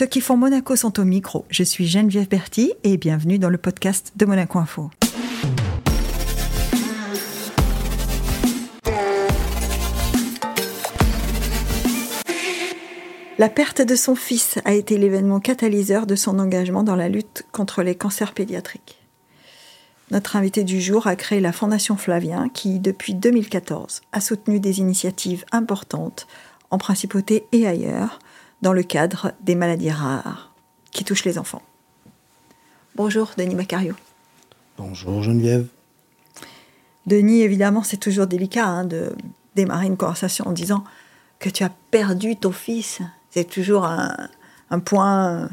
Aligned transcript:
Ceux 0.00 0.06
qui 0.06 0.22
font 0.22 0.38
Monaco 0.38 0.76
sont 0.76 0.98
au 0.98 1.04
micro. 1.04 1.44
Je 1.50 1.62
suis 1.62 1.86
Geneviève 1.86 2.26
Berti 2.26 2.72
et 2.84 2.96
bienvenue 2.96 3.38
dans 3.38 3.50
le 3.50 3.58
podcast 3.58 4.12
de 4.16 4.24
Monaco 4.24 4.58
Info. 4.58 4.90
La 13.38 13.50
perte 13.50 13.82
de 13.82 13.94
son 13.94 14.14
fils 14.14 14.58
a 14.64 14.72
été 14.72 14.96
l'événement 14.96 15.38
catalyseur 15.38 16.06
de 16.06 16.14
son 16.14 16.38
engagement 16.38 16.82
dans 16.82 16.96
la 16.96 17.10
lutte 17.10 17.44
contre 17.52 17.82
les 17.82 17.94
cancers 17.94 18.32
pédiatriques. 18.32 19.02
Notre 20.10 20.36
invité 20.36 20.64
du 20.64 20.80
jour 20.80 21.08
a 21.08 21.14
créé 21.14 21.40
la 21.40 21.52
Fondation 21.52 21.98
Flavien 21.98 22.48
qui, 22.48 22.80
depuis 22.80 23.12
2014, 23.12 24.00
a 24.12 24.20
soutenu 24.22 24.60
des 24.60 24.78
initiatives 24.78 25.44
importantes 25.52 26.26
en 26.70 26.78
principauté 26.78 27.44
et 27.52 27.66
ailleurs 27.66 28.18
dans 28.62 28.72
le 28.72 28.82
cadre 28.82 29.32
des 29.40 29.54
maladies 29.54 29.90
rares 29.90 30.52
qui 30.90 31.04
touchent 31.04 31.24
les 31.24 31.38
enfants. 31.38 31.62
Bonjour 32.96 33.32
Denis 33.36 33.54
Macario. 33.54 33.94
Bonjour 34.76 35.22
Geneviève. 35.22 35.66
Denis, 37.06 37.42
évidemment, 37.42 37.82
c'est 37.82 37.96
toujours 37.96 38.26
délicat 38.26 38.66
hein, 38.66 38.84
de 38.84 39.12
démarrer 39.56 39.86
une 39.86 39.96
conversation 39.96 40.48
en 40.48 40.52
disant 40.52 40.84
que 41.38 41.48
tu 41.48 41.64
as 41.64 41.70
perdu 41.90 42.36
ton 42.36 42.52
fils. 42.52 43.00
C'est 43.30 43.48
toujours 43.48 43.84
un, 43.84 44.28
un 44.70 44.80
point 44.80 45.48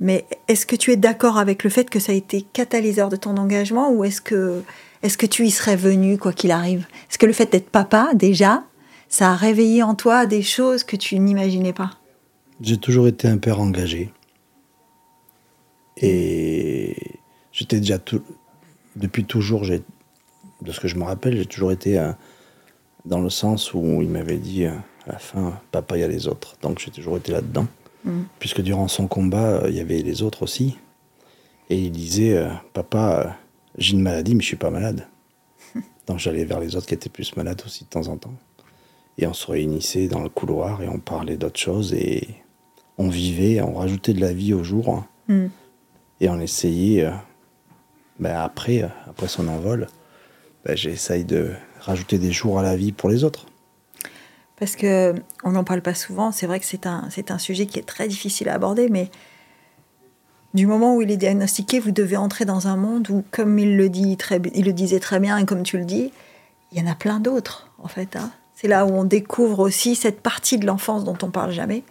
mais 0.00 0.26
est-ce 0.48 0.66
que 0.66 0.76
tu 0.76 0.92
es 0.92 0.96
d'accord 0.96 1.38
avec 1.38 1.64
le 1.64 1.70
fait 1.70 1.88
que 1.88 2.00
ça 2.00 2.12
a 2.12 2.14
été 2.14 2.42
catalyseur 2.42 3.08
de 3.08 3.16
ton 3.16 3.36
engagement 3.36 3.90
ou 3.90 4.04
est-ce 4.04 4.20
que, 4.20 4.62
est 5.02 5.16
que 5.16 5.26
tu 5.26 5.46
y 5.46 5.50
serais 5.50 5.76
venu 5.76 6.18
quoi 6.18 6.32
qu'il 6.32 6.50
arrive? 6.50 6.86
Est-ce 7.08 7.18
que 7.18 7.26
le 7.26 7.32
fait 7.32 7.50
d'être 7.50 7.70
papa, 7.70 8.10
déjà, 8.14 8.64
ça 9.14 9.30
a 9.30 9.36
réveillé 9.36 9.84
en 9.84 9.94
toi 9.94 10.26
des 10.26 10.42
choses 10.42 10.82
que 10.82 10.96
tu 10.96 11.16
n'imaginais 11.20 11.72
pas 11.72 11.92
J'ai 12.60 12.78
toujours 12.78 13.06
été 13.06 13.28
un 13.28 13.38
père 13.38 13.60
engagé. 13.60 14.12
Et 15.96 16.96
j'étais 17.52 17.78
déjà 17.78 18.00
tout, 18.00 18.22
depuis 18.96 19.24
toujours, 19.24 19.62
de 19.62 20.72
ce 20.72 20.80
que 20.80 20.88
je 20.88 20.96
me 20.96 21.04
rappelle, 21.04 21.36
j'ai 21.36 21.46
toujours 21.46 21.70
été 21.70 21.96
euh, 21.96 22.10
dans 23.04 23.20
le 23.20 23.30
sens 23.30 23.72
où 23.72 24.02
il 24.02 24.08
m'avait 24.08 24.36
dit 24.36 24.64
euh, 24.64 24.72
à 25.06 25.12
la 25.12 25.18
fin, 25.20 25.60
papa, 25.70 25.96
il 25.96 26.00
y 26.00 26.04
a 26.04 26.08
les 26.08 26.26
autres. 26.26 26.56
Donc 26.60 26.80
j'ai 26.80 26.90
toujours 26.90 27.16
été 27.16 27.30
là-dedans. 27.30 27.68
Mm. 28.04 28.22
Puisque 28.40 28.62
durant 28.62 28.88
son 28.88 29.06
combat, 29.06 29.62
euh, 29.62 29.70
il 29.70 29.76
y 29.76 29.80
avait 29.80 30.02
les 30.02 30.22
autres 30.22 30.42
aussi. 30.42 30.76
Et 31.70 31.78
il 31.78 31.92
disait 31.92 32.36
Papa, 32.72 33.36
j'ai 33.78 33.92
une 33.92 34.02
maladie, 34.02 34.34
mais 34.34 34.42
je 34.42 34.48
suis 34.48 34.56
pas 34.56 34.70
malade. 34.70 35.06
Donc 36.08 36.18
j'allais 36.18 36.44
vers 36.44 36.58
les 36.58 36.74
autres 36.74 36.86
qui 36.86 36.94
étaient 36.94 37.08
plus 37.08 37.36
malades 37.36 37.62
aussi 37.64 37.84
de 37.84 37.88
temps 37.88 38.08
en 38.08 38.16
temps. 38.16 38.34
Et 39.18 39.26
on 39.26 39.34
se 39.34 39.50
réunissait 39.50 40.08
dans 40.08 40.20
le 40.20 40.28
couloir 40.28 40.82
et 40.82 40.88
on 40.88 40.98
parlait 40.98 41.36
d'autres 41.36 41.60
choses 41.60 41.94
et 41.94 42.28
on 42.98 43.08
vivait, 43.08 43.60
on 43.60 43.74
rajoutait 43.74 44.12
de 44.12 44.20
la 44.20 44.32
vie 44.32 44.54
au 44.54 44.64
jour. 44.64 45.04
Mm. 45.28 45.46
Et 46.20 46.28
on 46.28 46.40
essayait, 46.40 47.10
ben 48.18 48.36
après, 48.36 48.88
après 49.06 49.28
son 49.28 49.48
envol, 49.48 49.86
ben 50.64 50.76
j'essaye 50.76 51.24
de 51.24 51.52
rajouter 51.80 52.18
des 52.18 52.32
jours 52.32 52.58
à 52.58 52.62
la 52.62 52.76
vie 52.76 52.92
pour 52.92 53.08
les 53.08 53.24
autres 53.24 53.46
parce 54.58 54.76
que 54.76 55.14
on 55.42 55.52
n'en 55.52 55.64
parle 55.64 55.82
pas 55.82 55.94
souvent. 55.94 56.32
C'est 56.32 56.46
vrai 56.46 56.60
que 56.60 56.66
c'est 56.66 56.86
un, 56.86 57.08
c'est 57.10 57.30
un 57.30 57.38
sujet 57.38 57.66
qui 57.66 57.78
est 57.78 57.86
très 57.86 58.08
difficile 58.08 58.48
à 58.48 58.54
aborder, 58.54 58.88
mais 58.88 59.10
du 60.54 60.66
moment 60.66 60.96
où 60.96 61.02
il 61.02 61.10
est 61.10 61.16
diagnostiqué, 61.16 61.80
vous 61.80 61.90
devez 61.90 62.16
entrer 62.16 62.44
dans 62.44 62.68
un 62.68 62.76
monde 62.76 63.10
où, 63.10 63.24
comme 63.30 63.58
il 63.58 63.76
le 63.76 63.88
dit 63.88 64.16
très, 64.16 64.40
il 64.54 64.64
le 64.64 64.72
disait 64.72 65.00
très 65.00 65.18
bien 65.18 65.36
et 65.38 65.44
comme 65.44 65.64
tu 65.64 65.78
le 65.78 65.84
dis, 65.84 66.12
il 66.72 66.78
y 66.78 66.82
en 66.82 66.90
a 66.90 66.94
plein 66.94 67.20
d'autres 67.20 67.70
en 67.78 67.88
fait. 67.88 68.16
Hein. 68.16 68.30
C'est 68.54 68.68
là 68.68 68.86
où 68.86 68.90
on 68.90 69.04
découvre 69.04 69.60
aussi 69.60 69.94
cette 69.94 70.20
partie 70.20 70.58
de 70.58 70.66
l'enfance 70.66 71.04
dont 71.04 71.18
on 71.22 71.30
parle 71.30 71.50
jamais. 71.50 71.82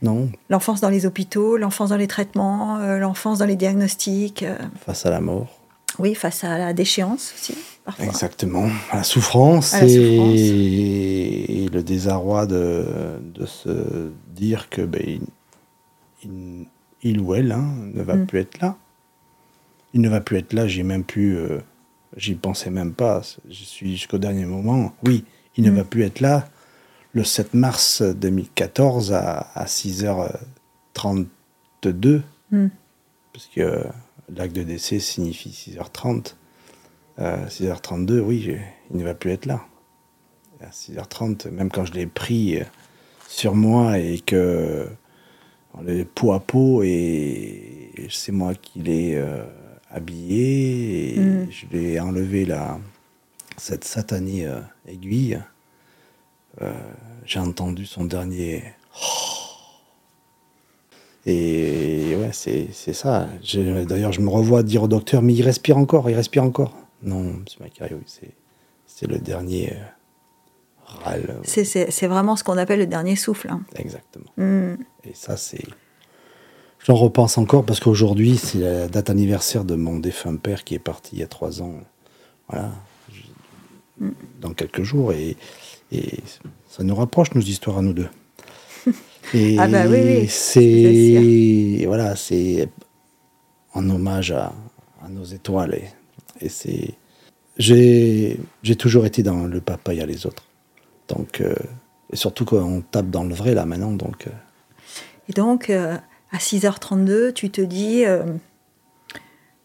Non. 0.00 0.30
L'enfance 0.48 0.80
dans 0.80 0.90
les 0.90 1.06
hôpitaux, 1.06 1.56
l'enfance 1.56 1.90
dans 1.90 1.96
les 1.96 2.06
traitements, 2.06 2.78
euh, 2.78 2.98
l'enfance 2.98 3.38
dans 3.38 3.46
les 3.46 3.56
diagnostics. 3.56 4.44
Euh. 4.44 4.56
Face 4.86 5.06
à 5.06 5.10
la 5.10 5.20
mort. 5.20 5.58
Oui, 5.98 6.14
face 6.14 6.44
à 6.44 6.58
la 6.58 6.72
déchéance 6.72 7.34
aussi. 7.34 7.56
Exactement, 7.98 8.68
la 8.92 9.02
souffrance, 9.02 9.74
et... 9.82 11.68
le 11.72 11.82
désarroi 11.82 12.46
de, 12.46 13.16
se 13.46 14.10
dire 14.34 14.68
que 14.68 14.82
ben, 14.82 15.20
il, 17.02 17.20
ou 17.20 17.34
elle 17.34 17.50
hein, 17.50 17.66
ne 17.94 18.02
va 18.02 18.14
mm. 18.14 18.26
plus 18.26 18.40
être 18.40 18.60
là. 18.60 18.76
Il 19.94 20.02
ne 20.02 20.08
va 20.10 20.20
plus 20.20 20.36
être 20.36 20.52
là, 20.52 20.68
j'ai 20.68 20.82
même 20.82 21.02
pu, 21.02 21.34
euh, 21.34 21.60
j'y 22.16 22.34
pensais 22.34 22.70
même 22.70 22.92
pas, 22.92 23.22
je 23.48 23.64
suis 23.64 23.92
jusqu'au 23.92 24.18
dernier 24.18 24.44
moment. 24.44 24.92
Oui, 25.04 25.24
il 25.56 25.64
ne 25.64 25.70
va 25.70 25.84
plus 25.84 26.04
être 26.04 26.20
là 26.20 26.48
le 27.12 27.24
7 27.24 27.54
mars 27.54 28.02
2014 28.02 29.12
à, 29.12 29.64
6h32, 29.66 32.22
mm. 32.50 32.68
parce 33.32 33.46
que 33.46 33.84
l'acte 34.34 34.54
de 34.54 34.62
décès 34.62 35.00
signifie 35.00 35.50
6h30. 35.50 36.34
6h32, 37.18 38.12
euh, 38.12 38.20
oui, 38.20 38.56
il 38.92 38.96
ne 38.96 39.04
va 39.04 39.14
plus 39.14 39.32
être 39.32 39.46
là. 39.46 39.60
À 40.60 40.68
6h30, 40.68 41.50
même 41.50 41.70
quand 41.70 41.84
je 41.84 41.92
l'ai 41.92 42.06
pris 42.06 42.60
euh, 42.60 42.64
sur 43.26 43.54
moi 43.54 43.98
et 43.98 44.20
que 44.20 44.88
on 45.74 45.86
est 45.86 46.04
peau 46.04 46.32
à 46.32 46.40
peau 46.40 46.82
et 46.82 47.92
c'est 48.10 48.32
moi 48.32 48.54
qui 48.54 48.80
l'ai 48.80 49.14
euh, 49.16 49.44
habillé 49.90 51.14
et 51.14 51.20
mm. 51.20 51.46
je 51.50 51.66
l'ai 51.72 52.00
enlevé 52.00 52.44
la, 52.44 52.78
cette 53.58 53.84
satanée 53.84 54.48
aiguille. 54.86 55.40
J'ai 57.24 57.38
entendu 57.38 57.86
son 57.86 58.04
dernier. 58.04 58.64
Et 61.26 62.16
ouais, 62.16 62.30
c'est 62.32 62.92
ça. 62.94 63.28
D'ailleurs, 63.86 64.12
je 64.12 64.20
me 64.20 64.30
revois 64.30 64.62
dire 64.62 64.84
au 64.84 64.88
docteur, 64.88 65.20
mais 65.20 65.34
il 65.34 65.42
respire 65.42 65.76
encore, 65.76 66.08
il 66.08 66.14
respire 66.14 66.42
encore. 66.42 66.74
Non, 67.02 67.20
M. 67.20 67.44
Macario, 67.60 68.00
c'est 68.06 69.06
le 69.06 69.18
dernier 69.18 69.74
euh, 69.74 69.76
râle. 71.04 71.40
C'est 71.44 72.06
vraiment 72.06 72.34
ce 72.34 72.44
qu'on 72.44 72.56
appelle 72.56 72.78
le 72.78 72.86
dernier 72.86 73.14
souffle. 73.14 73.50
Hein. 73.50 73.60
Exactement. 73.76 74.30
Hmm. 74.36 74.76
Et 75.04 75.12
ça, 75.14 75.36
c'est. 75.36 75.64
J'en 76.84 76.94
repense 76.94 77.36
encore 77.36 77.64
parce 77.64 77.80
qu'aujourd'hui, 77.80 78.38
c'est 78.38 78.58
la 78.58 78.88
date 78.88 79.10
anniversaire 79.10 79.64
de 79.64 79.74
mon 79.74 79.98
défunt 79.98 80.36
père 80.36 80.64
qui 80.64 80.74
est 80.74 80.80
parti 80.80 81.16
il 81.16 81.18
y 81.18 81.22
a 81.22 81.26
trois 81.26 81.60
ans. 81.60 81.74
Voilà. 82.48 82.70
Hmm. 84.00 84.10
Dans 84.40 84.52
quelques 84.52 84.82
jours. 84.82 85.12
Et, 85.12 85.36
et, 85.92 86.20
ça 86.68 86.84
nous 86.84 86.94
rapproche, 86.94 87.34
nos 87.34 87.40
histoires 87.40 87.78
à 87.78 87.82
nous 87.82 87.92
deux. 87.92 88.08
Et 89.34 89.56
ah 89.58 89.66
bah 89.66 89.86
oui, 89.88 89.98
oui. 90.04 90.28
C'est. 90.28 91.84
Voilà, 91.86 92.16
c'est 92.16 92.68
en 93.74 93.88
hommage 93.90 94.32
à, 94.32 94.52
à 95.02 95.08
nos 95.08 95.24
étoiles. 95.24 95.74
Et, 95.74 96.46
et 96.46 96.48
c'est. 96.48 96.94
J'ai, 97.56 98.38
toujours 98.78 99.04
été 99.04 99.24
dans 99.24 99.44
le 99.44 99.60
papa, 99.60 99.92
il 99.92 99.98
y 99.98 100.02
a 100.02 100.06
les 100.06 100.26
autres. 100.26 100.44
Donc, 101.08 101.40
euh, 101.40 101.54
et 102.12 102.16
surtout 102.16 102.44
qu'on 102.44 102.82
tape 102.82 103.10
dans 103.10 103.24
le 103.24 103.34
vrai 103.34 103.54
là 103.54 103.66
maintenant. 103.66 103.92
Donc, 103.92 104.28
euh. 104.28 104.30
Et 105.28 105.32
donc, 105.32 105.68
euh, 105.68 105.96
à 106.30 106.36
6h32, 106.38 107.32
tu 107.32 107.50
te 107.50 107.60
dis. 107.60 108.04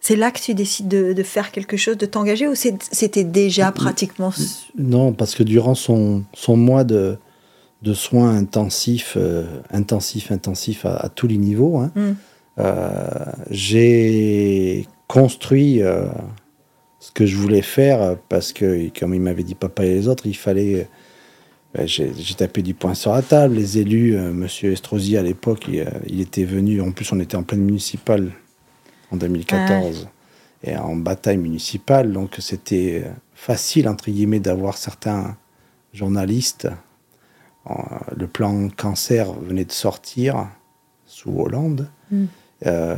C'est 0.04 0.18
là 0.18 0.32
que 0.32 0.40
tu 0.42 0.54
décides 0.54 0.90
de, 0.90 1.14
de, 1.14 1.24
faire 1.24 1.50
quelque 1.52 1.78
chose, 1.78 1.98
de 1.98 2.06
t'engager 2.06 2.46
ou 2.46 2.56
c'était 2.56 3.24
déjà 3.24 3.72
pratiquement. 3.72 4.34
Non, 4.78 5.14
parce 5.14 5.34
que 5.34 5.44
durant 5.44 5.76
son, 5.76 6.26
son 6.34 6.58
mois 6.58 6.84
de, 6.84 7.18
de 7.84 7.94
soins 7.94 8.36
intensifs, 8.36 9.18
intensifs, 9.72 10.30
intensifs 10.30 10.86
à, 10.86 11.08
tous 11.08 11.28
les 11.28 11.38
niveaux, 11.38 11.78
hein, 11.78 11.92
mm. 11.96 12.64
j'ai 13.50 14.86
construit 15.08 15.82
ce 17.00 17.12
que 17.14 17.26
je 17.26 17.38
voulais 17.38 17.62
faire 17.62 18.18
parce 18.28 18.52
que, 18.52 18.90
comme 19.00 19.14
il 19.14 19.22
m'avait 19.22 19.44
dit 19.44 19.56
papa 19.56 19.86
et 19.86 19.94
les 19.94 20.10
autres, 20.10 20.28
il 20.28 20.36
fallait. 20.36 20.90
Ben, 21.74 21.88
j'ai 21.88 22.12
tapé 22.38 22.62
du 22.62 22.76
poing 22.76 22.94
sur 22.94 23.14
la 23.14 23.24
table. 23.24 23.56
Les 23.56 23.80
élus, 23.80 24.14
M. 24.14 24.20
Euh, 24.20 24.32
Monsieur 24.32 24.74
Estrosi 24.74 25.18
à 25.18 25.24
l'époque, 25.24 25.66
il, 25.68 25.84
il, 26.08 26.22
était 26.22 26.44
venu. 26.44 26.82
En 26.82 26.92
plus, 26.92 27.12
on 27.12 27.20
était 27.20 27.36
en 27.36 27.42
pleine 27.42 27.64
municipale 27.64 28.32
en 29.14 29.18
2014 29.18 30.08
ah 30.08 30.10
et 30.66 30.78
en 30.78 30.96
bataille 30.96 31.38
municipale, 31.38 32.14
donc 32.14 32.38
c'était 32.40 33.04
facile 33.34 33.90
entre 33.90 34.10
guillemets 34.10 34.40
d'avoir 34.40 34.78
certains 34.78 35.36
journalistes. 35.94 36.70
Le 38.16 38.28
plan 38.28 38.70
cancer 38.70 39.34
venait 39.34 39.66
de 39.66 39.74
sortir 39.74 40.48
sous 41.06 41.38
Hollande. 41.38 41.90
Mm. 42.12 42.26
Euh, 42.66 42.96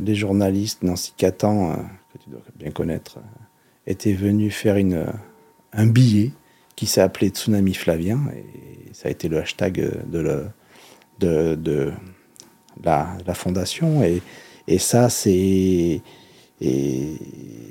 les 0.00 0.14
journalistes, 0.14 0.82
Nancy 0.82 1.12
Catan, 1.16 1.72
euh, 1.72 1.76
que 2.12 2.18
tu 2.18 2.30
dois 2.30 2.40
bien 2.56 2.70
connaître, 2.70 3.18
était 3.86 4.14
venu 4.14 4.50
faire 4.50 4.76
une, 4.76 5.06
un 5.74 5.86
billet 5.86 6.30
qui 6.76 6.86
s'est 6.86 7.02
appelé 7.02 7.28
Tsunami 7.28 7.74
Flavien, 7.74 8.20
et 8.34 8.94
ça 8.94 9.08
a 9.08 9.10
été 9.10 9.28
le 9.28 9.38
hashtag 9.38 9.74
de, 10.06 10.18
le, 10.18 10.46
de, 11.18 11.54
de 11.56 11.92
la, 12.82 13.18
la, 13.26 13.34
fondation. 13.34 14.02
Et, 14.02 14.22
et 14.68 14.78
ça, 14.78 15.08
c'est. 15.08 16.00
Et 16.60 17.18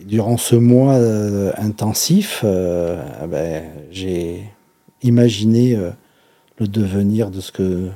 durant 0.05 0.35
ce 0.35 0.55
mois 0.55 0.95
euh, 0.95 1.53
intensif, 1.57 2.41
euh, 2.43 3.01
ah 3.21 3.27
ben, 3.27 3.63
j'ai 3.89 4.43
imaginé 5.01 5.75
euh, 5.75 5.91
le 6.57 6.67
devenir 6.67 7.31
de 7.31 7.39
ce 7.39 7.53
que 7.53 7.89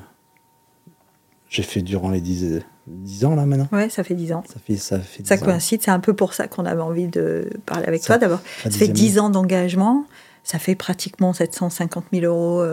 j'ai 1.50 1.63
fait 1.63 1.81
durant 1.81 2.09
les 2.09 2.21
10, 2.21 2.62
10 2.88 3.25
ans 3.25 3.36
là 3.36 3.45
maintenant. 3.45 3.68
Ouais, 3.74 3.89
ça 3.89 4.06
fait 4.06 4.13
10 4.13 4.31
ans. 4.31 4.44
Ça 4.47 4.56
fait 4.65 4.77
ça 4.77 5.00
fait 5.00 5.24
10 5.24 5.27
Ça 5.27 5.38
coïncide, 5.38 5.81
c'est 5.81 5.92
un 5.92 6.00
peu 6.00 6.13
pour 6.13 6.33
ça 6.33 6.47
qu'on 6.47 6.65
avait 6.65 6.81
envie 6.81 7.07
de 7.07 7.50
parler 7.65 7.86
avec 7.86 8.01
Ça- 8.01 8.13
toi 8.13 8.18
d'abord. 8.18 8.39
Ça 8.63 8.69
fait 8.69 8.88
dixième 8.88 8.94
10 8.94 9.19
ans 9.19 9.30
d'engagement, 9.30 10.06
ça 10.45 10.59
fait 10.59 10.75
pratiquement 10.75 11.33
750 11.33 12.06
000 12.13 12.25
euros 12.25 12.63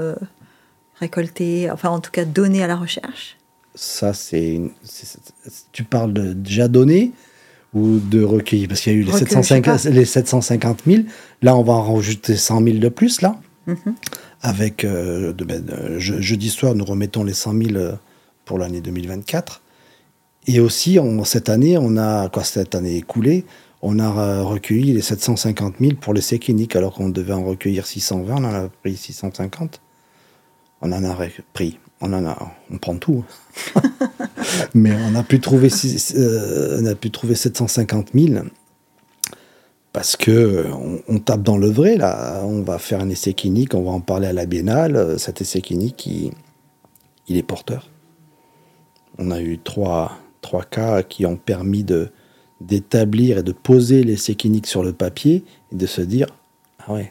récoltés, 1.00 1.68
enfin 1.72 1.88
en 1.88 1.98
tout 1.98 2.12
cas 2.12 2.24
donnés 2.24 2.62
à 2.62 2.68
la 2.68 2.76
recherche. 2.76 3.36
Ça 3.74 4.12
c'est 4.12 4.60
tu 5.72 5.84
parles 5.84 6.12
de 6.12 6.32
déjà 6.34 6.68
donné 6.68 7.12
ou 7.74 7.98
de 7.98 8.22
recueilli 8.22 8.66
parce 8.68 8.80
qu'il 8.82 8.92
y 8.92 8.96
a 8.96 8.98
eu 8.98 9.02
les, 9.04 9.12
Recueilli, 9.12 9.30
750, 9.30 9.78
je 9.78 9.82
sais 9.84 9.90
les 9.90 10.04
750 10.04 10.82
000. 10.86 11.02
Là, 11.40 11.56
on 11.56 11.62
va 11.62 11.72
en 11.72 11.94
rajouter 11.94 12.36
100 12.36 12.62
000 12.64 12.78
de 12.78 12.88
plus 12.90 13.22
là. 13.22 13.40
Mhm. 13.66 13.76
Avec 14.42 14.84
euh, 14.84 15.32
de- 15.32 15.44
ben, 15.44 15.64
euh, 15.70 15.98
je- 15.98 16.20
jeudi 16.20 16.50
soir, 16.50 16.74
nous 16.74 16.84
remettons 16.84 17.24
les 17.24 17.32
100 17.32 17.52
000 17.56 17.76
euh, 17.76 17.92
pour 18.44 18.58
l'année 18.58 18.80
2024. 18.82 19.62
Et 20.48 20.60
aussi, 20.60 20.98
on- 20.98 21.24
cette 21.24 21.48
année, 21.48 21.78
on 21.78 21.96
a, 21.96 22.28
quoi, 22.28 22.44
cette 22.44 22.74
année 22.74 22.96
écoulée, 22.96 23.46
on 23.80 23.98
a 24.00 24.42
recueilli 24.42 24.92
les 24.92 25.00
750 25.00 25.76
000 25.80 25.94
pour 25.94 26.12
l'essai 26.12 26.38
clinique, 26.38 26.76
alors 26.76 26.92
qu'on 26.94 27.08
devait 27.08 27.32
en 27.32 27.44
recueillir 27.44 27.86
620, 27.86 28.34
on 28.36 28.44
en 28.44 28.54
a 28.54 28.68
pris 28.82 28.96
650. 28.96 29.80
On 30.82 30.92
en 30.92 31.04
a 31.04 31.16
pris, 31.54 31.78
on 32.02 32.12
en 32.12 32.26
a, 32.26 32.36
on 32.70 32.76
prend 32.78 32.96
tout. 32.96 33.24
hein. 33.76 33.80
Mais 34.74 34.92
on 35.10 35.14
a 35.14 35.22
pu 35.22 35.40
trouver, 35.40 35.70
six- 35.70 36.14
euh, 36.16 36.80
on 36.82 36.86
a 36.86 36.94
pu 36.94 37.10
trouver 37.10 37.34
750 37.34 38.08
000 38.14 38.44
parce 39.92 40.16
que 40.16 40.30
euh, 40.30 40.72
on, 40.72 41.00
on 41.08 41.18
tape 41.18 41.42
dans 41.42 41.56
le 41.58 41.68
vrai 41.68 41.96
là. 41.96 42.42
On 42.44 42.62
va 42.62 42.78
faire 42.78 43.00
un 43.00 43.08
essai 43.08 43.34
clinique, 43.34 43.74
on 43.74 43.82
va 43.82 43.90
en 43.90 44.00
parler 44.00 44.26
à 44.28 44.32
la 44.32 44.46
biennale. 44.46 45.18
Cet 45.18 45.40
essai 45.40 45.60
clinique, 45.60 46.06
il, 46.06 46.32
il 47.28 47.36
est 47.36 47.42
porteur. 47.42 47.88
On 49.18 49.30
a 49.30 49.40
eu 49.40 49.58
trois, 49.58 50.18
trois 50.40 50.64
cas 50.64 51.02
qui 51.02 51.26
ont 51.26 51.36
permis 51.36 51.84
de 51.84 52.10
d'établir 52.60 53.38
et 53.38 53.42
de 53.42 53.50
poser 53.50 54.04
l'essai 54.04 54.36
clinique 54.36 54.68
sur 54.68 54.84
le 54.84 54.92
papier 54.92 55.44
et 55.72 55.74
de 55.76 55.86
se 55.86 56.00
dire 56.00 56.28
ah 56.86 56.92
ouais, 56.92 57.10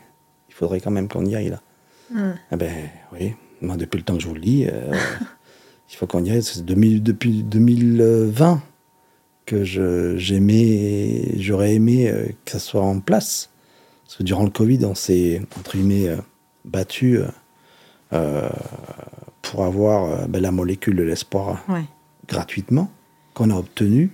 il 0.49 0.53
faudrait 0.55 0.79
quand 0.79 0.91
même 0.91 1.09
qu'on 1.09 1.25
y 1.25 1.35
aille 1.35 1.49
là. 1.49 1.61
Mm. 2.09 2.31
Ah 2.51 2.55
ben 2.57 2.71
oui, 3.13 3.33
moi 3.61 3.77
depuis 3.77 3.97
le 3.97 4.03
temps 4.03 4.15
que 4.15 4.21
je 4.23 4.27
vous 4.27 4.33
le 4.35 4.41
dis, 4.41 4.65
euh, 4.67 4.93
il 5.91 5.95
faut 5.95 6.07
qu'on 6.07 6.23
y 6.23 6.31
aille. 6.31 6.43
C'est 6.43 6.65
2000 6.65 7.03
depuis 7.03 7.43
2020 7.43 8.61
que 9.45 9.63
j'aimais, 10.17 11.33
j'aurais 11.37 11.73
aimé 11.75 12.09
euh, 12.09 12.27
que 12.45 12.51
ça 12.51 12.59
soit 12.59 12.81
en 12.81 12.99
place. 12.99 13.49
Parce 14.05 14.17
que 14.17 14.23
durant 14.23 14.43
le 14.43 14.49
Covid, 14.49 14.85
on 14.85 14.95
s'est, 14.95 15.41
entre 15.57 15.77
guillemets, 15.77 16.07
euh, 16.09 16.17
battu 16.65 17.19
euh, 18.13 18.49
pour 19.41 19.65
avoir 19.65 20.27
ben, 20.27 20.41
la 20.41 20.51
molécule 20.51 20.95
de 20.95 21.03
l'espoir 21.03 21.63
Ouais. 21.69 21.83
gratuitement, 22.27 22.91
qu'on 23.33 23.49
a 23.49 23.55
obtenue, 23.55 24.11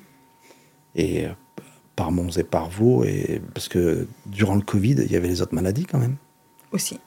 et 0.96 1.26
par 1.96 2.12
Mons 2.12 2.38
et 2.38 2.44
par 2.44 2.70
Vaux, 2.70 3.04
et, 3.04 3.42
parce 3.54 3.68
que 3.68 4.08
durant 4.28 4.56
le 4.56 4.62
Covid, 4.62 4.96
il 5.04 5.12
y 5.12 5.16
avait 5.16 5.28
les 5.28 5.42
autres 5.42 5.56
maladies 5.56 5.86
quand 5.86 5.98
même. 6.00 6.16
Aussi. 6.72 7.00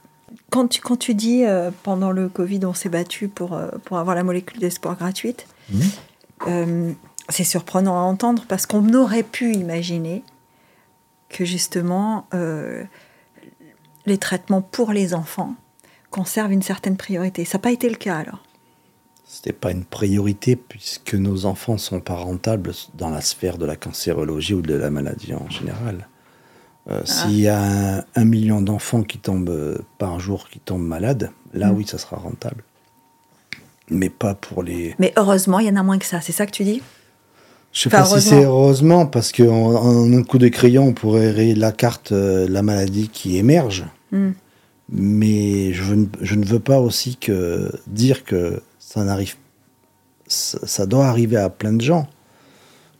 Quand 0.51 0.69
tu, 0.69 0.81
quand 0.81 0.97
tu 0.97 1.15
dis 1.15 1.45
euh, 1.45 1.71
pendant 1.83 2.11
le 2.13 2.29
Covid, 2.29 2.65
on 2.65 2.75
s'est 2.75 2.89
battu 2.89 3.29
pour, 3.29 3.55
euh, 3.55 3.69
pour 3.85 3.99
avoir 3.99 4.15
la 4.17 4.23
molécule 4.23 4.61
d'espoir 4.61 4.97
gratuite, 4.97 5.47
Mhm. 5.71 5.83
euh, 6.49 6.93
c'est 7.29 7.45
surprenant 7.45 7.97
à 7.97 8.03
entendre 8.03 8.45
parce 8.49 8.67
qu'on 8.67 8.93
aurait 8.95 9.23
pu 9.23 9.53
imaginer 9.55 10.25
que 11.29 11.45
justement 11.45 12.27
les 14.07 14.19
traitements 14.19 14.63
pour 14.63 14.93
les 14.93 15.15
enfants 15.15 15.55
conservent 16.11 16.51
une 16.53 16.63
certaine 16.63 16.97
priorité. 16.97 17.45
Ça 17.45 17.59
n'a 17.59 17.63
pas 17.63 17.71
été 17.71 17.89
le 17.89 17.95
cas 17.95 18.17
alors. 18.19 18.43
C'était 19.25 19.53
pas 19.53 19.71
une 19.71 19.85
priorité 19.85 20.57
puisque 20.57 21.15
nos 21.15 21.45
enfants 21.47 21.79
sont 21.79 22.01
pas 22.01 22.17
rentables 22.17 22.73
dans 22.95 23.11
la 23.11 23.21
sphère 23.21 23.59
de 23.59 23.65
la 23.67 23.77
cancérologie 23.77 24.55
ou 24.55 24.63
de 24.63 24.75
la 24.75 24.91
maladie 24.91 25.35
en 25.35 25.49
général. 25.49 26.09
Euh, 26.91 27.01
S'il 27.05 27.39
y 27.41 27.49
a 27.49 27.61
un, 27.99 28.05
un 28.17 28.25
million 28.25 28.61
d'enfants 28.61 29.03
qui 29.03 29.19
tombent 29.19 29.49
euh, 29.51 29.79
par 29.99 30.19
jour 30.21 30.49
qui 30.51 30.59
tombent 30.59 30.87
malades, 30.87 31.31
là 31.55 31.69
Mm. 31.73 31.77
oui, 31.77 31.87
ça 31.87 31.99
sera 31.99 32.17
rentable. 32.17 32.65
Mais 33.91 34.09
pas 34.09 34.35
pour 34.35 34.63
les. 34.63 34.95
Mais 34.99 35.13
heureusement, 35.17 35.59
il 35.59 35.67
y 35.67 35.71
en 35.71 35.77
a 35.77 35.83
moins 35.83 35.99
que 35.99 36.07
ça. 36.07 36.21
C'est 36.21 36.33
ça 36.33 36.47
que 36.47 36.53
tu 36.53 36.65
dis? 36.65 36.83
Je 37.73 37.83
sais 37.83 37.89
Enfin, 37.89 38.03
pas 38.03 38.21
si 38.21 38.29
c'est 38.29 38.45
heureusement 38.45 39.07
parce 39.07 39.31
qu'en 39.33 39.47
en 39.77 40.13
un 40.13 40.23
coup 40.25 40.39
de 40.39 40.49
crayon, 40.49 40.87
on 40.89 40.93
pourrait 40.93 41.31
rayer 41.31 41.55
la 41.55 41.71
carte 41.73 42.11
euh, 42.13 42.49
la 42.49 42.63
maladie 42.63 43.09
qui 43.09 43.37
émerge. 43.37 43.85
Hmm. 44.11 44.31
Mais 44.89 45.73
je, 45.73 45.95
ne- 45.95 46.07
je 46.21 46.35
ne 46.35 46.45
veux 46.45 46.59
pas 46.59 46.81
aussi 46.81 47.17
que 47.17 47.71
dire 47.87 48.25
que 48.25 48.61
ça 48.81 49.05
n'arrive, 49.05 49.37
ça, 50.27 50.59
ça 50.67 50.87
doit 50.87 51.07
arriver 51.07 51.37
à 51.37 51.49
plein 51.49 51.73
de 51.73 51.81
gens. 51.81 52.09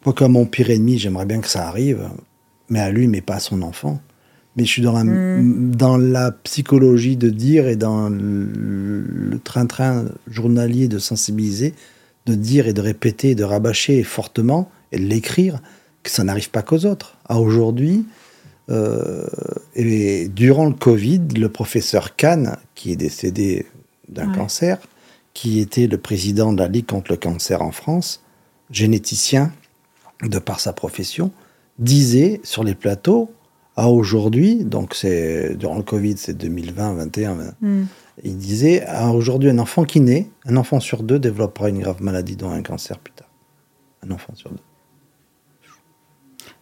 Moi, 0.07 0.15
comme 0.15 0.33
mon 0.33 0.47
pire 0.47 0.71
ennemi, 0.71 0.99
j'aimerais 0.99 1.27
bien 1.27 1.41
que 1.41 1.49
ça 1.49 1.67
arrive, 1.67 2.09
mais 2.71 2.81
à 2.81 2.91
lui, 2.91 3.07
mais 3.09 3.21
pas 3.21 3.35
à 3.37 3.41
son 3.41 3.63
enfant. 3.63 4.01
Mais 4.57 4.65
je 4.65 4.69
suis 4.71 4.83
dans 4.83 4.93
la, 4.93 5.05
dans 5.05 5.97
la 5.97 6.33
psychologie 6.33 7.17
de 7.17 7.31
dire 7.31 7.69
et 7.69 7.77
dans 7.77 8.09
le 8.09 8.47
le 9.31 9.39
train-train 9.39 10.07
journalier 10.29 10.89
de 10.89 10.99
sensibiliser, 10.99 11.75
de 12.27 12.35
dire 12.35 12.67
et 12.67 12.73
de 12.73 12.81
répéter, 12.81 13.35
de 13.35 13.45
rabâcher 13.45 14.03
fortement 14.03 14.71
et 14.93 14.99
de 14.99 15.05
l'écrire 15.05 15.61
que 16.03 16.11
ça 16.11 16.25
n'arrive 16.25 16.51
pas 16.51 16.63
qu'aux 16.63 16.85
autres. 16.85 17.17
À 17.29 17.39
aujourd'hui, 17.39 18.05
euh, 18.71 19.27
et 19.77 20.29
durant 20.29 20.67
le 20.67 20.75
Covid, 20.75 21.21
le 21.37 21.49
professeur 21.49 22.17
Kahn, 22.17 22.57
qui 22.75 22.91
est 22.93 22.97
décédé 22.97 23.67
d'un 24.09 24.29
Ouais. 24.31 24.37
cancer, 24.37 24.79
qui 25.33 25.61
était 25.61 25.87
le 25.87 25.99
président 25.99 26.53
de 26.53 26.59
la 26.59 26.69
Ligue 26.69 26.87
contre 26.87 27.13
le 27.13 27.17
cancer 27.17 27.63
en 27.63 27.71
France, 27.73 28.21
généticien 28.71 29.53
de 30.23 30.39
par 30.39 30.59
sa 30.61 30.73
profession, 30.73 31.31
disait 31.81 32.41
sur 32.45 32.63
les 32.63 32.75
plateaux, 32.77 33.31
à 33.77 33.89
aujourd'hui, 33.89 34.65
donc 34.65 34.95
c'est 34.95 35.57
durant 35.57 35.77
le 35.77 35.83
Covid, 35.83 36.17
c'est 36.19 36.37
2020, 36.37 36.95
21, 36.95 37.35
Hmm. 37.61 37.85
il 38.23 38.37
disait, 38.37 38.83
à 38.87 39.11
aujourd'hui, 39.11 39.49
un 39.51 39.59
enfant 39.59 39.85
qui 39.85 40.01
naît, 40.01 40.29
un 40.45 40.57
enfant 40.57 40.79
sur 40.81 41.03
deux 41.03 41.19
développera 41.19 41.69
une 41.71 41.81
grave 41.81 42.03
maladie, 42.03 42.37
dont 42.37 42.51
un 42.51 42.63
cancer 42.63 42.99
plus 42.99 43.13
tard. 43.15 43.29
Un 44.07 44.11
enfant 44.13 44.35
sur 44.35 44.51
deux. 44.51 44.57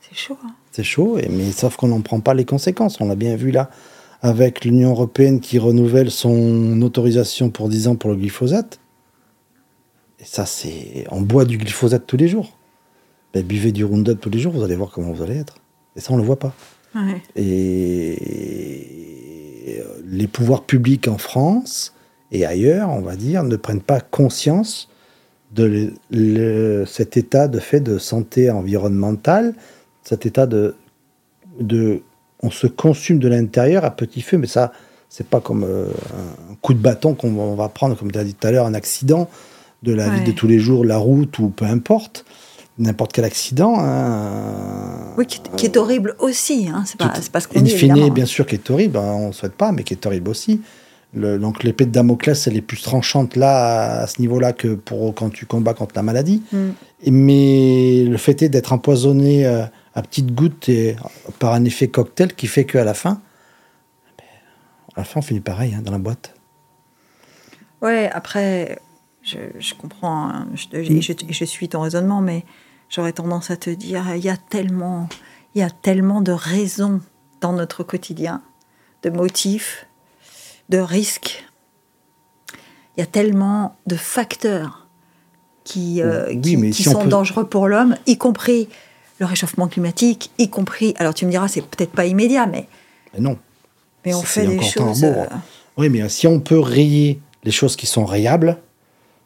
C'est 0.01 0.17
chaud. 0.17 0.39
hein. 0.45 0.55
C'est 0.71 0.85
chaud, 0.85 1.19
et- 1.19 1.29
mais 1.29 1.51
sauf 1.53 1.77
qu'on 1.77 1.89
n'en 1.89 2.01
prend 2.01 2.21
pas 2.21 2.35
les 2.35 2.45
conséquences. 2.45 3.01
On 3.01 3.09
l'a 3.09 3.17
bien 3.17 3.37
vu 3.37 3.51
là, 3.51 3.71
avec 4.23 4.65
l'Union 4.65 4.91
européenne 4.91 5.41
qui 5.41 5.59
renouvelle 5.59 6.11
son 6.11 6.81
autorisation 6.83 7.51
pour 7.51 7.69
10 7.69 7.89
ans 7.89 7.97
pour 7.97 8.11
le 8.11 8.17
glyphosate. 8.17 8.81
Et 10.21 10.25
ça, 10.25 10.47
c'est. 10.47 11.05
On 11.11 11.21
boit 11.21 11.45
du 11.45 11.59
glyphosate 11.59 12.07
tous 12.07 12.17
les 12.17 12.29
jours. 12.29 12.58
Ben, 13.35 13.45
buvez 13.45 13.73
du 13.73 13.85
Roundup 13.85 14.21
tous 14.21 14.31
les 14.31 14.39
jours, 14.39 14.53
vous 14.53 14.63
allez 14.63 14.77
voir 14.77 14.91
comment 14.91 15.13
vous 15.13 15.23
allez 15.23 15.37
être. 15.37 15.57
Et 15.97 16.01
ça, 16.01 16.13
on 16.13 16.17
ne 16.17 16.21
le 16.23 16.27
voit 16.27 16.39
pas. 16.39 16.55
Ouais. 16.95 17.21
Et 17.37 18.19
les 20.07 20.27
pouvoirs 20.27 20.65
publics 20.65 21.09
en 21.09 21.19
France 21.19 21.95
et 22.33 22.47
ailleurs, 22.47 22.89
on 22.91 23.01
va 23.01 23.17
dire, 23.17 23.43
ne 23.45 23.57
prennent 23.57 23.81
pas 23.83 24.01
conscience 24.01 24.89
de 25.55 25.65
le- 25.65 25.93
le- 26.11 26.85
cet 26.87 27.17
état 27.17 27.49
de 27.49 27.59
fait 27.59 27.81
de 27.81 27.99
santé 27.99 28.51
environnementale, 28.51 29.55
cet 30.03 30.27
état 30.27 30.47
de, 30.47 30.75
de 31.61 32.03
on 32.43 32.51
se 32.51 32.67
consume 32.67 33.19
de 33.19 33.29
l'intérieur 33.29 33.85
à 33.85 33.91
petit 33.91 34.21
feu, 34.23 34.39
mais 34.39 34.47
ça, 34.47 34.73
c'est 35.09 35.27
pas 35.27 35.41
comme 35.41 35.65
euh, 35.65 35.87
un 36.51 36.55
coup 36.63 36.75
de 36.75 36.79
bâton 36.79 37.15
qu'on 37.15 37.55
va- 37.55 37.69
prendre, 37.69 37.97
comme 37.97 38.13
tu 38.13 38.19
as 38.19 38.25
dit 38.25 38.35
tout 38.35 38.47
à 38.47 38.53
l'heure, 38.53 38.67
un 38.67 38.75
accident 38.75 39.29
de 39.83 39.93
la 39.93 40.09
vie 40.09 40.21
de 40.25 40.33
tous 40.33 40.47
les 40.47 40.59
jours, 40.59 40.85
la 40.85 40.99
route 40.99 41.39
ou 41.39 41.49
peu 41.49 41.65
importe, 41.65 42.25
n'importe 42.79 43.13
quel 43.13 43.25
accident. 43.25 43.75
hein, 43.79 45.15
Oui, 45.17 45.27
qui, 45.27 45.41
qui 45.57 45.67
est 45.67 45.77
horrible 45.77 46.15
aussi. 46.19 46.69
Hein. 46.73 46.85
C'est 46.87 46.97
pas, 46.99 47.13
pas 47.33 47.41
ce 47.41 47.49
qu'on 47.49 47.59
in 47.59 47.63
dit, 47.63 47.71
fine, 47.71 47.91
évidemment. 47.93 48.13
bien 48.15 48.27
sûr, 48.27 48.47
qui 48.47 48.55
est 48.55 48.71
horrible, 48.71 48.97
hein, 48.99 49.13
on 49.15 49.29
ne 49.29 49.33
souhaite 49.33 49.55
pas, 49.55 49.73
mais 49.73 49.83
qui 49.85 49.95
est 49.95 50.07
horrible 50.07 50.31
aussi. 50.31 50.61
Le- 51.15 51.39
donc 51.39 51.65
l'épée 51.65 51.87
de 51.87 51.91
Damoclès, 51.91 52.47
elle 52.47 52.57
est 52.57 52.61
plus 52.63 52.83
tranchante 52.83 53.35
là, 53.35 54.03
à 54.03 54.07
ce 54.07 54.21
niveau-là, 54.21 54.53
que 54.53 54.75
pour 54.75 55.15
quand 55.15 55.31
tu 55.31 55.47
combats 55.47 55.73
contre 55.75 55.95
la 55.97 56.03
maladie. 56.03 56.43
Et- 57.03 57.11
mais 57.11 58.05
le 58.05 58.17
fait 58.19 58.43
est 58.43 58.49
d'être 58.51 58.73
empoisonné 58.75 59.47
euh, 59.47 59.65
à 59.95 60.03
petites 60.03 60.35
gouttes 60.35 60.69
et, 60.69 60.97
par 61.39 61.55
un 61.55 61.65
effet 61.65 61.89
cocktail 61.89 62.35
qui 62.35 62.47
fait 62.47 62.65
qu'à 62.67 62.85
la 62.85 62.93
fin, 62.95 63.21
ben, 64.19 64.25
à 64.97 65.01
la 65.01 65.05
fin, 65.05 65.21
on 65.21 65.23
finit 65.23 65.41
pareil 65.41 65.75
hein, 65.75 65.81
dans 65.83 65.93
la 65.93 65.99
boîte. 65.99 66.35
Ouais, 67.81 68.11
après, 68.13 68.79
je, 69.23 69.39
je 69.59 69.75
comprends, 69.75 70.29
hein, 70.29 70.49
je, 70.55 70.67
Mm. 70.79 71.01
je- 71.01 71.13
je 71.31 71.45
suis 71.45 71.69
ton 71.69 71.81
raisonnement, 71.81 72.21
mais 72.21 72.45
j'aurais 72.89 73.13
tendance 73.13 73.51
à 73.51 73.57
te 73.57 73.71
dire, 73.71 74.05
il 74.15 74.25
y 74.25 74.29
a 74.31 74.37
tellement, 74.37 75.09
il 75.55 75.61
y 75.61 75.65
a 75.65 75.71
tellement 75.71 76.21
de 76.21 76.33
raisons 76.33 77.01
dans 77.41 77.53
notre 77.53 77.83
quotidien, 77.83 78.43
de 79.03 79.11
motifs, 79.11 79.87
de 80.69 80.79
risques. 80.79 81.45
Il 82.97 83.01
y 83.01 83.03
a 83.03 83.07
tellement 83.07 83.77
de 83.87 83.95
facteurs 83.97 84.87
qui, 85.65 86.03
euh, 86.03 86.27
Oui, 86.29 86.41
qui, 86.41 86.57
mais 86.57 86.71
qui 86.71 86.83
si 86.83 86.89
on 86.89 86.93
sont 86.93 87.03
peut- 87.05 87.09
dangereux 87.09 87.47
pour 87.49 87.69
l'homme, 87.69 87.97
y 88.07 88.17
compris 88.19 88.69
le 89.21 89.27
réchauffement 89.27 89.69
climatique, 89.69 90.31
y 90.39 90.49
compris. 90.49 90.95
Alors 90.99 91.15
tu 91.15 91.27
me 91.27 91.31
diras, 91.31 91.49
c'est 91.49 91.61
peut-être 91.63 91.93
pas 91.93 92.07
immédiat, 92.07 92.47
mais, 92.47 92.67
Mais 93.15 93.21
non. 93.21 93.39
mais 94.05 94.15
on 94.15 94.23
fait 94.23 94.47
des 94.47 94.63
choses. 94.63 95.05
euh, 95.05 95.27
Oui, 95.77 95.89
mais 95.91 96.09
si 96.09 96.27
on 96.27 96.41
peut 96.41 96.59
rayer 96.59 97.21
les 97.45 97.51
choses 97.51 97.77
qui 97.77 97.87
sont 97.87 98.05
rayables, 98.05 98.59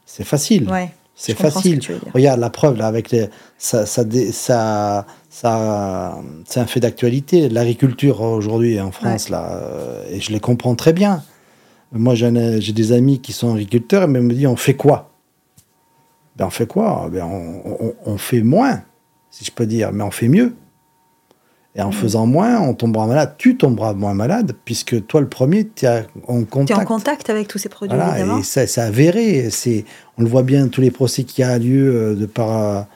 c'est 0.05 0.25
facile. 0.25 0.69
ouais. 0.71 0.93
C'est 1.15 1.33
ce 1.33 1.43
facile. 1.43 1.79
dire. 1.79 1.99
Regarde 2.15 2.41
la 2.41 2.51
preuve 2.51 2.77
là 2.77 2.87
avec 2.87 3.11
les, 3.11 3.29
ça, 3.59 3.87
ça, 3.87 4.03
ça, 4.33 5.07
ça- 5.31 6.19
c'est 6.47 6.61
un 6.61 6.67
fait 6.67 6.81
d'actualité. 6.81 7.49
L'agriculture 7.49 8.21
aujourd'hui 8.23 8.81
en 8.81 8.91
France 8.93 9.29
là, 9.29 9.51
euh, 9.53 10.05
et 10.11 10.21
je 10.21 10.33
les 10.33 10.41
comprends 10.41 10.75
très 10.75 10.93
bien. 10.93 11.23
Moi 11.93 12.15
j'ai 12.15 12.31
des 12.73 12.93
amis 12.93 13.21
qui 13.21 13.33
sont 13.33 13.53
agriculteurs 13.53 14.03
et 14.03 14.07
ils 14.07 14.21
me 14.21 14.33
disent 14.33 14.47
on 14.47 14.57
fait 14.57 14.75
quoi? 14.75 15.11
Ben 16.37 16.47
on 16.47 16.51
fait 16.51 16.67
quoi? 16.67 17.09
Ben 17.13 17.25
on, 17.25 17.63
on- 17.89 17.95
on 18.07 18.17
fait 18.17 18.41
moins, 18.43 18.83
si 19.31 19.45
je 19.45 19.51
peux 19.53 19.67
dire, 19.67 19.93
mais 19.93 20.03
on 20.03 20.11
fait 20.11 20.29
mieux. 20.29 20.55
Et 21.75 21.81
en 21.81 21.91
faisant 21.91 22.27
moins, 22.27 22.61
on 22.61 22.75
tombera 22.75 23.07
malade. 23.07 23.35
Tu 23.39 23.57
tomberas 23.57 23.95
moins 23.95 24.13
malade 24.13 24.53
puisque 24.67 25.07
toi 25.07 25.23
le 25.23 25.29
premier, 25.29 25.67
tu 25.75 25.87
es 25.87 26.07
en 26.29 26.37
Tu 26.37 26.43
es 26.43 26.47
contact. 26.47 26.81
en 26.81 26.85
contact 26.85 27.31
avec 27.31 27.49
tous 27.49 27.57
ces 27.57 27.71
produits, 27.71 27.97
Voilà, 27.97 28.19
évidemment. 28.19 28.41
et 28.41 28.43
ça, 28.43 28.67
c'est 28.67 28.83
avéré. 28.83 29.49
C'est, 29.51 29.87
on 30.19 30.23
le 30.23 30.29
voit 30.29 30.43
bien 30.43 30.69
tous 30.69 30.83
les 30.83 30.91
procès 30.91 31.25
qui 31.25 31.43
a 31.43 31.59
lieu 31.59 31.95
euh, 31.95 32.15
de 32.15 32.27
par, 32.27 32.87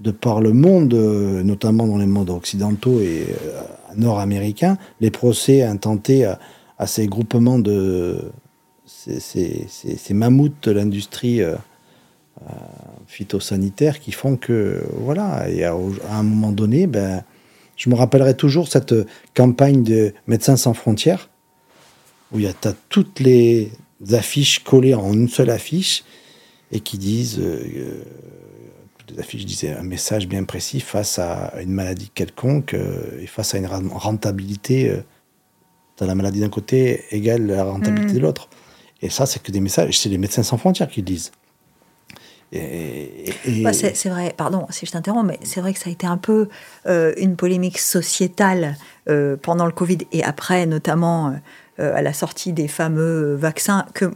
de 0.00 0.10
par 0.10 0.40
le 0.40 0.52
monde, 0.52 0.94
euh, 0.94 1.44
notamment 1.44 1.86
dans 1.86 1.96
les 1.96 2.06
mondes 2.06 2.30
occidentaux 2.30 2.98
et 3.00 3.24
euh, 3.44 3.60
nord-américains, 3.96 4.78
les 5.00 5.12
procès 5.12 5.62
intentés 5.62 6.24
à, 6.24 6.40
à 6.78 6.88
ces 6.88 7.06
groupements 7.06 7.60
de 7.60 8.18
ces, 8.84 9.20
ces- 9.20 9.66
ces- 9.68 9.96
ces 9.96 10.12
mammouths 10.14 10.60
de 10.64 10.72
l'industrie 10.72 11.40
euh, 11.40 11.54
euh, 12.42 12.50
phytosanitaire 13.06 14.00
qui 14.00 14.10
font 14.10 14.34
que 14.36 14.82
voilà, 14.98 15.48
et 15.48 15.62
à, 15.64 15.72
à 16.10 16.16
un 16.18 16.22
moment 16.24 16.50
donné, 16.50 16.88
ben, 16.88 17.22
je 17.76 17.90
me 17.90 17.94
rappellerai 17.94 18.36
toujours 18.36 18.68
cette 18.68 18.94
campagne 19.34 19.82
de 19.82 20.12
Médecins 20.26 20.56
sans 20.56 20.74
frontières 20.74 21.28
où 22.32 22.38
il 22.38 22.44
y 22.44 22.48
a 22.48 22.54
toutes 22.88 23.20
les 23.20 23.70
affiches 24.12 24.60
collées 24.64 24.94
en 24.94 25.12
une 25.12 25.28
seule 25.28 25.50
affiche 25.50 26.04
et 26.72 26.80
qui 26.80 26.98
disent 26.98 27.38
euh, 27.38 27.62
euh, 27.76 28.02
toutes 28.98 29.12
les 29.12 29.20
affiches 29.20 29.44
disaient 29.44 29.72
un 29.72 29.82
message 29.82 30.26
bien 30.26 30.44
précis 30.44 30.80
face 30.80 31.18
à 31.18 31.52
une 31.62 31.70
maladie 31.70 32.10
quelconque 32.14 32.74
euh, 32.74 33.20
et 33.20 33.26
face 33.26 33.54
à 33.54 33.58
une 33.58 33.66
ren- 33.66 33.88
rentabilité 33.92 34.88
euh, 34.88 35.02
la 36.00 36.14
maladie 36.14 36.40
d'un 36.40 36.48
côté 36.48 37.02
égale 37.12 37.46
la 37.46 37.64
rentabilité 37.64 38.12
Mhm. 38.14 38.18
de 38.18 38.20
l'autre 38.20 38.48
et 39.00 39.10
ça 39.10 39.26
c'est 39.26 39.40
que 39.42 39.52
des 39.52 39.60
messages 39.60 39.98
c'est 39.98 40.08
les 40.08 40.18
médecins 40.18 40.42
sans 40.42 40.56
frontières 40.58 40.88
qui 40.88 41.00
le 41.00 41.06
disent 41.06 41.30
Bah, 43.62 43.72
c'est 43.72 44.08
vrai, 44.08 44.34
pardon 44.36 44.66
si 44.70 44.86
je 44.86 44.92
t'interromps, 44.92 45.26
mais 45.26 45.38
c'est 45.42 45.60
vrai 45.60 45.72
que 45.72 45.78
ça 45.78 45.88
a 45.88 45.92
été 45.92 46.06
un 46.06 46.16
peu 46.16 46.48
euh, 46.86 47.12
une 47.16 47.36
polémique 47.36 47.78
sociétale 47.78 48.76
euh, 49.08 49.36
pendant 49.36 49.66
le 49.66 49.72
Covid 49.72 49.98
et 50.12 50.22
après, 50.22 50.66
notamment 50.66 51.34
euh, 51.78 51.96
à 51.96 52.02
la 52.02 52.12
sortie 52.12 52.52
des 52.52 52.68
fameux 52.68 53.34
vaccins, 53.34 53.86
que 53.94 54.06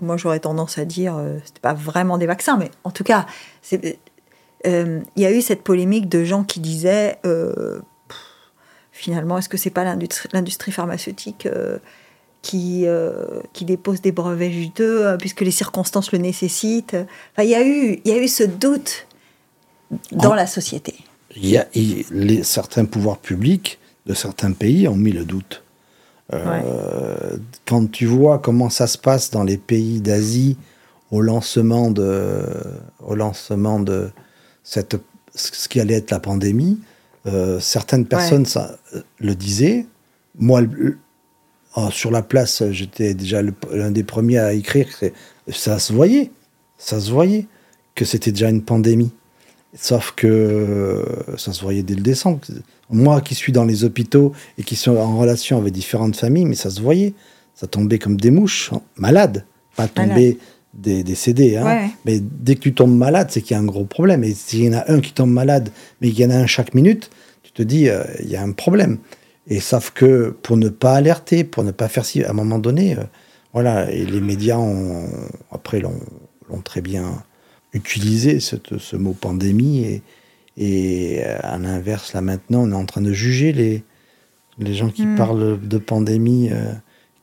moi 0.00 0.16
j'aurais 0.16 0.40
tendance 0.40 0.78
à 0.78 0.84
dire, 0.84 1.20
c'était 1.44 1.60
pas 1.60 1.74
vraiment 1.74 2.18
des 2.18 2.26
vaccins, 2.26 2.56
mais 2.56 2.70
en 2.84 2.90
tout 2.90 3.04
cas, 3.04 3.26
il 3.72 5.02
y 5.16 5.26
a 5.26 5.32
eu 5.32 5.42
cette 5.42 5.62
polémique 5.62 6.08
de 6.08 6.24
gens 6.24 6.44
qui 6.44 6.60
disaient, 6.60 7.18
finalement, 8.92 9.38
est-ce 9.38 9.48
que 9.48 9.56
c'est 9.56 9.70
pas 9.70 9.84
l'industrie 10.32 10.72
pharmaceutique 10.72 11.48
qui, 12.48 12.86
euh, 12.86 13.40
qui 13.52 13.64
dépose 13.66 14.00
des 14.00 14.10
brevets 14.12 14.50
juteux, 14.50 15.06
euh, 15.06 15.16
puisque 15.18 15.42
les 15.42 15.50
circonstances 15.50 16.12
le 16.12 16.18
nécessitent. 16.18 16.96
Enfin, 17.32 17.42
il 17.44 17.50
y 17.50 17.54
a 17.54 17.62
eu, 17.66 18.00
il 18.04 18.10
y 18.10 18.14
a 18.14 18.18
eu 18.22 18.26
ce 18.28 18.42
doute 18.44 19.06
dans 20.12 20.30
En- 20.30 20.34
la 20.34 20.46
société. 20.46 20.94
il 21.36 21.46
y 21.46 21.58
a, 21.58 21.66
il- 21.74 22.06
les, 22.10 22.42
certains 22.42 22.86
pouvoirs 22.86 23.18
publics 23.18 23.78
de 24.06 24.14
certains 24.14 24.52
pays 24.52 24.88
ont 24.88 24.96
mis 24.96 25.12
le 25.12 25.24
doute. 25.26 25.62
Euh, 26.32 27.36
Quand 27.66 27.90
tu 27.90 28.06
vois 28.06 28.38
comment 28.38 28.70
ça 28.70 28.86
se 28.86 28.96
passe 28.98 29.30
dans 29.30 29.44
les 29.44 29.58
pays 29.58 30.00
d'Asie 30.00 30.56
au 31.10 31.20
lancement 31.20 31.90
de, 31.90 32.42
au 33.06 33.14
lancement 33.14 33.78
de 33.80 34.10
cette, 34.62 34.96
ce 35.34 35.68
qui 35.68 35.80
allait 35.80 35.94
être 36.02 36.10
la 36.10 36.20
pandémie, 36.20 36.80
euh, 37.26 37.60
certaines 37.60 38.06
personnes 38.06 38.46
ça, 38.46 38.78
le 39.18 39.34
disaient. 39.34 39.86
Moi, 40.38 40.62
le- 40.62 40.98
oh, 41.86 41.90
sur 41.90 42.10
la 42.10 42.22
place, 42.22 42.62
j'étais 42.70 43.14
déjà 43.14 43.42
l'un 43.72 43.90
des 43.90 44.04
premiers 44.04 44.38
à 44.38 44.52
écrire. 44.52 44.88
Ça 45.48 45.78
se 45.78 45.92
voyait, 45.92 46.30
ça 46.76 47.00
se 47.00 47.10
voyait 47.10 47.46
que 47.94 48.04
c'était 48.04 48.32
déjà 48.32 48.50
une 48.50 48.62
pandémie. 48.62 49.10
Sauf 49.74 50.12
que 50.16 50.26
euh, 50.26 51.36
ça 51.36 51.52
se 51.52 51.60
voyait 51.60 51.82
dès 51.82 51.94
le 51.94 52.00
décembre. 52.00 52.40
Moi 52.90 53.20
qui 53.20 53.34
suis 53.34 53.52
dans 53.52 53.64
les 53.64 53.84
hôpitaux 53.84 54.32
et 54.56 54.62
qui 54.62 54.76
suis 54.76 54.90
en 54.90 55.18
relation 55.18 55.58
avec 55.58 55.72
différentes 55.72 56.16
familles, 56.16 56.46
mais 56.46 56.54
ça 56.54 56.70
se 56.70 56.80
voyait. 56.80 57.12
Ça 57.54 57.66
tombait 57.66 57.98
comme 57.98 58.16
des 58.16 58.30
mouches, 58.30 58.70
hein, 58.72 58.80
malades. 58.96 59.44
Pas 59.76 59.88
tomber 59.88 60.38
des 60.74 61.02
décédés. 61.02 61.56
Hein. 61.56 61.64
Ouais. 61.64 61.90
Mais 62.04 62.20
dès 62.20 62.54
que 62.54 62.60
tu 62.60 62.72
tombes 62.72 62.96
malade, 62.96 63.28
c'est 63.30 63.42
qu'il 63.42 63.52
y 63.52 63.58
a 63.58 63.60
un 63.60 63.66
gros 63.66 63.84
problème. 63.84 64.24
Et 64.24 64.32
s'il 64.32 64.64
y 64.64 64.68
en 64.68 64.78
a 64.78 64.90
un 64.90 65.00
qui 65.00 65.12
tombe 65.12 65.30
malade, 65.30 65.70
mais 66.00 66.10
qu'il 66.10 66.20
y 66.20 66.26
en 66.26 66.30
a 66.30 66.36
un 66.36 66.46
chaque 66.46 66.74
minute, 66.74 67.10
tu 67.42 67.52
te 67.52 67.62
dis, 67.62 67.88
euh, 67.88 68.04
il 68.20 68.30
y 68.30 68.36
a 68.36 68.42
un 68.42 68.52
problème. 68.52 68.98
Et 69.48 69.60
sauf 69.60 69.90
que 69.90 70.30
pour 70.42 70.56
ne 70.56 70.68
pas 70.68 70.94
alerter, 70.94 71.42
pour 71.44 71.64
ne 71.64 71.70
pas 71.70 71.88
faire 71.88 72.04
ci, 72.04 72.22
à 72.22 72.30
un 72.30 72.34
moment 72.34 72.58
donné, 72.58 72.96
euh, 72.98 73.02
voilà, 73.54 73.90
et 73.90 74.04
les 74.04 74.20
médias 74.20 74.58
ont, 74.58 75.08
après 75.50 75.80
l'ont 75.80 75.98
l'ont 76.50 76.60
très 76.62 76.80
bien 76.80 77.22
utilisé, 77.74 78.40
cette- 78.40 78.78
ce 78.78 78.96
mot 78.96 79.12
pandémie. 79.12 79.80
Et, 79.84 80.02
et 80.56 81.20
euh, 81.24 81.36
à 81.42 81.58
l'inverse, 81.58 82.14
là 82.14 82.20
maintenant, 82.22 82.62
on 82.62 82.70
est 82.72 82.74
en 82.74 82.86
train 82.86 83.02
de 83.02 83.12
juger 83.12 83.52
les, 83.52 83.82
les 84.58 84.74
gens 84.74 84.88
qui 84.90 85.04
Mm. 85.06 85.16
parlent 85.16 85.58
de 85.60 85.78
pandémie, 85.78 86.48
euh, 86.52 86.72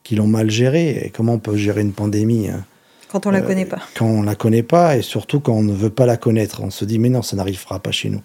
qui 0.04 0.14
l'ont 0.14 0.28
mal 0.28 0.48
gérée. 0.50 1.02
Et 1.04 1.10
comment 1.10 1.34
on 1.34 1.38
peut 1.40 1.56
gérer 1.56 1.80
une 1.80 1.92
pandémie 1.92 2.48
hein, 2.48 2.64
Quand 3.10 3.26
on 3.26 3.30
la 3.30 3.40
euh, 3.40 3.42
connaît 3.42 3.66
pas. 3.66 3.82
quand 3.96 4.06
on 4.06 4.22
la 4.22 4.34
connaît 4.36 4.62
pas 4.62 4.96
et 4.96 5.02
surtout 5.02 5.40
quand 5.40 5.54
on 5.54 5.62
ne 5.64 5.72
veut 5.74 5.90
pas 5.90 6.06
la 6.06 6.16
connaître. 6.16 6.60
On 6.62 6.70
se 6.70 6.84
dit, 6.84 6.98
mais 7.00 7.08
non, 7.08 7.22
ça 7.22 7.34
n'arrivera 7.36 7.80
pas 7.80 7.90
chez 7.92 8.10
nous. 8.10 8.22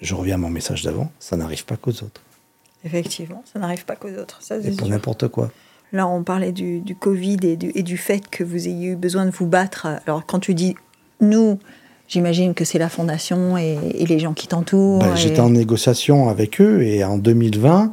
Je 0.00 0.14
reviens 0.14 0.34
à 0.36 0.38
mon 0.38 0.50
message 0.50 0.82
d'avant, 0.84 1.10
ça 1.18 1.36
n'arrive 1.36 1.64
pas 1.64 1.76
qu'aux 1.76 1.90
autres. 1.90 2.22
Effectivement, 2.84 3.42
ça 3.52 3.58
n'arrive 3.58 3.84
pas 3.84 3.96
qu'aux 3.96 4.08
autres. 4.20 4.38
Ça, 4.40 4.56
Et 4.58 4.62
c'est 4.62 4.76
pour 4.76 4.88
n'importe 4.88 5.28
quoi. 5.28 5.50
Là, 5.92 6.06
on 6.06 6.22
parlait 6.22 6.52
du, 6.52 6.80
du 6.80 6.94
Covid 6.94 7.38
et 7.42 7.56
du, 7.56 7.72
et 7.74 7.82
du 7.82 7.96
fait 7.96 8.22
que 8.30 8.44
vous 8.44 8.68
ayez 8.68 8.88
eu 8.88 8.96
besoin 8.96 9.24
de 9.26 9.30
vous 9.30 9.46
battre. 9.46 9.86
Alors, 10.06 10.24
quand 10.26 10.38
tu 10.38 10.54
dis 10.54 10.74
nous, 11.20 11.58
j'imagine 12.08 12.54
que 12.54 12.64
c'est 12.64 12.78
la 12.78 12.88
fondation 12.88 13.56
et, 13.58 13.78
et 13.94 14.06
les 14.06 14.18
gens 14.18 14.34
qui 14.34 14.46
t'entourent. 14.48 15.00
Ben, 15.00 15.14
et- 15.14 15.16
J'étais 15.16 15.40
en 15.40 15.50
négociation 15.50 16.28
avec 16.28 16.60
eux 16.60 16.82
et 16.82 17.02
en 17.04 17.16
2020, 17.18 17.92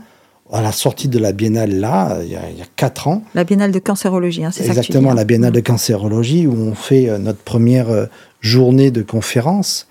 à 0.51 0.61
la 0.61 0.71
sortie 0.71 1.07
de 1.07 1.17
la 1.17 1.31
biennale 1.31 1.71
là, 1.79 2.19
il 2.21 2.29
y 2.29 2.35
a, 2.35 2.49
il 2.51 2.57
y 2.57 2.61
a 2.61 2.65
quatre 2.75 3.07
ans, 3.07 3.23
La 3.33 3.43
biennale 3.45 3.71
de 3.71 3.79
cancérologie, 3.79 4.43
hein, 4.45 4.51
c'est 4.51 4.63
ça 4.63 4.69
exactement 4.69 5.11
hein. 5.11 5.15
la 5.15 5.23
biennale 5.23 5.53
de 5.53 5.59
cancérologie 5.61 6.45
où 6.45 6.53
on 6.53 6.75
fait 6.75 7.09
euh, 7.09 7.17
notre 7.17 7.39
première 7.39 7.89
euh, 7.89 8.05
journée 8.41 8.91
de 8.91 9.01
conférence 9.01 9.87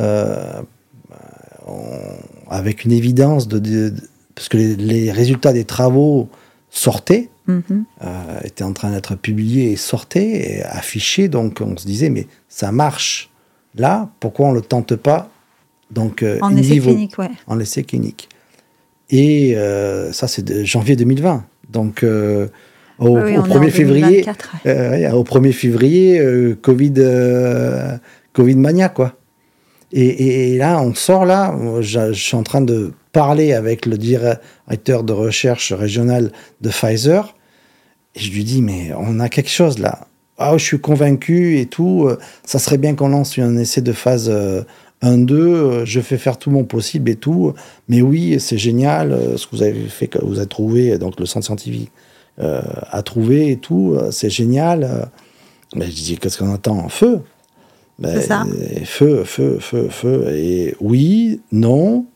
euh, 0.00 0.60
on- 1.66 2.50
avec 2.50 2.84
une 2.84 2.92
évidence 2.92 3.48
de, 3.48 3.58
de- 3.58 3.88
de- 3.90 4.02
parce 4.34 4.48
que 4.48 4.56
les, 4.56 4.76
les 4.76 5.12
résultats 5.12 5.52
des 5.52 5.64
travaux 5.64 6.28
sortaient 6.70 7.28
Mhm. 7.46 7.84
euh, 8.02 8.40
étaient 8.42 8.64
en 8.64 8.72
train 8.72 8.90
d'être 8.90 9.16
publiés 9.16 9.72
et 9.72 9.76
sortaient, 9.76 10.56
et 10.56 10.62
affichés. 10.62 11.28
Donc 11.28 11.60
on 11.60 11.76
se 11.76 11.86
disait, 11.86 12.08
mais 12.08 12.26
ça 12.48 12.72
marche. 12.72 13.30
Là, 13.76 14.08
pourquoi 14.20 14.46
on 14.46 14.50
ne 14.52 14.56
le 14.56 14.62
tente 14.62 14.96
pas 14.96 15.28
donc, 15.90 16.22
euh, 16.22 16.38
En 16.40 16.56
essai 16.56 16.74
vivo, 16.74 16.90
clinique, 16.92 17.18
ouais. 17.18 17.28
En 17.46 17.60
essai 17.60 17.82
clinique. 17.84 18.28
Et 19.10 19.54
euh, 19.56 20.10
ça, 20.12 20.26
c'est 20.26 20.42
de 20.42 20.64
janvier 20.64 20.96
2020. 20.96 21.44
Donc 21.70 22.02
au, 22.02 22.06
Oui, 22.06 22.48
oui, 22.98 23.10
au 23.36 23.42
on 23.42 23.46
est 23.46 23.56
en 23.56 23.60
1er 23.60 23.70
février, 23.70 24.22
2024, 24.22 24.54
ouais. 24.64 24.70
euh, 24.70 24.90
ouais, 24.90 25.10
au 25.12 25.22
1er 25.24 25.52
février, 25.52 26.18
euh, 26.20 26.56
Covid, 26.60 26.94
euh, 26.98 27.96
Covid 28.32 28.56
mania, 28.56 28.88
quoi. 28.88 29.16
Et, 29.92 30.06
et- 30.06 30.54
et 30.54 30.58
là, 30.58 30.80
on 30.80 30.94
sort 30.94 31.26
là, 31.26 31.54
je 31.82 32.12
suis 32.14 32.36
en 32.36 32.42
train 32.42 32.62
de 32.62 32.92
parler 33.14 33.54
avec 33.54 33.86
le 33.86 33.96
directeur 33.96 35.04
de 35.04 35.14
recherche 35.14 35.72
régional 35.72 36.32
de 36.60 36.68
Pfizer, 36.68 37.34
et 38.14 38.20
je 38.20 38.30
lui 38.30 38.44
dis, 38.44 38.60
mais 38.60 38.92
on 38.98 39.18
a 39.20 39.30
quelque 39.30 39.50
chose 39.50 39.78
là. 39.78 40.06
Ah, 40.36 40.58
je 40.58 40.64
suis 40.64 40.80
convaincu 40.80 41.58
et 41.60 41.66
tout, 41.66 42.10
ça 42.44 42.58
serait 42.58 42.76
bien 42.76 42.94
qu'on 42.94 43.08
lance 43.08 43.38
un 43.38 43.56
essai 43.56 43.80
de 43.80 43.92
phase 43.92 44.28
euh, 44.28 44.62
1-2, 45.04 45.32
euh, 45.32 45.84
je 45.84 46.00
fais 46.00 46.18
faire 46.18 46.38
tout 46.38 46.50
mon 46.50 46.64
possible 46.64 47.10
et 47.10 47.16
tout, 47.16 47.54
mais 47.88 48.02
oui, 48.02 48.40
c'est 48.40 48.58
génial, 48.58 49.12
euh, 49.12 49.36
ce 49.36 49.46
que 49.46 49.56
vous 49.56 49.62
avez 49.62 49.74
fait, 49.88 50.08
que 50.08 50.18
vous 50.24 50.38
avez 50.38 50.48
trouvé, 50.48 50.98
donc 50.98 51.20
le 51.20 51.26
centre 51.26 51.46
scientifique 51.46 51.90
euh, 52.40 52.62
a 52.90 53.02
trouvé 53.02 53.50
et 53.50 53.56
tout, 53.56 53.96
c'est 54.10 54.30
génial. 54.30 55.08
Mais 55.74 55.86
je 55.86 55.92
dis, 55.92 56.16
qu'est-ce 56.16 56.38
qu'on 56.38 56.52
attend? 56.52 56.88
Feu. 56.88 57.20
Ben, 57.98 58.20
ça. 58.20 58.44
Feu, 58.84 59.22
feu, 59.24 59.58
feu, 59.60 59.88
feu. 59.88 60.26
Et 60.32 60.74
oui, 60.80 61.40
non, 61.52 62.06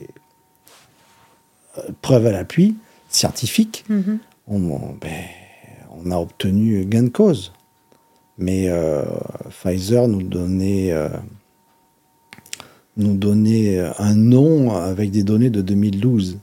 euh, 1.79 1.83
preuve 2.01 2.27
à 2.27 2.33
l'appui, 2.33 2.77
scientifique, 3.09 3.85
Mhm. 3.89 4.19
on, 4.49 4.71
on- 4.71 4.95
ben, 5.01 5.25
on 6.05 6.11
a 6.11 6.17
obtenu 6.17 6.85
gain 6.87 7.05
de 7.05 7.09
cause. 7.11 7.53
Mais 8.39 8.69
euh, 8.69 9.03
Pfizer 9.51 10.09
nous 10.09 10.23
donnait 10.23 10.91
euh, 10.93 11.09
nous 12.97 13.15
donner 13.15 13.79
un 13.99 14.15
nom 14.15 14.73
avec 14.75 15.11
des 15.11 15.23
données 15.23 15.51
de 15.51 15.61
2012. 15.63 16.39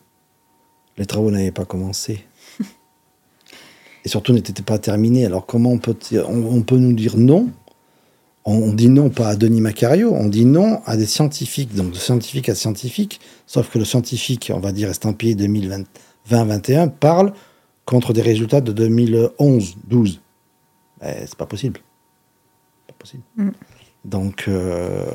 Les 1.00 1.06
travaux 1.06 1.32
n'avaient 1.32 1.52
pas 1.52 1.66
commencé. 1.66 2.24
Et 4.06 4.10
surtout 4.10 4.34
n'étaient 4.34 4.62
pas 4.62 4.78
terminés. 4.78 5.26
Alors 5.26 5.48
comment 5.48 5.72
on 5.72 5.80
peut, 5.80 5.98
on, 6.28 6.62
peut 6.62 6.78
nous 6.78 6.94
dire 6.94 7.18
non? 7.18 7.50
On, 8.46 8.72
dit 8.74 8.90
non 8.90 9.10
pas 9.10 9.30
à 9.30 9.36
Denis 9.36 9.62
Macario, 9.62 10.14
on 10.14 10.28
dit 10.28 10.46
non 10.46 10.82
à 10.86 10.98
des 10.98 11.06
scientifiques, 11.06 11.74
donc 11.76 11.92
de 11.92 11.98
scientifique 11.98 12.50
à 12.50 12.56
scientifique, 12.56 13.20
sauf 13.46 13.70
que 13.70 13.78
le 13.78 13.86
scientifique, 13.86 14.52
on 14.54 14.60
va 14.60 14.72
dire 14.72 14.90
estampillé 14.90 15.36
2020-21, 15.36 16.90
parle 16.90 17.34
contre 17.86 18.14
des 18.14 18.22
résultats 18.22 18.62
de 18.62 18.72
2011-12. 18.88 20.20
Ben, 21.00 21.16
c'est 21.22 21.36
pas 21.36 21.46
possible. 21.46 21.80
Pas 22.88 22.94
possible. 22.98 23.24
Mm. 23.36 23.50
Donc, 24.06 24.46
euh, 24.48 25.06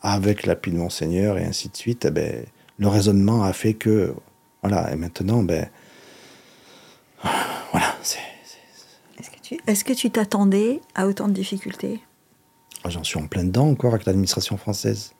avec 0.00 0.46
l'appui 0.46 0.72
de 0.72 0.76
Monseigneur 0.76 1.38
et 1.38 1.44
ainsi 1.44 1.68
de 1.68 1.76
suite, 1.76 2.04
eh 2.06 2.10
ben, 2.10 2.44
le 2.78 2.88
raisonnement 2.88 3.44
a 3.44 3.52
fait 3.52 3.74
que, 3.74 4.14
voilà, 4.68 4.92
et 4.92 4.96
maintenant, 4.96 5.42
ben, 5.42 5.68
voilà, 7.72 7.94
c'est. 8.02 8.18
Est-ce 9.68 9.84
que 9.84 9.92
tu 9.92 10.10
t'attendais 10.10 10.80
à 10.96 11.06
autant 11.06 11.28
de 11.28 11.32
difficultés? 11.32 12.00
Ah, 12.82 12.90
J'en 12.90 13.04
suis 13.04 13.18
en 13.18 13.26
plein 13.28 13.44
dedans 13.44 13.68
encore 13.68 13.94
avec 13.94 14.06
l'administration 14.06 14.56
française. 14.56 15.12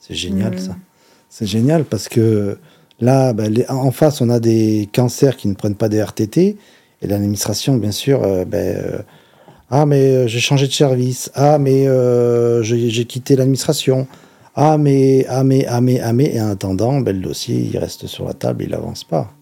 C'est 0.00 0.14
génial, 0.14 0.54
mm. 0.54 0.58
ça. 0.58 0.76
C'est 1.28 1.46
génial 1.46 1.84
parce 1.84 2.08
que 2.08 2.58
là, 3.00 3.32
ben, 3.32 3.64
en 3.68 3.90
face, 3.90 4.20
on 4.20 4.30
a 4.30 4.40
des 4.40 4.88
cancers 4.92 5.36
qui 5.36 5.48
ne 5.48 5.54
prennent 5.54 5.74
pas 5.74 5.88
des 5.88 6.02
RTT. 6.02 6.56
Et 7.02 7.06
l'administration, 7.06 7.76
bien 7.76 7.90
sûr, 7.90 8.22
euh, 8.22 8.44
ben, 8.44 8.76
euh, 8.76 8.98
ah, 9.70 9.84
mais 9.84 10.14
euh, 10.14 10.26
j'ai 10.26 10.40
changé 10.40 10.66
de 10.66 10.72
service. 10.72 11.30
Ah, 11.34 11.58
mais 11.58 11.86
j'ai 12.62 13.04
quitté 13.04 13.36
l'administration. 13.36 14.06
Ah 14.56 14.78
mais, 14.78 15.26
ah 15.28 15.42
mais, 15.42 15.66
ah 15.66 15.80
mais, 15.80 16.00
ah 16.00 16.12
mais, 16.12 16.34
et 16.34 16.40
en 16.40 16.48
attendant, 16.48 17.00
ben, 17.00 17.16
le 17.16 17.22
dossier, 17.22 17.56
il 17.56 17.76
reste 17.76 18.06
sur 18.06 18.24
la 18.24 18.34
table, 18.34 18.62
il 18.64 18.70
n'avance 18.70 19.02
pas. 19.02 19.32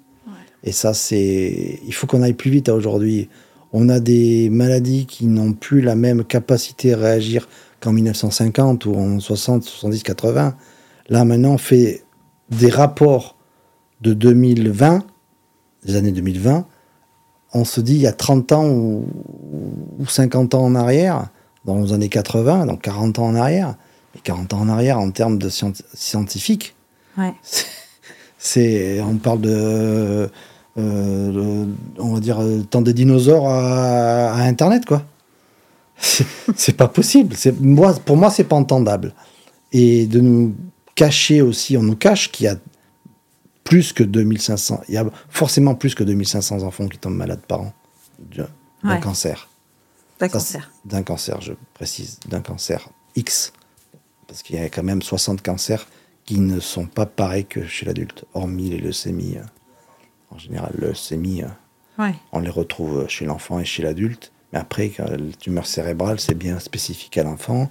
Et 0.64 0.72
ça, 0.72 0.94
c'est... 0.94 1.80
Il 1.84 1.92
faut 1.92 2.06
qu'on 2.06 2.22
aille 2.22 2.32
plus 2.32 2.50
vite 2.50 2.68
aujourd'hui. 2.68 3.28
On 3.72 3.88
a 3.88 4.00
des 4.00 4.48
maladies 4.48 5.06
qui 5.06 5.26
n'ont 5.26 5.52
plus 5.52 5.80
la 5.82 5.96
même 5.96 6.24
capacité 6.24 6.94
à 6.94 6.96
réagir 6.96 7.48
qu'en 7.80 7.92
1950 7.92 8.86
ou 8.86 8.94
en 8.94 9.20
60, 9.20 9.64
70, 9.64 10.02
80. 10.02 10.54
Là, 11.08 11.24
maintenant, 11.24 11.54
on 11.54 11.58
fait 11.58 12.04
des 12.50 12.70
rapports 12.70 13.36
de 14.00 14.14
2020, 14.14 15.04
des 15.84 15.96
années 15.96 16.12
2020. 16.12 16.66
On 17.54 17.64
se 17.64 17.80
dit, 17.80 17.94
il 17.94 18.00
y 18.00 18.06
a 18.06 18.12
30 18.12 18.52
ans 18.52 18.68
ou, 18.68 19.06
ou 19.98 20.06
50 20.06 20.54
ans 20.54 20.64
en 20.64 20.74
arrière, 20.74 21.28
dans 21.64 21.80
les 21.80 21.92
années 21.92 22.08
80, 22.08 22.66
donc 22.66 22.82
40 22.82 23.18
ans 23.18 23.26
en 23.26 23.34
arrière, 23.34 23.76
40 24.22 24.52
ans 24.54 24.60
en 24.60 24.68
arrière 24.68 24.98
en 24.98 25.10
termes 25.10 25.38
de 25.38 25.48
scientifiques. 25.48 26.74
C'est, 28.38 29.00
on 29.00 29.16
parle 29.18 29.40
de, 29.40 30.28
euh, 30.76 31.66
on 31.98 32.14
va 32.14 32.20
dire, 32.20 32.40
temps 32.70 32.82
des 32.82 32.92
dinosaures 32.92 33.48
à, 33.48 34.34
Internet, 34.42 34.84
quoi. 34.84 35.04
C'est 36.56 36.76
pas 36.76 36.88
possible. 36.88 37.36
Moi, 37.60 37.94
pour 38.04 38.16
moi, 38.16 38.30
c'est 38.30 38.44
pas 38.44 38.56
entendable. 38.56 39.14
Et 39.70 40.06
de 40.06 40.20
nous 40.20 40.56
cacher 40.96 41.40
aussi, 41.40 41.76
on 41.76 41.82
nous 41.82 41.94
cache 41.94 42.32
qu'il 42.32 42.46
y 42.46 42.48
a 42.48 42.56
plus 43.62 43.92
que 43.92 44.02
2500, 44.02 44.82
il 44.88 44.94
y 44.94 44.98
a 44.98 45.06
forcément 45.30 45.76
plus 45.76 45.94
que 45.94 46.02
2500 46.02 46.62
enfants 46.62 46.88
qui 46.88 46.98
tombent 46.98 47.14
malades 47.14 47.42
par 47.46 47.60
an 47.60 47.72
d'un 48.84 48.98
cancer. 48.98 49.48
D'un 50.18 50.28
cancer. 50.28 50.70
D'un 50.84 51.02
cancer, 51.02 51.40
je 51.40 51.52
précise, 51.74 52.18
d'un 52.28 52.40
cancer 52.40 52.88
X 53.14 53.52
parce 54.32 54.42
qu'il 54.42 54.56
y 54.56 54.60
a 54.60 54.70
quand 54.70 54.82
même 54.82 55.02
60 55.02 55.42
cancers 55.42 55.86
qui 56.24 56.40
ne 56.40 56.58
sont 56.58 56.86
pas 56.86 57.04
pareils 57.04 57.44
que 57.44 57.66
chez 57.66 57.84
l'adulte, 57.84 58.24
hormis 58.32 58.70
les 58.70 58.78
leucémies. 58.78 59.36
Euh, 59.36 59.44
en 60.30 60.38
général, 60.38 60.72
les 60.78 60.86
leucémies, 60.86 61.42
euh, 61.42 62.10
on 62.32 62.40
les 62.40 62.48
retrouve 62.48 63.06
chez 63.08 63.26
l'enfant 63.26 63.60
et 63.60 63.66
chez 63.66 63.82
l'adulte. 63.82 64.32
Mais 64.54 64.58
après, 64.58 64.90
la 64.96 65.18
tumeur 65.38 65.66
cérébrale, 65.66 66.18
c'est 66.18 66.34
bien 66.34 66.60
spécifique 66.60 67.18
à 67.18 67.24
l'enfant. 67.24 67.68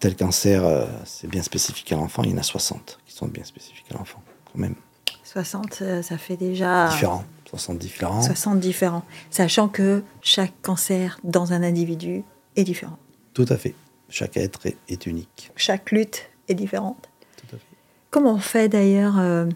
Tel 0.00 0.16
cancer, 0.16 0.64
euh, 0.64 0.86
c'est 1.04 1.28
bien 1.28 1.42
spécifique 1.42 1.92
à 1.92 1.96
l'enfant. 1.96 2.22
Il 2.22 2.30
y 2.30 2.34
en 2.34 2.38
a 2.38 2.42
60 2.42 2.98
qui 3.04 3.14
sont 3.14 3.28
bien 3.28 3.44
spécifiques 3.44 3.86
à 3.90 3.98
l'enfant, 3.98 4.22
quand 4.50 4.58
même. 4.58 4.76
60, 5.24 5.82
ça 6.02 6.16
fait 6.16 6.38
déjà... 6.38 6.88
Différents. 6.88 7.24
60 7.50 7.78
différents. 7.78 8.22
60 8.22 8.60
différents. 8.60 9.04
Sachant 9.28 9.68
que 9.68 10.02
chaque 10.22 10.54
cancer 10.62 11.20
dans 11.22 11.52
un 11.52 11.62
individu 11.62 12.24
est 12.56 12.64
différent. 12.64 12.96
Tout 13.34 13.46
à 13.50 13.58
fait. 13.58 13.74
Chaque 14.12 14.36
être 14.36 14.66
est, 14.66 15.06
unique. 15.06 15.50
Chaque 15.56 15.90
lutte 15.90 16.28
est 16.46 16.54
différente. 16.54 17.08
Tout 17.38 17.56
à 17.56 17.58
fait. 17.58 17.64
Comment 18.10 18.34
on 18.34 18.38
fait 18.38 18.68
d'ailleurs 18.68 19.18
euh, 19.18 19.46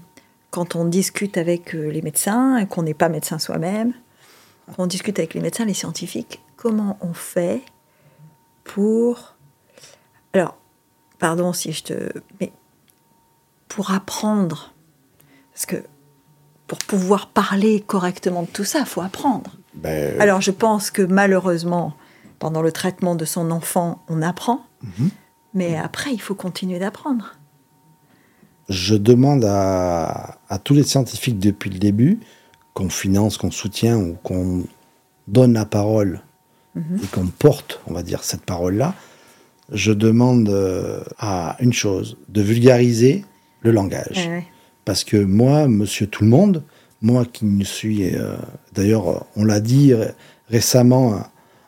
quand 0.50 0.76
on 0.76 0.86
discute 0.86 1.36
avec 1.36 1.74
euh, 1.74 1.90
les 1.90 2.00
médecins, 2.00 2.56
et 2.56 2.66
qu'on 2.66 2.82
n'est 2.82 2.94
pas 2.94 3.10
médecin 3.10 3.38
soi-même, 3.38 3.92
on 4.78 4.86
discute 4.86 5.18
avec 5.18 5.34
les 5.34 5.42
médecins, 5.42 5.66
les 5.66 5.74
scientifiques, 5.74 6.40
comment 6.56 6.96
on 7.02 7.12
fait 7.12 7.60
pour... 8.64 9.34
Alors, 10.32 10.56
pardon 11.18 11.52
si 11.52 11.72
je 11.72 11.84
te... 11.84 12.12
Mais 12.40 12.50
pour 13.68 13.90
apprendre, 13.90 14.72
parce 15.52 15.66
que 15.66 15.76
pour 16.66 16.78
pouvoir 16.78 17.28
parler 17.28 17.80
correctement 17.80 18.42
de 18.42 18.48
tout 18.48 18.64
ça, 18.64 18.80
il 18.80 18.86
faut 18.86 19.02
apprendre. 19.02 19.52
Ben, 19.74 20.18
Alors 20.18 20.40
je 20.40 20.50
pense 20.50 20.90
que 20.90 21.02
malheureusement, 21.02 21.94
pendant 22.38 22.62
le 22.62 22.72
traitement 22.72 23.14
de 23.14 23.24
son 23.24 23.50
enfant, 23.50 24.02
on 24.08 24.22
apprend, 24.22 24.64
mhm. 24.82 25.10
mais 25.54 25.76
après, 25.76 26.12
il 26.12 26.20
faut 26.20 26.34
continuer 26.34 26.78
d'apprendre. 26.78 27.34
Je 28.68 28.94
demande 28.96 29.44
à, 29.44 30.38
tous 30.64 30.74
les 30.74 30.82
scientifiques 30.82 31.38
depuis 31.38 31.70
le 31.70 31.78
début, 31.78 32.20
qu'on 32.74 32.88
finance, 32.88 33.38
qu'on 33.38 33.50
soutient 33.50 33.96
ou 33.96 34.16
qu'on 34.22 34.64
donne 35.28 35.54
la 35.54 35.64
parole 35.64 36.20
mhm. 36.74 37.00
et 37.02 37.06
qu'on 37.06 37.26
porte, 37.26 37.80
on 37.86 37.94
va 37.94 38.02
dire, 38.02 38.24
cette 38.24 38.42
parole-là, 38.42 38.94
je 39.72 39.92
demande 39.92 40.48
euh, 40.48 41.02
à 41.18 41.56
une 41.60 41.72
chose, 41.72 42.16
de 42.28 42.42
vulgariser 42.42 43.24
le 43.62 43.72
langage. 43.72 44.30
Parce 44.84 45.02
que 45.02 45.16
moi, 45.16 45.66
monsieur 45.66 46.06
tout 46.06 46.22
le 46.22 46.30
monde, 46.30 46.62
moi 47.02 47.24
qui 47.24 47.44
ne 47.44 47.64
suis... 47.64 48.14
Euh, 48.14 48.36
d'ailleurs, 48.74 49.26
on 49.34 49.44
l'a 49.44 49.60
dit 49.60 49.92
récemment 50.48 51.24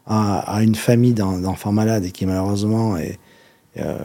à, 0.09 0.63
une 0.63 0.75
famille 0.75 1.13
d'enfants 1.13 1.73
malades 1.73 2.05
et 2.05 2.11
qui 2.11 2.25
malheureusement 2.25 2.97
est, 2.97 3.19
euh, 3.77 3.99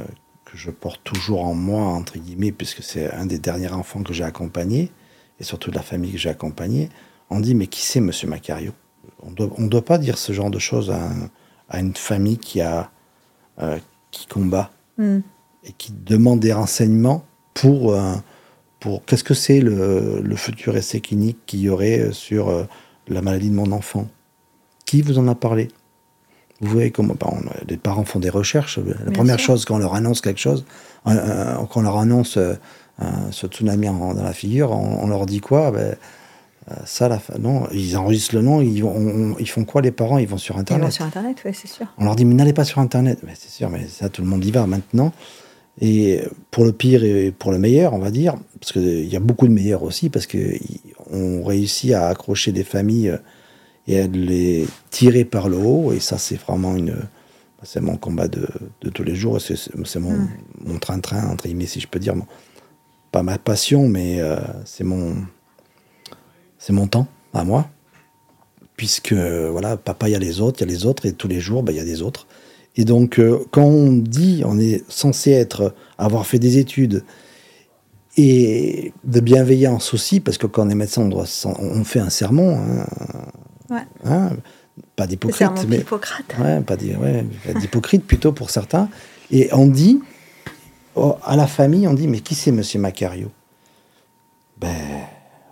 que 0.43 0.57
je 0.57 0.69
porte 0.69 1.01
toujours 1.03 1.45
en 1.45 1.53
moi, 1.53 1.81
entre 1.81 2.17
guillemets, 2.19 2.51
puisque 2.51 2.83
c'est 2.83 3.11
un 3.13 3.25
des 3.25 3.39
derniers 3.39 3.71
enfants 3.71 4.03
que 4.03 4.13
j'ai 4.13 4.25
accompagné, 4.25 4.91
et 5.39 5.43
surtout 5.43 5.71
de 5.71 5.75
la 5.75 5.81
famille 5.81 6.11
que 6.11 6.17
j'ai 6.17 6.29
accompagnée, 6.29 6.89
on 7.29 7.39
dit 7.39 7.55
mais 7.55 7.67
qui 7.67 7.81
c'est 7.81 8.01
Monsieur 8.01 8.27
Macario? 8.27 8.73
On 9.21 9.31
ne 9.31 9.67
doit 9.69 9.85
pas 9.85 9.97
dire 9.97 10.17
ce 10.17 10.33
genre 10.33 10.51
de 10.51 10.59
choses 10.59 10.91
à, 10.91 11.79
une 11.79 11.95
famille 11.95 12.37
qui, 12.37 12.59
a, 12.59 12.91
euh, 13.61 13.79
qui 14.11 14.27
combat 14.27 14.71
hmm. 14.97 15.19
et 15.63 15.71
qui 15.71 15.93
demande 15.93 16.39
des 16.39 16.53
renseignements 16.53 17.23
pour... 17.53 17.93
Euh, 17.93 18.15
pour 18.79 19.05
Qu'est-ce 19.05 19.23
que 19.23 19.33
c'est 19.33 19.61
le, 19.61 20.19
le, 20.21 20.35
futur 20.35 20.75
essai 20.75 20.99
clinique 20.99 21.37
qu'il 21.45 21.61
y 21.61 21.69
aurait 21.69 22.11
sur 22.11 22.67
la 23.07 23.21
maladie 23.21 23.49
de 23.49 23.55
mon 23.55 23.71
enfant? 23.71 24.09
Qui 24.85 25.01
vous 25.01 25.17
en 25.19 25.29
a 25.29 25.35
parlé? 25.35 25.69
Vous 26.61 26.71
voyez 26.71 26.91
comment 26.91 27.15
les 27.67 27.77
parents 27.77 28.05
font 28.05 28.19
des 28.19 28.29
recherches. 28.29 28.79
La 29.05 29.11
première 29.11 29.39
chose, 29.39 29.65
quand 29.65 29.75
on 29.75 29.79
leur 29.79 29.95
annonce 29.95 30.21
quelque 30.21 30.39
chose, 30.39 30.65
euh, 31.07 31.11
euh, 31.11 31.55
quand 31.69 31.81
on 31.81 31.83
leur 31.83 31.97
annonce 31.97 32.37
euh, 32.37 32.53
ce 33.31 33.47
tsunami 33.47 33.87
dans 33.87 34.13
la 34.13 34.33
figure, 34.33 34.71
on, 34.71 35.07
leur 35.07 35.25
dit 35.25 35.39
quoi? 35.39 35.71
Ben, 35.71 35.95
ça, 36.85 37.09
la 37.09 37.19
non, 37.39 37.67
ils 37.73 37.97
enregistrent 37.97 38.35
le 38.35 38.41
nom, 38.41 38.61
ils, 38.61 38.85
ils, 39.39 39.49
font 39.49 39.65
quoi 39.65 39.81
les 39.81 39.91
parents? 39.91 40.17
Ils 40.17 40.27
vont 40.27 40.37
sur 40.37 40.57
Internet. 40.57 40.83
Ils 40.83 40.85
vont 40.85 40.91
sur 40.91 41.05
Internet, 41.05 41.37
oui, 41.43 41.51
c'est 41.53 41.67
sûr. 41.67 41.87
On 41.97 42.05
leur 42.05 42.15
dit, 42.15 42.23
mais 42.23 42.35
n'allez 42.35 42.53
pas 42.53 42.63
sur 42.63 42.79
Internet. 42.79 43.19
Mais 43.23 43.33
c'est 43.35 43.49
sûr, 43.51 43.69
mais 43.69 43.87
ça, 43.87 44.07
tout 44.07 44.21
le 44.21 44.27
monde 44.27 44.45
y 44.45 44.51
va 44.51 44.65
maintenant. 44.65 45.11
Et 45.81 46.21
pour 46.51 46.63
le 46.63 46.71
pire 46.71 47.03
et 47.03 47.31
pour 47.31 47.51
le 47.51 47.57
meilleur, 47.57 47.93
on 47.93 47.99
va 47.99 48.11
dire, 48.11 48.35
parce 48.61 48.71
qu'il 48.71 49.05
y 49.05 49.15
a 49.15 49.19
beaucoup 49.19 49.47
de 49.47 49.53
meilleurs 49.53 49.83
aussi, 49.83 50.09
parce 50.09 50.27
qu'on 50.27 51.43
réussit 51.43 51.93
à 51.93 52.07
accrocher 52.07 52.51
des 52.51 52.63
familles 52.63 53.17
et 53.87 53.93
elle 53.93 54.11
les 54.11 54.67
tirer 54.89 55.25
par 55.25 55.49
le 55.49 55.57
haut. 55.57 55.91
Et 55.93 55.99
ça, 55.99 56.17
c'est 56.17 56.35
vraiment 56.35 56.75
une. 56.75 56.95
C'est 57.63 57.81
mon 57.81 57.95
combat 57.95 58.27
de, 58.27 58.47
de 58.81 58.89
tous 58.89 59.03
les 59.03 59.15
jours. 59.15 59.39
C'est 59.39 59.99
mon, 59.99 60.27
mon 60.59 60.79
train-train, 60.79 61.29
entre 61.29 61.45
guillemets, 61.45 61.65
si 61.65 61.79
je 61.79 61.87
peux 61.87 61.99
dire. 61.99 62.13
pas 63.11 63.23
ma 63.23 63.37
passion, 63.37 63.87
mais 63.87 64.19
euh, 64.19 64.37
c'est 64.65 64.83
mon. 64.83 65.15
C'est 66.57 66.73
mon 66.73 66.87
temps 66.87 67.07
à 67.33 67.43
moi. 67.43 67.69
Puisque, 68.75 69.13
voilà, 69.13 69.77
papa, 69.77 70.09
il 70.09 70.13
y 70.13 70.15
a 70.15 70.19
les 70.19 70.41
autres, 70.41 70.61
il 70.61 70.67
y 70.67 70.71
a 70.71 70.73
les 70.73 70.85
autres, 70.85 71.05
et 71.05 71.13
tous 71.13 71.27
les 71.27 71.39
jours, 71.39 71.63
bah, 71.63 71.71
il 71.71 71.77
y 71.77 71.81
a 71.81 71.85
des 71.85 72.01
autres. 72.01 72.27
Et 72.75 72.85
donc, 72.85 73.19
euh, 73.19 73.39
quand 73.51 73.63
on 73.63 73.93
dit, 73.93 74.41
on 74.45 74.57
est 74.59 74.83
censé 74.89 75.31
être, 75.31 75.75
avoir 75.97 76.25
fait 76.25 76.39
des 76.39 76.57
études, 76.57 77.03
et 78.17 78.93
de 79.03 79.19
bienveillance 79.19 79.93
aussi, 79.93 80.19
parce 80.19 80.37
que 80.37 80.47
quand 80.47 80.65
on 80.65 80.69
est 80.69 80.75
médecin, 80.75 81.03
on, 81.03 81.09
doit, 81.09 81.25
on 81.45 81.83
fait 81.83 81.99
un 81.99 82.09
sermon, 82.09 82.57
hein, 82.57 82.87
Hein, 84.05 84.31
pas 84.95 85.07
d'hypocrite. 85.07 85.49
mais 85.67 85.77
Hippocrate. 85.79 86.35
Ouais, 86.39 86.61
pas 86.61 86.75
d'hypocrite 86.75 88.05
plutôt 88.05 88.31
pour 88.31 88.49
certains. 88.49 88.89
Et 89.31 89.49
on 89.53 89.67
dit 89.67 90.01
oh, 90.95 91.15
à 91.23 91.35
la 91.35 91.47
famille, 91.47 91.87
on 91.87 91.93
dit 91.93 92.07
mais 92.07 92.19
qui 92.19 92.35
c'est 92.35 92.51
Monsieur 92.51 92.79
Macario? 92.79 93.31
Ben 94.59 94.69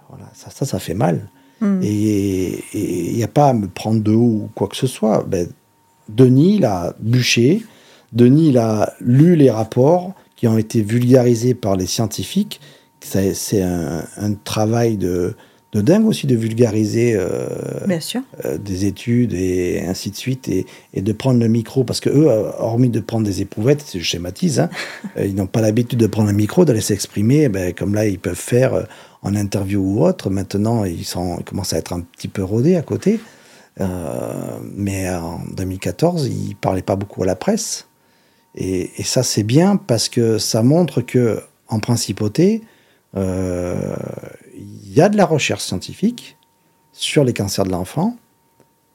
voilà, 0.09 0.29
ça, 0.33 0.49
ça, 0.49 0.65
ça 0.65 0.79
fait 0.79 0.93
mal. 0.93 1.27
Hmm. 1.59 1.79
Et 1.83 2.63
il 2.73 3.15
n'y 3.15 3.23
a 3.23 3.27
pas 3.27 3.49
à 3.49 3.53
me 3.53 3.67
prendre 3.67 4.01
de 4.01 4.11
haut 4.11 4.43
ou 4.43 4.49
quoi 4.55 4.67
que 4.67 4.75
ce 4.75 4.87
soit. 4.87 5.23
Ben, 5.23 5.47
Denis, 6.09 6.55
il 6.55 6.65
a 6.65 6.95
bûché. 6.99 7.65
Denis, 8.13 8.49
il 8.49 8.57
a 8.57 8.93
lu 8.99 9.35
les 9.35 9.49
rapports 9.49 10.13
qui 10.35 10.47
ont 10.47 10.57
été 10.57 10.81
vulgarisés 10.81 11.53
par 11.53 11.75
les 11.75 11.85
scientifiques. 11.85 12.59
C'est 12.99 13.61
un, 13.61 14.03
un 14.17 14.33
travail 14.33 14.97
de, 14.97 15.35
de 15.73 15.81
dingue 15.81 16.05
aussi 16.05 16.27
de 16.27 16.35
vulgariser 16.35 17.15
euh, 17.15 17.47
euh, 18.45 18.57
des 18.57 18.85
études 18.85 19.33
et 19.33 19.83
ainsi 19.87 20.11
de 20.11 20.15
suite 20.15 20.47
et, 20.49 20.65
et 20.93 21.01
de 21.01 21.13
prendre 21.13 21.39
le 21.39 21.47
micro 21.47 21.83
parce 21.83 21.99
que 21.99 22.09
eux 22.09 22.29
euh, 22.29 22.51
hormis 22.59 22.89
de 22.89 22.99
prendre 22.99 23.25
des 23.25 23.41
éprouvettes 23.41 23.85
je 23.93 23.99
schématise 23.99 24.59
hein, 24.59 24.69
ils 25.17 25.33
n'ont 25.35 25.47
pas 25.47 25.61
l'habitude 25.61 25.99
de 25.99 26.07
prendre 26.07 26.29
un 26.29 26.33
micro 26.33 26.65
d'aller 26.65 26.81
s'exprimer 26.81 27.43
eh 27.43 27.49
ben, 27.49 27.73
comme 27.73 27.95
là 27.95 28.05
ils 28.05 28.19
peuvent 28.19 28.35
faire 28.35 28.85
en 29.21 29.35
interview 29.35 29.81
ou 29.81 30.05
autre. 30.05 30.29
Maintenant 30.29 30.83
ils, 30.83 31.05
sont, 31.05 31.37
ils 31.39 31.43
commencent 31.43 31.73
à 31.73 31.77
être 31.77 31.93
un 31.93 32.01
petit 32.01 32.27
peu 32.27 32.43
rodés 32.43 32.75
à 32.75 32.81
côté. 32.81 33.19
Euh, 33.79 34.59
mais 34.75 35.09
en 35.09 35.39
2014 35.55 36.27
ils 36.27 36.55
parlaient 36.55 36.81
pas 36.81 36.95
beaucoup 36.95 37.23
à 37.23 37.25
la 37.25 37.35
presse. 37.35 37.87
Et, 38.55 38.91
et 38.97 39.03
ça 39.03 39.23
c'est 39.23 39.43
bien 39.43 39.77
parce 39.77 40.09
que 40.09 40.37
ça 40.37 40.61
montre 40.63 41.01
que 41.01 41.41
en 41.69 41.79
principauté 41.79 42.61
euh, 43.15 43.95
il 44.55 44.93
y 44.93 45.01
a 45.01 45.09
de 45.09 45.17
la 45.17 45.25
recherche 45.25 45.63
scientifique 45.63 46.37
sur 46.93 47.23
les 47.23 47.33
cancers 47.33 47.65
de 47.65 47.71
l'enfant. 47.71 48.15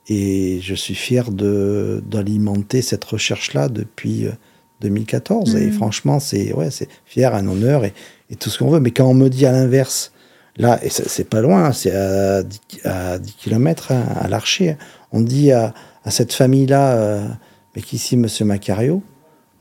Et 0.08 0.60
je 0.62 0.74
suis 0.74 0.94
fier 0.94 1.30
d'alimenter 1.32 2.80
cette 2.82 3.02
recherche-là 3.04 3.68
depuis 3.68 4.26
euh, 4.26 4.32
2014. 4.80 5.56
Et 5.56 5.66
Mhm. 5.66 5.72
franchement, 5.72 6.20
c'est 6.20 6.52
ouais, 6.52 6.68
fier, 7.04 7.34
un 7.34 7.46
honneur 7.48 7.84
et, 7.84 7.92
et 8.30 8.36
tout 8.36 8.50
ce 8.50 8.58
qu'on 8.58 8.70
veut. 8.70 8.80
Mais 8.80 8.90
quand 8.92 9.06
on 9.06 9.14
me 9.14 9.28
dit 9.28 9.46
à 9.46 9.52
l'inverse, 9.52 10.12
là, 10.56 10.78
et 10.84 10.90
c'est 10.90 11.28
pas 11.28 11.40
loin, 11.40 11.64
hein, 11.66 11.72
c'est 11.72 11.90
à 11.94 12.42
10, 12.42 12.60
à 12.84 13.18
10 13.18 13.32
km 13.34 13.92
à 13.92 14.28
l'Archer, 14.28 14.70
hein, 14.70 14.76
on 15.12 15.20
dit 15.20 15.50
à, 15.50 15.74
à 16.04 16.10
cette 16.10 16.32
famille-là, 16.32 16.92
euh, 16.96 17.26
mais 17.74 17.82
qu'ici, 17.82 18.16
monsieur 18.16 18.44
Macario, 18.44 19.02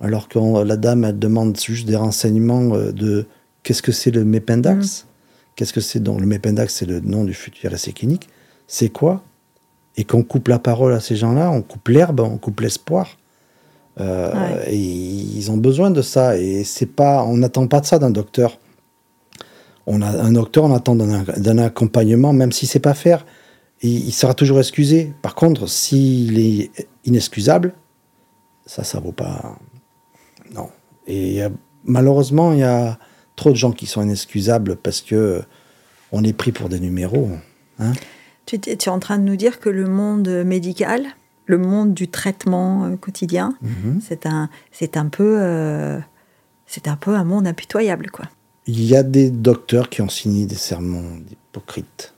alors 0.02 0.28
que 0.28 0.38
la 0.64 0.78
dame, 0.78 1.06
elle 1.06 1.18
demande 1.18 1.58
juste 1.60 1.88
des 1.88 1.96
renseignements 1.96 2.76
euh, 2.76 2.92
de 2.92 3.26
qu'est-ce 3.64 3.82
que 3.82 3.92
c'est 3.92 4.12
le 4.12 4.26
mépendax 4.26 5.08
Qu'est-ce 5.56 5.74
que 5.74 5.82
c'est 5.82 6.00
donc 6.02 6.20
Le 6.20 6.26
mépendax, 6.28 6.74
c'est 6.74 6.86
le 6.86 7.00
nom 7.00 7.24
du 7.24 7.34
futur 7.34 7.74
essai 7.74 7.94
clinique. 7.94 8.28
C'est 8.68 8.90
quoi? 8.90 9.24
Et 9.98 10.04
qu'on 10.04 10.24
coupe 10.24 10.48
la 10.50 10.60
parole 10.60 10.92
à 10.94 11.00
ces 11.00 11.16
gens-là, 11.16 11.50
on 11.52 11.62
coupe 11.62 11.88
l'herbe, 11.88 12.20
on 12.20 12.38
coupe 12.38 12.60
l'espoir. 12.60 13.18
Euh, 14.00 14.34
Ouais. 14.34 14.74
Et 14.74 14.78
ils 14.78 15.50
ont 15.52 15.58
besoin 15.58 15.92
de 15.92 16.02
ça. 16.02 16.38
Et 16.38 16.64
c'est 16.66 16.86
pas, 16.88 17.24
on 17.24 17.38
n'attend 17.38 17.68
pas 17.68 17.80
de 17.80 17.86
ça 17.86 18.00
d'un 18.00 18.10
docteur. 18.12 18.58
On 19.88 20.02
a 20.02 20.08
un 20.10 20.32
docteur, 20.34 20.64
on 20.66 20.74
attend 20.74 20.96
d'un 20.96 21.58
accompagnement, 21.60 22.34
même 22.34 22.52
si 22.52 22.66
c'est 22.68 22.80
pas 22.80 22.94
faire. 22.96 23.26
Il, 23.82 24.08
il 24.08 24.12
sera 24.12 24.34
toujours 24.34 24.58
excusé. 24.60 25.14
Par 25.22 25.36
contre, 25.36 25.68
s'il 25.70 26.40
est 26.40 26.72
inexcusable, 27.06 27.74
ça, 28.66 28.84
ça 28.84 29.00
vaut 29.00 29.12
pas. 29.14 29.58
Non. 30.54 30.70
Et 31.08 31.44
a- 31.44 31.52
malheureusement, 31.86 32.52
il 32.52 32.60
y 32.60 32.64
a 32.64 32.98
trop 33.36 33.52
de 33.52 33.56
gens 33.56 33.72
qui 33.72 33.86
sont 33.86 34.02
inexcusables 34.02 34.76
parce 34.76 35.02
que 35.02 35.42
on 36.12 36.24
est 36.24 36.34
pris 36.34 36.52
pour 36.52 36.70
des 36.70 36.80
numéros. 36.80 37.30
hein. 37.80 37.94
Tu, 38.46 38.60
tu 38.60 38.70
es 38.70 38.90
en 38.90 39.00
train 39.00 39.18
de 39.18 39.24
nous 39.24 39.36
dire 39.36 39.60
que 39.60 39.70
le 39.70 39.88
monde 39.88 40.28
médical, 40.46 41.04
le 41.48 41.58
monde 41.58 41.94
du 41.94 42.08
traitement 42.08 42.86
euh, 42.86 42.96
quotidien, 42.96 43.56
Mhm. 43.62 44.00
c'est 44.08 44.26
un, 44.26 44.50
c'est 44.72 44.98
un 44.98 45.08
peu, 45.08 45.38
euh, 45.42 46.00
c'est 46.68 46.88
un 46.88 46.96
peu 46.96 47.16
un 47.16 47.24
monde 47.24 47.48
impitoyable, 47.48 48.12
quoi. 48.12 48.26
Il 48.68 48.84
y 48.84 48.96
a 48.96 49.04
des 49.04 49.30
docteurs 49.32 49.90
qui 49.90 50.02
ont 50.02 50.10
signé 50.10 50.46
des 50.46 50.56
sermons 50.56 51.18
d'hypocrites. 51.28 52.14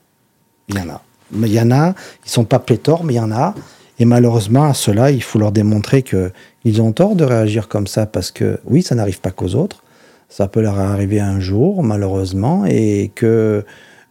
Il 0.68 0.76
y 0.76 0.80
en 0.80 0.88
a. 0.90 1.02
Mais 1.30 1.48
il 1.48 1.52
y 1.54 1.60
en 1.60 1.70
a, 1.70 1.94
ils 2.24 2.30
sont 2.30 2.44
pas 2.44 2.58
pléthores, 2.58 3.04
mais 3.04 3.14
il 3.14 3.16
y 3.16 3.20
en 3.20 3.32
a. 3.32 3.54
Et 3.98 4.04
malheureusement, 4.04 4.64
à 4.64 4.74
ceux-là, 4.74 5.10
il 5.10 5.22
faut 5.22 5.38
leur 5.38 5.52
démontrer 5.52 6.02
que 6.02 6.30
ils 6.64 6.80
ont 6.80 6.92
tort 6.92 7.16
de 7.16 7.24
réagir 7.24 7.68
comme 7.68 7.86
ça 7.86 8.06
parce 8.06 8.30
que, 8.30 8.60
oui, 8.64 8.82
ça 8.82 8.94
n'arrive 8.94 9.20
pas 9.20 9.30
qu'aux 9.30 9.54
autres. 9.54 9.82
Ça 10.28 10.46
peut 10.48 10.60
leur 10.60 10.78
arriver 10.78 11.20
un 11.20 11.40
jour, 11.40 11.82
malheureusement, 11.82 12.64
et 12.66 13.10
que 13.14 13.64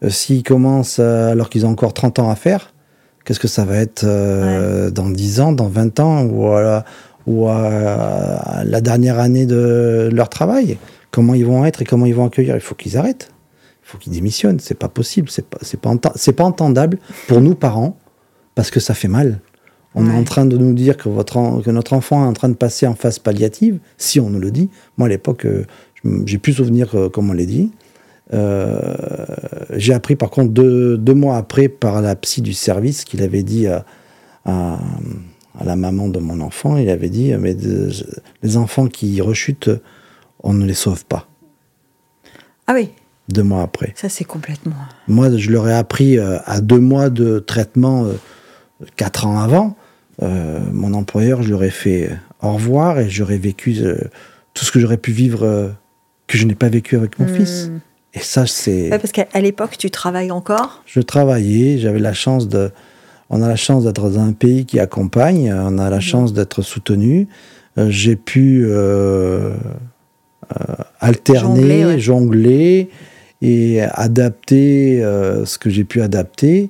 euh, 0.04 0.10
s'ils 0.10 0.44
commencent 0.44 0.98
euh, 1.00 1.32
alors 1.32 1.50
qu'ils 1.50 1.66
ont 1.66 1.70
encore 1.70 1.94
30 1.94 2.20
ans 2.20 2.30
à 2.30 2.36
faire, 2.36 2.74
qu'est-ce 3.24 3.40
que 3.40 3.48
ça 3.48 3.66
va 3.66 3.78
être 3.78 4.04
euh, 4.04 4.90
dans 4.90 5.10
10 5.10 5.42
ans, 5.42 5.52
dans 5.52 5.68
20 5.68 6.00
ans, 6.00 6.24
ou, 6.26 6.48
à 6.48 6.62
la- 6.62 6.86
ou 7.28 7.48
à 7.48 8.64
la 8.66 8.82
dernière 8.82 9.20
année 9.20 9.46
de 9.46 10.10
leur 10.12 10.30
travail? 10.30 10.78
Comment 11.12 11.34
ils 11.36 11.46
vont 11.46 11.66
être 11.66 11.82
et 11.82 11.86
comment 11.86 12.06
ils 12.06 12.16
vont 12.16 12.26
accueillir? 12.26 12.56
Il 12.56 12.62
faut 12.62 12.76
qu'ils 12.76 12.98
arrêtent. 12.98 13.30
Il 13.84 13.90
faut 13.90 13.98
qu'ils 13.98 14.14
démissionnent. 14.14 14.60
C'est 14.60 14.78
pas 14.78 14.90
possible. 14.90 15.30
C'est 15.30 15.46
pas, 15.46 15.58
c'est 15.62 15.80
pas, 15.80 15.94
c'est 16.16 16.34
pas 16.34 16.44
entendable 16.44 16.98
pour 17.28 17.42
nous 17.42 17.54
parents 17.56 17.96
parce 18.56 18.72
que 18.72 18.80
ça 18.80 18.94
fait 18.94 19.08
mal. 19.08 19.40
On 19.96 20.08
est 20.12 20.14
en 20.14 20.24
train 20.26 20.46
de 20.46 20.58
nous 20.58 20.74
dire 20.74 20.96
que, 20.96 21.10
votre 21.10 21.38
en- 21.38 21.60
que 21.62 21.72
notre 21.72 21.94
enfant 21.94 22.24
est 22.24 22.28
en 22.28 22.34
train 22.34 22.50
de 22.50 22.54
passer 22.56 22.86
en 22.86 22.94
phase 22.94 23.18
palliative, 23.18 23.80
si 23.98 24.20
on 24.20 24.30
nous 24.30 24.40
le 24.40 24.52
dit. 24.52 24.70
Moi, 24.98 25.08
à 25.08 25.10
l'époque, 25.10 25.46
euh, 25.46 25.66
j'ai 26.26 26.38
plus 26.38 26.54
souvenir 26.54 26.96
euh, 26.96 27.10
comme 27.10 27.30
on 27.30 27.34
l'a 27.34 27.46
dit. 27.46 27.72
Euh, 28.34 28.94
j'ai 29.76 29.94
appris 29.94 30.16
par 30.16 30.30
contre 30.30 30.50
deux, 30.52 30.98
deux 30.98 31.14
mois 31.14 31.38
après 31.38 31.70
par 31.70 32.02
la 32.02 32.16
psy 32.16 32.42
du 32.42 32.54
service 32.54 33.06
qu'il 33.06 33.22
avait 33.24 33.44
dit 33.44 33.68
à, 33.68 33.86
à, 34.46 34.80
à 35.58 35.64
la 35.64 35.76
maman 35.76 36.10
de 36.10 36.20
mon 36.20 36.42
enfant, 36.42 36.76
il 36.78 36.90
avait 36.90 37.10
dit, 37.10 37.34
mais 37.40 37.54
de- 37.54 37.90
les 38.44 38.58
enfants 38.58 38.88
qui 38.88 39.22
rechutent, 39.22 39.70
on 40.44 40.54
ne 40.54 40.66
les 40.66 40.74
sauve 40.74 41.06
pas. 41.06 41.28
Ah 42.68 42.74
oui, 42.76 42.90
Deux 43.30 43.44
mois 43.44 43.62
après. 43.64 43.94
ça 43.96 44.10
c'est 44.10 44.26
complètement. 44.26 44.76
Moi, 45.08 45.36
je 45.38 45.50
leur 45.50 45.68
ai 45.70 45.74
appris 45.74 46.20
euh, 46.20 46.38
à 46.46 46.60
deux 46.60 46.80
mois 46.82 47.10
de 47.10 47.40
traitement, 47.40 48.06
euh, 48.06 48.14
quatre 48.98 49.26
ans 49.26 49.40
avant. 49.40 49.76
mon 50.22 50.94
employeur, 50.94 51.44
je 51.44 51.50
leur 51.50 51.64
ai 51.64 51.70
fait 51.70 52.10
au 52.42 52.54
revoir 52.54 53.00
et 53.00 53.10
j'aurais 53.10 53.38
vécu 53.38 53.78
tout 54.54 54.66
ce 54.66 54.72
que 54.72 54.80
j'aurais 54.80 54.98
pu 54.98 55.12
vivre 55.12 55.72
que 56.28 56.38
je 56.38 56.46
n'ai 56.46 56.56
pas 56.56 56.70
vécu 56.70 56.96
avec 56.96 57.18
mon 57.20 57.26
Hmm. 57.26 57.36
fils. 57.36 57.72
Et 58.14 58.20
ça, 58.20 58.46
c'est. 58.48 58.90
Ouais, 58.92 59.00
parce 59.00 59.12
qu'à 59.12 59.28
l'époque, 59.42 59.78
tu 59.78 59.90
travailles 59.92 60.32
encore. 60.32 60.82
Je 60.86 61.00
travaillais, 61.02 61.78
j'avais 61.78 62.00
la 62.00 62.14
chance 62.14 62.48
de. 62.48 62.72
On 63.30 63.42
a 63.42 63.48
la 63.48 63.56
chance 63.58 63.84
d'être 63.84 64.10
dans 64.10 64.20
un 64.20 64.32
pays 64.32 64.66
qui 64.66 64.80
accompagne, 64.80 65.54
on 65.54 65.78
a 65.78 65.90
la 65.90 66.00
chance 66.00 66.34
d'être 66.34 66.62
soutenu. 66.62 67.28
Euh, 67.78 67.88
J'ai 67.90 68.16
pu 68.16 68.66
euh, 68.66 69.52
euh, 70.58 70.74
alterner, 71.00 71.62
Jongler, 71.62 71.86
ouais. 71.86 72.00
jongler 72.00 72.90
et 73.42 73.82
adapter 73.82 75.00
ce 75.46 75.58
que 75.58 75.70
j'ai 75.70 75.84
pu 75.84 76.02
adapter. 76.02 76.70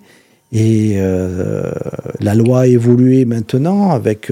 Et 0.52 0.98
la 2.20 2.34
loi 2.36 2.62
a 2.62 2.68
évolué 2.68 3.24
maintenant 3.26 3.92
avec 3.92 4.32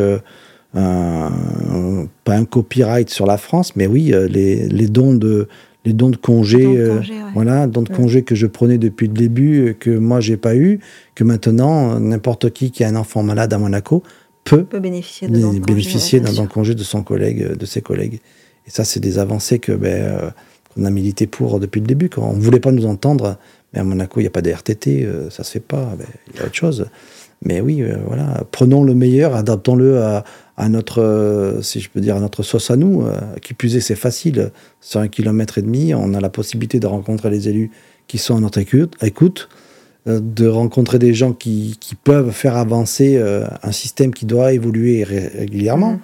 un, 0.75 2.07
pas 2.23 2.35
un 2.35 2.45
copyright 2.45 3.09
sur 3.09 3.25
la 3.25 3.37
France, 3.37 3.75
mais 3.75 3.87
oui, 3.87 4.13
euh, 4.13 4.27
les, 4.27 4.67
les 4.67 4.87
dons 4.87 5.13
de 5.13 5.47
les 5.85 5.93
dons 5.93 6.09
de 6.09 6.15
congés, 6.15 6.63
Dons 6.63 6.73
de 6.73 6.79
euh, 6.79 6.95
congés, 6.97 7.13
ouais. 7.13 7.19
voilà, 7.35 7.67
dons 7.67 7.83
de 7.83 7.89
Ouais. 7.91 7.95
congés 7.95 8.23
que 8.23 8.33
je 8.33 8.47
prenais 8.47 8.79
depuis 8.79 9.07
le 9.07 9.13
début, 9.13 9.67
euh, 9.69 9.73
que 9.73 9.91
moi 9.91 10.19
j'ai 10.19 10.35
pas 10.37 10.55
eu, 10.55 10.79
que 11.13 11.23
maintenant 11.23 11.93
euh, 11.95 11.99
n'importe 11.99 12.49
qui 12.51 12.71
qui 12.71 12.83
a 12.83 12.87
un 12.87 12.95
enfant 12.95 13.21
malade 13.21 13.53
à 13.53 13.59
Monaco 13.59 14.01
peut 14.45 14.63
peut 14.63 14.79
bénéficier 14.79 15.27
congé, 15.27 15.43
ouais, 15.43 16.21
d'un 16.21 16.33
don 16.33 16.43
de 16.45 16.49
congé 16.53 16.73
de 16.75 16.83
son 16.83 17.03
collègue, 17.03 17.43
euh, 17.43 17.55
de 17.55 17.65
ses 17.67 17.81
collègues. 17.81 18.19
Et 18.67 18.71
ça, 18.71 18.83
c'est 18.83 18.99
des 18.99 19.19
avancées 19.19 19.59
que 19.59 19.73
ben, 19.73 19.93
euh, 19.93 20.29
qu'on 20.73 20.85
a 20.85 20.89
milité 20.89 21.27
pour 21.27 21.59
depuis 21.59 21.81
le 21.81 21.85
début. 21.87 22.09
Quand 22.09 22.23
on 22.27 22.35
ne 22.35 22.41
voulait 22.41 22.59
pas 22.59 22.71
nous 22.71 22.87
entendre, 22.87 23.37
mais 23.73 23.79
à 23.79 23.83
Monaco, 23.83 24.19
il 24.19 24.23
n'y 24.23 24.27
a 24.27 24.31
pas 24.31 24.41
de 24.41 24.49
RTT, 24.49 25.03
euh, 25.05 25.29
ça 25.29 25.43
se 25.43 25.51
fait 25.51 25.59
pas. 25.59 25.93
Ben, 25.99 26.07
Il 26.33 26.39
y 26.39 26.41
a 26.41 26.45
autre 26.47 26.55
chose. 26.55 26.87
Mais 27.43 27.61
oui, 27.61 27.81
euh, 27.81 27.97
voilà, 28.07 28.43
prenons 28.51 28.83
le 28.83 28.93
meilleur, 28.95 29.35
adaptons-le 29.35 30.01
à, 30.01 30.23
à 30.57 30.69
notre, 30.69 31.01
euh, 31.01 31.61
si 31.61 31.79
je 31.79 31.89
peux 31.89 31.99
dire, 32.01 32.15
à 32.15 32.19
notre 32.19 32.43
sauce 32.43 32.71
à 32.71 32.75
nous. 32.75 33.03
euh, 33.05 33.13
qui 33.41 33.53
plus 33.53 33.75
est, 33.75 33.81
c'est 33.81 33.95
facile. 33.95 34.51
Sur 34.81 34.99
un 35.01 35.07
kilomètre 35.07 35.57
et 35.57 35.61
demi, 35.61 35.93
on 35.93 36.13
a 36.13 36.19
la 36.21 36.29
possibilité 36.29 36.79
de 36.79 36.87
rencontrer 36.87 37.29
les 37.29 37.47
élus 37.49 37.71
qui 38.07 38.17
sont 38.17 38.37
à 38.37 38.39
notre 38.39 38.59
écoute, 38.59 38.95
écoute 39.01 39.49
de 40.07 40.47
rencontrer 40.47 40.99
des 40.99 41.15
gens 41.15 41.33
qui, 41.33 41.77
qui 41.79 41.95
peuvent 41.95 42.29
faire 42.31 42.57
avancer 42.57 43.17
un 43.63 43.71
système 43.71 44.13
qui 44.13 44.27
doit 44.27 44.53
évoluer 44.53 45.03
ré- 45.03 45.31
régulièrement 45.35 45.93
Mhm. 45.93 45.99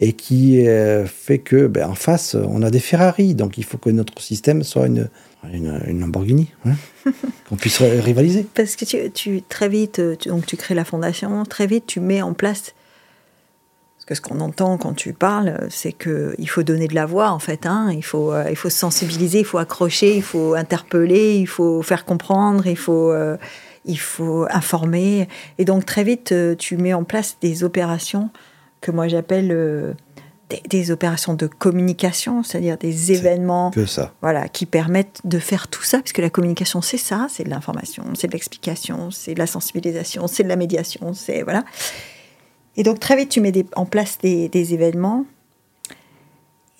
et 0.00 0.12
qui 0.12 0.62
fait 1.06 1.38
que 1.38 1.66
ben, 1.66 1.88
en 1.88 1.94
face 1.94 2.36
on 2.46 2.60
a 2.62 2.70
des 2.70 2.78
Ferrari 2.78 3.34
donc 3.34 3.56
il 3.56 3.64
faut 3.64 3.78
que 3.78 3.88
notre 3.88 4.20
système 4.20 4.62
soit 4.62 4.86
une 4.86 5.08
une, 5.52 5.80
une 5.86 6.00
Lamborghini 6.00 6.50
hein, 6.66 6.72
qu'on 7.48 7.56
puisse 7.56 7.78
ri- 7.78 8.00
rivaliser 8.00 8.46
Parce 8.54 8.76
que 8.76 8.84
tu, 8.84 9.10
tu- 9.12 9.42
très 9.42 9.68
vite, 9.68 10.00
tu- 10.18 10.28
donc 10.28 10.46
tu 10.46 10.56
crées 10.56 10.74
la 10.74 10.84
fondation, 10.84 11.44
très 11.44 11.66
vite 11.66 11.86
tu 11.86 12.00
mets 12.00 12.22
en 12.22 12.32
place. 12.34 12.74
Parce 13.96 14.04
que 14.06 14.14
ce 14.14 14.20
qu'on 14.20 14.40
entend 14.40 14.78
quand 14.78 14.94
tu 14.94 15.12
parles, 15.12 15.66
c'est 15.70 15.92
que 15.92 16.34
il 16.38 16.48
faut 16.48 16.62
donner 16.62 16.88
de 16.88 16.94
la 16.94 17.06
voix 17.06 17.30
en 17.30 17.38
fait. 17.38 17.66
Hein, 17.66 17.90
il 17.92 18.02
faut, 18.04 18.32
euh, 18.32 18.46
il 18.50 18.56
faut 18.56 18.70
se 18.70 18.78
sensibiliser, 18.78 19.40
il 19.40 19.44
faut 19.44 19.58
accrocher, 19.58 20.16
il 20.16 20.22
faut 20.22 20.54
interpeller, 20.54 21.36
il 21.38 21.46
faut 21.46 21.82
faire 21.82 22.04
comprendre, 22.04 22.66
il 22.66 22.76
faut, 22.76 23.10
euh, 23.12 23.36
il 23.84 23.98
faut 23.98 24.46
informer. 24.50 25.28
Et 25.58 25.64
donc 25.64 25.84
très 25.84 26.04
vite, 26.04 26.32
euh, 26.32 26.54
tu 26.54 26.76
mets 26.78 26.94
en 26.94 27.04
place 27.04 27.36
des 27.42 27.64
opérations 27.64 28.30
que 28.80 28.90
moi 28.92 29.08
j'appelle 29.08 29.50
des, 30.50 30.62
des 30.68 30.90
opérations 30.90 31.34
de 31.34 31.46
communication, 31.46 32.42
c'est-à-dire 32.42 32.78
des 32.78 33.12
événements 33.12 33.70
Que 33.70 33.84
ça. 33.86 34.14
voilà, 34.22 34.48
qui 34.48 34.64
permettent 34.66 35.20
de 35.24 35.38
faire 35.38 35.68
tout 35.68 35.82
ça, 35.82 36.00
puisque 36.00 36.18
la 36.18 36.30
communication, 36.30 36.80
c'est 36.80 36.96
ça, 36.98 37.26
c'est 37.30 37.44
de 37.44 37.50
l'information, 37.50 38.04
c'est 38.14 38.26
de 38.28 38.32
l'explication, 38.32 39.10
c'est 39.10 39.34
de 39.34 39.38
la 39.38 39.46
sensibilisation, 39.46 40.26
c'est 40.26 40.42
de 40.44 40.48
la 40.48 40.56
médiation, 40.56 41.12
c'est 41.14 41.42
voilà. 41.42 41.64
Et 42.76 42.82
donc 42.82 43.00
très 43.00 43.16
vite, 43.16 43.28
tu 43.28 43.40
mets 43.40 43.52
des- 43.52 43.66
en 43.76 43.84
place 43.86 44.18
des, 44.22 44.48
des 44.48 44.72
événements, 44.74 45.26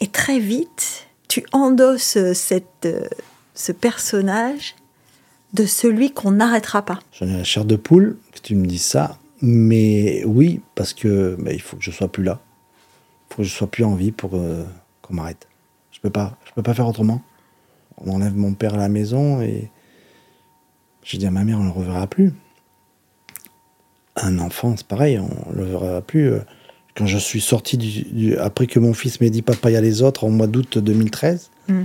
et 0.01 0.07
très 0.07 0.39
vite, 0.39 1.07
tu 1.29 1.45
endosses 1.53 2.17
euh, 2.17 2.33
cette, 2.35 2.87
euh, 2.87 3.07
ce 3.55 3.73
personnage 3.73 4.77
de 5.55 5.67
celui 5.67 6.13
qu'on 6.13 6.33
n'arrêtera 6.33 6.83
pas. 6.83 7.01
J'en 7.13 7.27
ai 7.27 7.37
la 7.37 7.45
chair 7.45 7.65
de 7.65 7.77
poule 7.77 8.17
que 8.33 8.39
tu 8.41 8.55
me 8.55 8.67
dis 8.67 8.79
ça. 8.79 9.19
Mais 9.43 10.23
oui, 10.25 10.61
parce 10.75 10.95
que 10.95 11.37
bah, 11.39 11.53
il 11.53 11.61
faut 11.61 11.77
que 11.77 11.83
je 11.83 11.91
sois 11.91 12.09
plus 12.09 12.23
là. 12.25 12.41
Faut 13.38 13.42
que 13.44 13.48
je 13.48 13.55
sois 13.55 13.68
plus 13.70 13.85
en 13.85 13.94
vie 13.94 14.11
pour 14.11 14.33
euh, 14.35 14.64
qu'on 15.01 15.14
m'arrête. 15.14 15.46
Je 15.92 16.01
peux 16.01 16.11
pas. 16.11 16.37
Je 16.44 16.51
peux 16.55 16.62
pas 16.62 16.74
faire 16.74 16.88
autrement. 16.88 17.22
On 17.98 18.11
enlève 18.12 18.35
mon 18.37 18.53
père 18.53 18.74
à 18.74 18.79
la 18.79 18.88
maison 18.88 19.40
et 19.40 19.70
j'ai 21.05 21.18
dit 21.18 21.27
à 21.27 21.31
ma 21.31 21.44
mère 21.44 21.61
on 21.61 21.64
le 21.64 21.70
reverra 21.70 22.09
plus. 22.09 22.33
Un 24.16 24.40
enfant, 24.40 24.74
c'est 24.77 24.87
pareil, 24.87 25.18
on 25.20 25.53
le 25.53 25.64
verra 25.64 26.01
plus. 26.03 26.33
Euh, 26.33 26.40
Quand 26.96 27.07
je 27.07 27.18
suis 27.18 27.40
sorti 27.40 27.77
du, 27.79 28.03
du- 28.03 28.37
après 28.38 28.66
que 28.66 28.81
mon 28.81 28.92
fils 28.92 29.20
m'ait 29.20 29.31
dit 29.31 29.42
papa 29.42 29.70
il 29.70 29.74
y 29.74 29.77
a 29.77 29.81
les 29.81 30.03
autres 30.03 30.24
au 30.24 30.31
mois 30.31 30.48
d'août 30.48 30.79
2013, 30.79 31.51
Mm. 31.68 31.83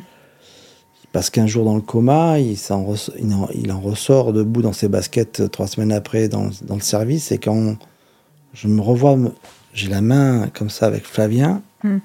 il 1.03 1.07
passe 1.11 1.29
15 1.29 1.47
jours 1.47 1.65
dans 1.65 1.75
le 1.75 1.81
coma, 1.81 2.39
il, 2.39 2.57
en, 2.71 2.95
il 3.53 3.71
en 3.71 3.79
ressort 3.79 4.33
debout 4.33 4.63
dans 4.63 4.73
ses 4.73 4.87
baskets 4.87 5.51
trois 5.51 5.67
semaines 5.67 5.91
après 5.91 6.29
dans, 6.29 6.49
dans 6.63 6.75
le 6.75 6.81
service. 6.81 7.31
Et 7.31 7.37
quand 7.37 7.75
je 8.55 8.67
me 8.67 8.81
revois, 8.81 9.15
me- 9.17 9.31
j'ai 9.73 9.89
la 9.89 10.01
main 10.01 10.49
comme 10.53 10.69
ça 10.69 10.85
avec 10.87 11.05
Flavien, 11.05 11.61
Mm. 11.83 11.97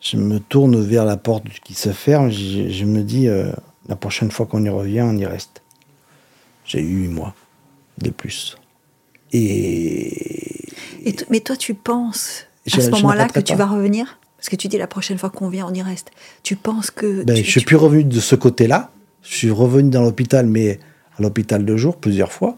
je 0.00 0.16
me 0.16 0.40
tourne 0.40 0.80
vers 0.82 1.04
la 1.04 1.16
porte 1.16 1.44
qui 1.62 1.74
se 1.74 1.90
ferme, 1.92 2.30
je, 2.30 2.68
je 2.70 2.84
me 2.84 3.02
dis 3.02 3.28
euh, 3.28 3.52
la 3.88 3.96
prochaine 3.96 4.30
fois 4.30 4.46
qu'on 4.46 4.64
y 4.64 4.68
revient, 4.68 5.02
on 5.02 5.16
y 5.16 5.26
reste. 5.26 5.62
J'ai 6.64 6.80
eu 6.80 7.02
huit 7.02 7.08
mois 7.08 7.34
de 7.98 8.10
plus. 8.10 8.56
Et 9.32 10.66
mais 11.30 11.40
toi, 11.40 11.56
tu 11.56 11.74
penses 11.74 12.46
Je- 12.66 12.76
à 12.78 12.80
ce 12.80 12.90
moment-là 12.90 13.28
que 13.28 13.40
tu 13.40 13.54
vas 13.54 13.66
revenir? 13.66 14.18
Parce 14.36 14.48
que 14.48 14.56
tu 14.56 14.68
dis 14.68 14.78
la 14.78 14.86
prochaine 14.86 15.18
fois 15.18 15.30
qu'on 15.30 15.48
vient, 15.48 15.66
on 15.68 15.74
y 15.74 15.82
reste. 15.82 16.10
Tu 16.42 16.56
penses 16.56 16.90
que. 16.90 17.22
Ben, 17.24 17.34
tu- 17.36 17.44
je 17.44 17.50
suis 17.50 17.60
tu- 17.60 17.66
plus 17.66 17.76
revenu 17.76 18.04
de 18.04 18.20
ce 18.20 18.34
côté-là. 18.34 18.90
Je 19.22 19.34
suis 19.34 19.50
revenu 19.50 19.90
dans 19.90 20.02
l'hôpital, 20.02 20.46
mais 20.46 20.80
à 21.18 21.22
l'hôpital 21.22 21.64
de 21.64 21.76
jour 21.76 21.96
plusieurs 21.96 22.32
fois. 22.32 22.54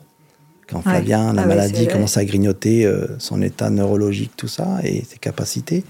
Quand 0.69 0.79
Ouais. 0.79 0.83
Flavien, 0.83 1.33
la 1.33 1.43
Ah 1.43 1.47
maladie 1.47 1.87
commence 1.89 2.17
à 2.17 2.25
grignoter 2.25 2.87
euh, 2.87 3.07
son 3.19 3.43
état 3.43 3.69
neurologique, 3.71 4.33
tout 4.37 4.49
ça, 4.49 4.79
et 4.85 5.05
ses 5.05 5.19
capacités. 5.19 5.85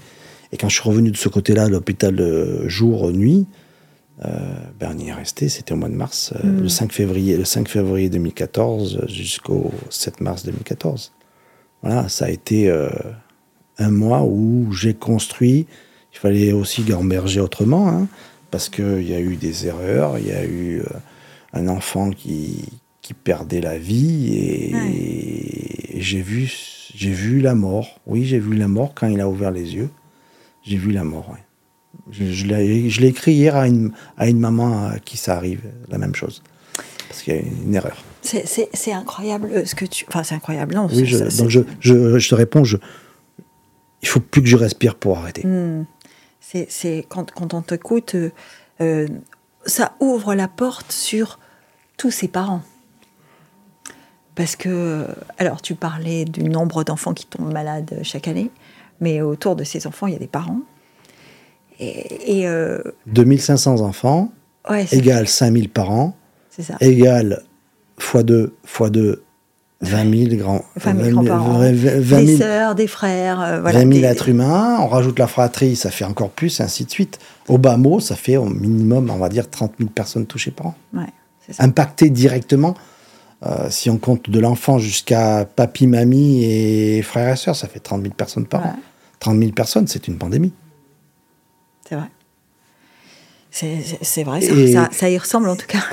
Et 0.51 0.57
quand 0.57 0.69
je 0.69 0.79
suis 0.79 0.87
revenu 0.89 1.09
de 1.11 1.17
ce 1.17 1.29
côté-là, 1.29 1.67
l'hôpital 1.69 2.15
de 2.15 2.67
jour, 2.67 3.11
nuit, 3.11 3.47
euh, 4.25 4.29
ben, 4.79 4.91
on 4.95 4.99
y 4.99 5.07
est 5.09 5.13
resté. 5.13 5.49
C'était 5.49 5.73
au 5.73 5.77
mois 5.77 5.89
de 5.89 5.95
mars, 5.95 6.33
euh, 6.35 6.47
Mm. 6.47 6.61
le 6.61 6.69
5 6.69 6.91
février, 6.91 7.37
le 7.37 7.45
5 7.45 7.67
février 7.67 8.09
2014 8.09 9.05
jusqu'au 9.07 9.71
7 9.89 10.21
mars 10.21 10.43
2014. 10.45 11.11
Voilà, 11.81 12.07
ça 12.09 12.25
a 12.25 12.29
été 12.29 12.69
euh, 12.69 12.89
un 13.79 13.89
mois 13.91 14.23
où 14.23 14.71
j'ai 14.71 14.93
construit. 14.93 15.65
Il 16.13 16.19
fallait 16.19 16.51
aussi 16.53 16.83
gamberger 16.83 17.39
autrement, 17.39 17.89
hein, 17.89 18.07
parce 18.51 18.69
qu'il 18.69 19.07
y 19.09 19.13
a 19.15 19.19
eu 19.19 19.35
des 19.35 19.65
erreurs, 19.67 20.19
il 20.19 20.27
y 20.27 20.31
a 20.31 20.45
eu 20.45 20.83
un 21.53 21.67
enfant 21.67 22.11
qui, 22.11 22.63
qui 23.03 23.13
perdait 23.13 23.61
la 23.61 23.77
vie 23.77 24.33
et, 24.33 24.71
et 25.97 26.01
j'ai 26.01 26.21
vu, 26.21 26.51
j'ai 26.95 27.11
vu 27.11 27.39
la 27.41 27.53
mort. 27.53 27.99
Oui, 28.07 28.25
j'ai 28.25 28.39
vu 28.39 28.55
la 28.55 28.67
mort 28.67 28.93
quand 28.95 29.07
il 29.07 29.19
a 29.21 29.29
ouvert 29.29 29.51
les 29.51 29.75
yeux. 29.75 29.89
J'ai 30.63 30.77
vu 30.77 30.91
la 30.91 31.03
mort. 31.03 31.29
ouais. 31.29 31.43
Je, 32.09 32.25
je 32.25 32.45
l'ai 32.47 33.07
écrit 33.07 33.33
hier 33.33 33.55
à 33.55 33.67
une, 33.67 33.91
à 34.17 34.27
une 34.27 34.39
maman 34.39 34.87
à 34.87 34.99
qui 34.99 35.17
ça 35.17 35.35
arrive, 35.35 35.61
la 35.89 35.97
même 35.99 36.15
chose. 36.15 36.41
Parce 37.09 37.21
qu'il 37.21 37.35
y 37.35 37.37
a 37.37 37.41
une 37.41 37.75
erreur. 37.75 38.03
C'est- 38.21 38.91
incroyable 38.93 39.49
euh, 39.51 39.65
ce 39.65 39.75
que 39.75 39.85
tu. 39.85 40.05
Enfin, 40.07 40.23
c'est 40.23 40.33
incroyable, 40.35 40.73
non 40.73 40.87
Oui, 40.91 41.05
je, 41.05 41.17
ça- 41.29 41.41
donc 41.43 41.49
je, 41.49 41.59
je, 41.81 42.17
je 42.17 42.29
te 42.29 42.35
réponds, 42.35 42.63
je, 42.63 42.77
il 44.01 44.07
faut 44.07 44.21
plus 44.21 44.41
que 44.41 44.47
je 44.47 44.55
respire 44.55 44.95
pour 44.95 45.17
arrêter. 45.17 45.45
C'est 46.39 46.67
c'est- 46.69 47.05
quand, 47.09 47.31
quand 47.31 47.53
on 47.53 47.61
t'écoute, 47.61 48.15
euh, 48.15 48.31
euh, 48.81 49.07
ça 49.65 49.95
ouvre 49.99 50.33
la 50.35 50.47
porte 50.47 50.91
sur 50.93 51.37
tous 51.97 52.11
ses 52.11 52.27
parents. 52.29 52.63
Parce 54.35 54.55
que, 54.55 55.05
alors, 55.37 55.61
tu 55.61 55.75
parlais 55.75 56.25
du 56.25 56.43
nombre 56.45 56.83
d'enfants 56.83 57.13
qui 57.13 57.25
tombent 57.25 57.51
malades 57.53 57.99
chaque 58.03 58.27
année, 58.27 58.49
mais 58.99 59.21
autour 59.21 59.55
de 59.55 59.63
ces 59.63 59.85
enfants, 59.85 60.07
il 60.07 60.13
y 60.13 60.15
a 60.15 60.19
des 60.19 60.27
parents. 60.27 60.59
Et, 61.79 62.39
et, 62.39 62.47
euh, 62.47 62.79
2500 63.07 63.81
enfants 63.81 64.31
ouais, 64.69 64.85
égale 64.91 65.27
5000 65.27 65.69
par 65.69 65.91
an, 65.91 66.15
c'est 66.49 66.61
ça. 66.63 66.75
égale 66.79 67.43
x2, 67.99 68.51
x2, 68.67 69.17
20 69.81 70.27
000 70.29 70.35
grands, 70.41 70.63
20 70.77 70.91
000 70.93 70.95
20 70.95 71.03
000 71.03 71.11
grands-parents, 71.15 71.59
20 71.59 71.71
des 71.71 72.25
000 72.27 72.37
sœurs, 72.37 72.75
des 72.75 72.87
frères, 72.87 73.41
euh, 73.41 73.59
voilà. 73.61 73.79
20 73.79 73.91
000 73.91 74.01
des- 74.01 74.03
êtres 74.07 74.29
humains, 74.29 74.77
on 74.79 74.87
rajoute 74.87 75.19
la 75.19 75.27
fratrie, 75.27 75.75
ça 75.75 75.89
fait 75.91 76.05
encore 76.05 76.29
plus, 76.29 76.59
et 76.59 76.63
ainsi 76.63 76.85
de 76.85 76.91
suite. 76.91 77.19
Au 77.49 77.57
bas 77.57 77.75
mot, 77.75 77.99
ça 77.99 78.15
fait 78.15 78.37
au 78.37 78.45
minimum, 78.45 79.09
on 79.09 79.17
va 79.17 79.27
dire, 79.29 79.49
30 79.49 79.73
000 79.79 79.89
personnes 79.89 80.25
touchées 80.25 80.51
par 80.51 80.67
an. 80.67 80.75
Ouais, 80.93 81.07
ça. 81.49 81.63
Impactées 81.63 82.09
directement, 82.11 82.75
euh, 83.45 83.69
si 83.69 83.89
on 83.89 83.97
compte 83.97 84.29
de 84.29 84.39
l'enfant 84.39 84.79
jusqu'à 84.79 85.45
papy, 85.45 85.87
mamie 85.87 86.43
et 86.45 87.01
frères 87.01 87.33
et 87.33 87.35
sœurs, 87.37 87.55
ça 87.55 87.67
fait 87.67 87.79
30 87.79 88.01
000 88.01 88.13
personnes 88.13 88.45
par 88.45 88.61
Ouais. 88.61 88.67
an. 88.67 88.79
30 89.19 89.39
000 89.39 89.51
personnes, 89.51 89.87
c'est 89.87 90.07
une 90.07 90.17
pandémie. 90.17 90.53
C'est 91.87 91.95
vrai. 91.95 92.07
C'est 93.51 94.23
vrai, 94.23 94.41
ça, 94.41 94.71
ça, 94.71 94.89
ça 94.91 95.09
y 95.09 95.17
ressemble 95.17 95.47
en 95.49 95.55
tout 95.55 95.67
cas. 95.67 95.79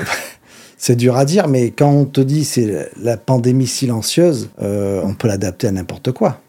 C'est 0.83 0.97
dur 0.97 1.19
à 1.19 1.27
dire, 1.27 1.47
mais 1.47 1.73
quand 1.73 1.91
on 1.91 2.07
te 2.07 2.23
dit 2.23 2.43
c'est 2.47 2.91
la 2.97 3.19
pandémie 3.19 3.67
silencieuse, 3.67 4.49
euh, 4.63 5.03
on 5.05 5.13
peut 5.13 5.29
l'adapter 5.29 5.67
à 5.67 5.73
n'importe 5.73 6.11
quoi. 6.13 6.41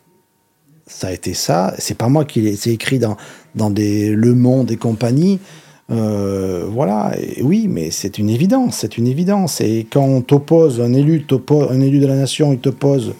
Ça 0.87 1.07
a 1.07 1.11
été 1.11 1.33
ça. 1.33 1.73
C'est 1.79 1.97
pas 1.97 2.07
moi 2.07 2.23
qui 2.23 2.39
l'ai. 2.39 2.55
C'est 2.55 2.71
écrit 2.71 2.97
dans, 2.97 3.17
dans 3.55 3.69
des 3.69 4.11
Le 4.11 4.33
Monde 4.33 4.71
et 4.71 4.77
compagnie. 4.77 5.41
Euh, 5.91 6.65
voilà. 6.69 7.11
Et 7.19 7.41
oui, 7.43 7.67
mais 7.67 7.91
c'est 7.91 8.17
une 8.17 8.29
évidence. 8.29 8.77
C'est 8.77 8.97
une 8.97 9.07
évidence. 9.07 9.59
Et 9.61 9.85
quand 9.89 10.03
on 10.03 10.21
t'oppose, 10.21 10.79
un 10.79 10.93
élu, 10.93 11.23
t'oppose- 11.23 11.69
un 11.71 11.81
élu 11.81 11.99
de 11.99 12.07
la 12.07 12.15
nation, 12.15 12.53
il 12.53 12.59
te 12.59 12.69
pose, 12.69 13.13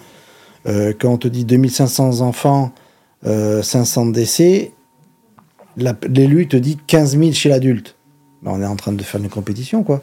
euh, 0.67 0.93
quand 0.97 1.09
on 1.13 1.17
te 1.17 1.27
dit 1.27 1.43
2500 1.45 2.21
enfants, 2.21 2.71
euh, 3.25 3.61
500 3.61 4.05
décès, 4.07 4.71
la- 5.77 5.95
l'élu 6.09 6.47
te 6.47 6.57
dit 6.57 6.77
15 6.87 7.17
000 7.17 7.33
chez 7.33 7.49
l'adulte. 7.49 7.95
Ben, 8.41 8.51
on 8.55 8.61
est 8.61 8.65
en 8.65 8.75
train 8.75 8.93
de 8.93 9.03
faire 9.03 9.21
une 9.21 9.29
compétition, 9.29 9.83
quoi. 9.83 10.01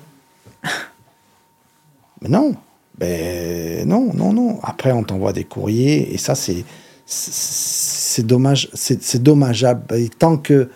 Mais 2.23 2.29
non, 2.29 2.55
ben 2.99 3.87
non, 3.89 4.13
non, 4.15 4.33
non. 4.33 4.59
Après, 4.63 4.93
on 4.93 5.05
t'envoie 5.05 5.33
des 5.33 5.45
courriers 5.45 6.13
et 6.13 6.19
ça, 6.19 6.35
c'est 6.35 6.65
c'est- 7.07 8.23
dommage, 8.27 8.69
c'est 8.75 9.03
c'est 9.03 9.23
dommageable. 9.23 9.83
Et 9.97 10.09
tant 10.09 10.37
que 10.37 10.69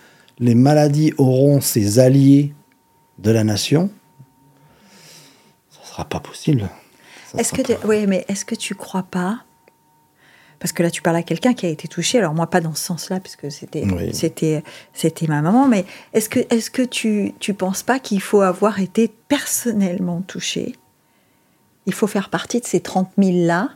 les 0.42 0.54
maladies 0.56 1.12
auront 1.18 1.60
ces 1.60 1.98
alliés 2.00 2.52
de 3.18 3.30
la 3.30 3.44
nation, 3.44 3.90
ça 5.70 5.78
sera 5.88 6.04
pas 6.04 6.18
possible. 6.20 6.68
Est-ce 7.38 7.52
que, 7.52 7.62
pas- 7.62 7.86
oui, 7.86 8.06
mais 8.08 8.24
est-ce 8.28 8.44
que 8.44 8.54
tu 8.56 8.74
crois 8.74 9.04
pas 9.04 9.44
Parce 10.58 10.72
que 10.72 10.82
là, 10.82 10.90
tu 10.90 11.00
parles 11.00 11.16
à 11.16 11.22
quelqu'un 11.22 11.54
qui 11.54 11.64
a 11.66 11.68
été 11.68 11.86
touché. 11.88 12.18
Alors 12.18 12.34
moi, 12.34 12.48
pas 12.48 12.60
dans 12.60 12.74
ce 12.74 12.82
sens-là, 12.84 13.20
puisque 13.20 13.50
c'était 13.52 13.84
Oui. 13.84 14.12
c'était 14.14 14.62
c'était 14.92 15.26
ma 15.28 15.40
maman. 15.42 15.68
Mais 15.68 15.84
est-ce 16.12 16.28
que 16.28 16.40
est-ce 16.50 16.70
que 16.70 16.82
tu 16.82 17.32
tu 17.38 17.54
penses 17.54 17.82
pas 17.84 17.98
qu'il 18.00 18.20
faut 18.20 18.40
avoir 18.42 18.80
été 18.80 19.08
personnellement 19.28 20.22
touché? 20.22 20.74
Il 21.86 21.94
faut 21.94 22.06
faire 22.08 22.28
partie 22.30 22.60
de 22.60 22.66
ces 22.66 22.80
30 22.80 23.10
000 23.16 23.46
là 23.46 23.70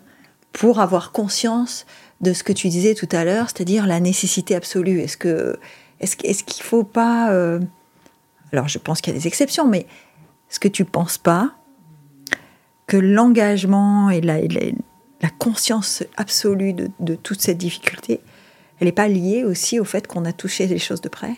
pour 0.53 0.81
avoir 0.81 1.13
conscience 1.13 1.87
de 2.21 2.33
ce 2.33 2.43
que 2.43 2.53
tu 2.53 2.69
disais 2.69 2.95
tout 2.95 3.09
à 3.13 3.25
l'heure, 3.25 3.47
c'est-à-dire 3.51 3.87
la 3.87 4.01
nécessité 4.01 4.55
absolue. 4.55 5.01
Est-ce 5.01 5.17
que 5.17 5.59
est-ce 6.01 6.45
qu'il 6.45 6.63
faut 6.65 6.85
pas 6.85 7.31
euh, 7.33 7.61
Alors, 8.53 8.69
je 8.69 8.79
pense 8.79 9.01
qu'il 9.01 9.13
y 9.13 9.17
a 9.17 9.19
des 9.19 9.27
exceptions, 9.27 9.67
mais 9.67 9.87
est-ce 10.51 10.61
que 10.61 10.69
tu 10.69 10.85
penses 10.85 11.19
pas 11.19 11.53
que 12.87 12.97
l'engagement 12.97 14.11
et 14.11 14.21
la, 14.21 14.39
et 14.39 14.49
la- 14.49 14.73
la 15.23 15.31
conscience 15.31 16.05
absolue 16.17 16.73
de, 16.75 16.91
de 17.01 17.15
toute 17.15 17.41
cette 17.41 17.59
difficulté, 17.59 18.21
elle 18.79 18.87
n'est 18.87 18.93
pas 18.93 19.09
liée 19.09 19.45
aussi 19.45 19.81
au 19.81 19.85
fait 19.85 20.07
qu'on 20.07 20.25
a 20.27 20.33
touché 20.33 20.67
les 20.67 20.79
choses 20.79 21.01
de 21.01 21.09
près? 21.09 21.37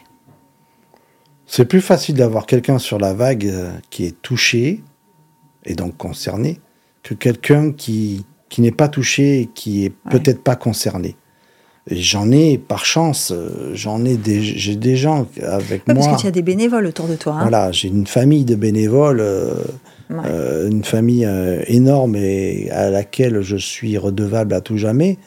C'est 1.46 1.64
plus 1.64 1.80
facile 1.80 2.16
d'avoir 2.16 2.44
quelqu'un 2.44 2.78
sur 2.78 2.98
la 2.98 3.14
vague 3.14 3.46
euh, 3.46 3.70
qui 3.88 4.04
est 4.04 4.20
touché 4.20 4.82
et 5.64 5.74
donc 5.74 5.96
concerné 5.96 6.60
que 7.02 7.14
quelqu'un 7.14 7.72
qui, 7.72 8.26
qui 8.50 8.60
n'est 8.60 8.72
pas 8.72 8.88
touché 8.88 9.42
et 9.42 9.46
qui 9.46 9.84
est 9.86 9.92
Ouais. 10.04 10.10
peut-être 10.10 10.42
pas 10.42 10.56
concerné. 10.56 11.16
J'en 11.90 12.30
ai, 12.30 12.58
par 12.58 12.84
chance, 12.84 13.32
euh, 13.34 13.70
j'en 13.74 14.04
ai 14.04 14.16
des, 14.16 14.42
j'ai 14.42 14.76
des 14.76 14.96
gens 14.96 15.26
avec 15.42 15.86
moi. 15.86 15.94
Parce 15.96 16.08
que 16.16 16.20
tu 16.20 16.26
as 16.26 16.30
des 16.30 16.42
bénévoles 16.42 16.86
autour 16.86 17.06
de 17.08 17.16
toi. 17.16 17.34
hein. 17.34 17.40
Voilà, 17.42 17.72
j'ai 17.72 17.88
une 17.88 18.06
famille 18.06 18.44
de 18.44 18.54
bénévoles, 18.54 19.20
euh, 19.20 19.54
Ouais. 20.10 20.16
euh, 20.26 20.70
une 20.70 20.84
famille 20.84 21.24
euh, 21.26 21.62
énorme 21.66 22.16
et 22.16 22.70
à 22.70 22.88
laquelle 22.90 23.42
je 23.42 23.56
suis 23.56 23.98
redevable 23.98 24.54
à 24.54 24.60
tout 24.62 24.76
jamais. 24.78 25.18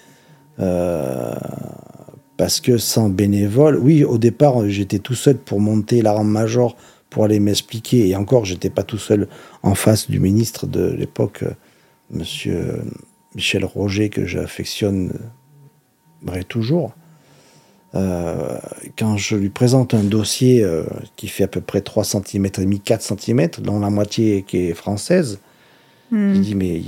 parce 2.37 2.59
que 2.59 2.77
sans 2.77 3.09
bénévole, 3.09 3.77
oui, 3.77 4.03
au 4.03 4.17
départ, 4.17 4.67
j'étais 4.67 4.99
tout 4.99 5.13
seul 5.15 5.37
pour 5.37 5.59
monter 5.59 6.01
la 6.01 6.13
rampe 6.13 6.27
major 6.27 6.75
pour 7.09 7.25
aller 7.25 7.39
m'expliquer. 7.39 8.07
Et 8.07 8.15
encore, 8.15 8.45
j'étais 8.45 8.69
pas 8.69 8.83
tout 8.83 8.97
seul 8.97 9.27
en 9.63 9.75
face 9.75 10.09
du 10.09 10.19
ministre 10.19 10.65
de 10.65 10.85
l'époque, 10.91 11.43
Monsieur 12.09 12.81
Michel 13.35 13.63
Roger, 13.65 14.09
que 14.09 14.25
j'affectionne 14.25 15.11
toujours. 16.47 16.93
Euh, 17.93 18.57
quand 18.97 19.17
je 19.17 19.35
lui 19.35 19.49
présente 19.49 19.93
un 19.93 20.03
dossier 20.03 20.65
qui 21.17 21.27
fait 21.27 21.43
à 21.43 21.47
peu 21.47 21.61
près 21.61 21.81
3 21.81 22.03
cm 22.03 22.45
et 22.45 22.49
demi, 22.61 22.79
4 22.79 23.01
cm, 23.19 23.49
dont 23.59 23.79
la 23.79 23.89
moitié 23.89 24.43
qui 24.43 24.69
est 24.69 24.73
française, 24.73 25.39
il 26.11 26.41
dit 26.41 26.55
mais 26.55 26.83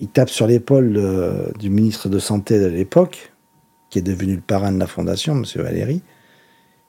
il, 0.00 0.08
tape 0.08 0.30
sur 0.30 0.46
l'épaule 0.46 1.00
du 1.58 1.70
ministre 1.70 2.08
de 2.08 2.18
Santé 2.18 2.58
de 2.58 2.66
l'époque, 2.66 3.32
qui 3.90 3.98
est 3.98 4.02
devenu 4.02 4.34
le 4.34 4.40
parrain 4.40 4.72
de 4.72 4.78
la 4.78 4.86
fondation, 4.86 5.34
M. 5.34 5.44
Valéry, 5.56 6.02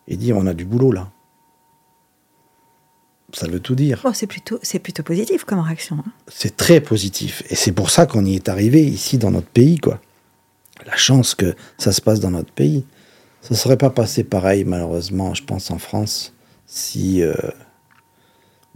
et 0.08 0.16
dit 0.16 0.34
on 0.34 0.48
a 0.48 0.54
du 0.54 0.66
boulot 0.66 0.92
là. 0.92 1.10
Ça 3.34 3.48
veut 3.48 3.60
tout 3.60 3.76
dire. 3.76 4.04
c'est 4.14 4.28
plutôt, 4.28 4.60
c'est 4.62 4.80
plutôt 4.80 5.02
positif 5.02 5.44
comme 5.44 5.60
réaction. 5.60 5.98
Hein. 6.00 6.12
C'est 6.28 6.56
très 6.56 6.80
positif. 6.82 7.44
Et 7.50 7.56
c'est 7.56 7.72
pour 7.72 7.90
ça 7.90 8.06
qu'on 8.06 8.24
y 8.26 8.36
est 8.36 8.48
arrivé 8.48 8.84
ici 8.84 9.18
dans 9.18 9.32
notre 9.32 9.48
pays, 9.48 9.80
quoi. 9.80 10.00
La 10.86 10.96
chance 10.96 11.36
que 11.36 11.56
ça 11.78 11.92
se 11.92 12.02
passe 12.02 12.20
dans 12.20 12.32
notre 12.32 12.52
pays. 12.52 12.86
Ça 13.42 13.50
ne 13.52 13.56
serait 13.56 13.78
pas 13.78 13.90
passé 13.90 14.24
pareil, 14.24 14.64
malheureusement, 14.64 15.34
je 15.34 15.44
pense, 15.44 15.72
en 15.72 15.78
France, 15.78 16.34
si. 16.66 17.22
Euh, 17.22 17.34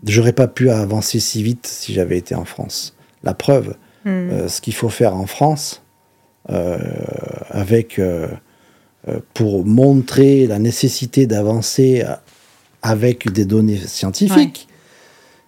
j'aurais 0.05 0.33
pas 0.33 0.47
pu 0.47 0.69
avancer 0.69 1.19
si 1.19 1.41
vite 1.41 1.65
si 1.65 1.93
j'avais 1.93 2.17
été 2.17 2.35
en 2.35 2.45
France. 2.45 2.95
La 3.23 3.33
preuve, 3.33 3.75
hmm. 4.05 4.09
euh, 4.09 4.47
ce 4.47 4.61
qu'il 4.61 4.73
faut 4.73 4.89
faire 4.89 5.15
en 5.15 5.25
France, 5.25 5.83
euh, 6.49 6.77
avec. 7.49 7.99
pour 9.33 9.65
montrer 9.65 10.47
la 10.47 10.59
nécessité 10.59 11.27
d'avancer 11.27 12.03
avec 12.81 13.31
des 13.31 13.45
données 13.45 13.77
scientifiques. 13.77 14.67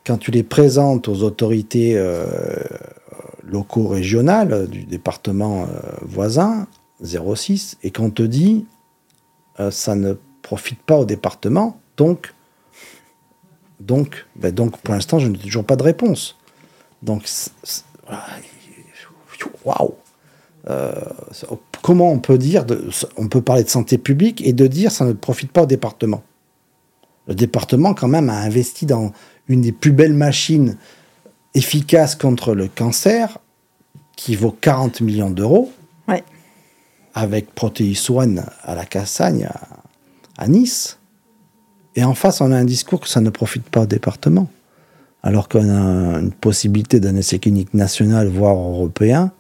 Quand 0.06 0.18
tu 0.18 0.32
les 0.32 0.44
présentes 0.44 1.10
aux 1.10 1.24
autorités 1.24 2.02
locaux 3.50 3.88
régionales 3.88 4.68
du 4.68 4.84
département 4.84 5.64
euh, 5.64 5.66
voisin, 6.02 6.68
06, 7.04 7.78
et 7.84 7.92
qu'on 7.92 8.10
te 8.10 8.24
dit 8.24 8.66
euh, 9.60 9.72
ça 9.72 9.96
ne 9.96 10.14
profite 10.42 10.82
pas 10.82 10.98
au 10.98 11.06
département, 11.06 11.80
donc, 11.98 12.34
donc, 13.80 14.26
ben 14.36 14.54
donc 14.54 14.78
pour 14.78 14.94
l'instant, 14.94 15.20
je 15.20 15.28
n'ai 15.28 15.38
toujours 15.38 15.66
pas 15.66 15.76
de 15.76 15.84
réponse. 15.84 16.38
Donc, 17.04 17.24
waouh! 19.64 19.94
comment 21.82 22.12
on 22.12 22.20
peut 22.20 22.38
dire, 22.38 22.66
on 23.18 23.28
peut 23.28 23.42
parler 23.42 23.64
de 23.64 23.70
santé 23.70 23.98
publique 23.98 24.46
et 24.46 24.54
de 24.54 24.68
dire 24.68 24.92
ça 24.92 25.06
ne 25.06 25.14
profite 25.14 25.52
pas 25.52 25.64
au 25.64 25.66
département? 25.66 26.24
Le 27.28 27.36
département, 27.36 27.94
quand 27.94 28.08
même, 28.08 28.30
a 28.30 28.38
investi 28.38 28.86
dans 28.86 29.12
une 29.48 29.62
des 29.62 29.72
plus 29.72 29.92
belles 29.92 30.14
machines 30.14 30.78
efficaces 31.54 32.16
contre 32.16 32.54
le 32.54 32.68
cancer, 32.68 33.38
qui 34.16 34.36
vaut 34.36 34.52
40 34.52 35.02
millions 35.02 35.30
d'euros, 35.30 35.72
avec 37.16 37.54
Proteus 37.54 38.10
One 38.10 38.46
à 38.64 38.76
la 38.76 38.86
Cassagne, 38.86 39.50
à, 40.38 40.48
Nice. 40.48 41.00
Et 41.96 42.04
en 42.04 42.14
face, 42.14 42.40
on 42.40 42.52
a 42.52 42.56
un 42.56 42.66
discours 42.66 43.02
que 43.02 43.10
ça 43.10 43.20
ne 43.20 43.30
profite 43.30 43.64
pas 43.64 43.82
au 43.82 43.86
département. 43.86 44.50
Alors 45.22 45.50
qu'on 45.50 45.70
a 45.70 46.20
une 46.20 46.32
possibilité 46.32 47.00
d'un 47.00 47.16
essai 47.16 47.40
clinique 47.40 47.74
national, 47.74 48.30
voire 48.30 48.56
européen. 48.56 49.32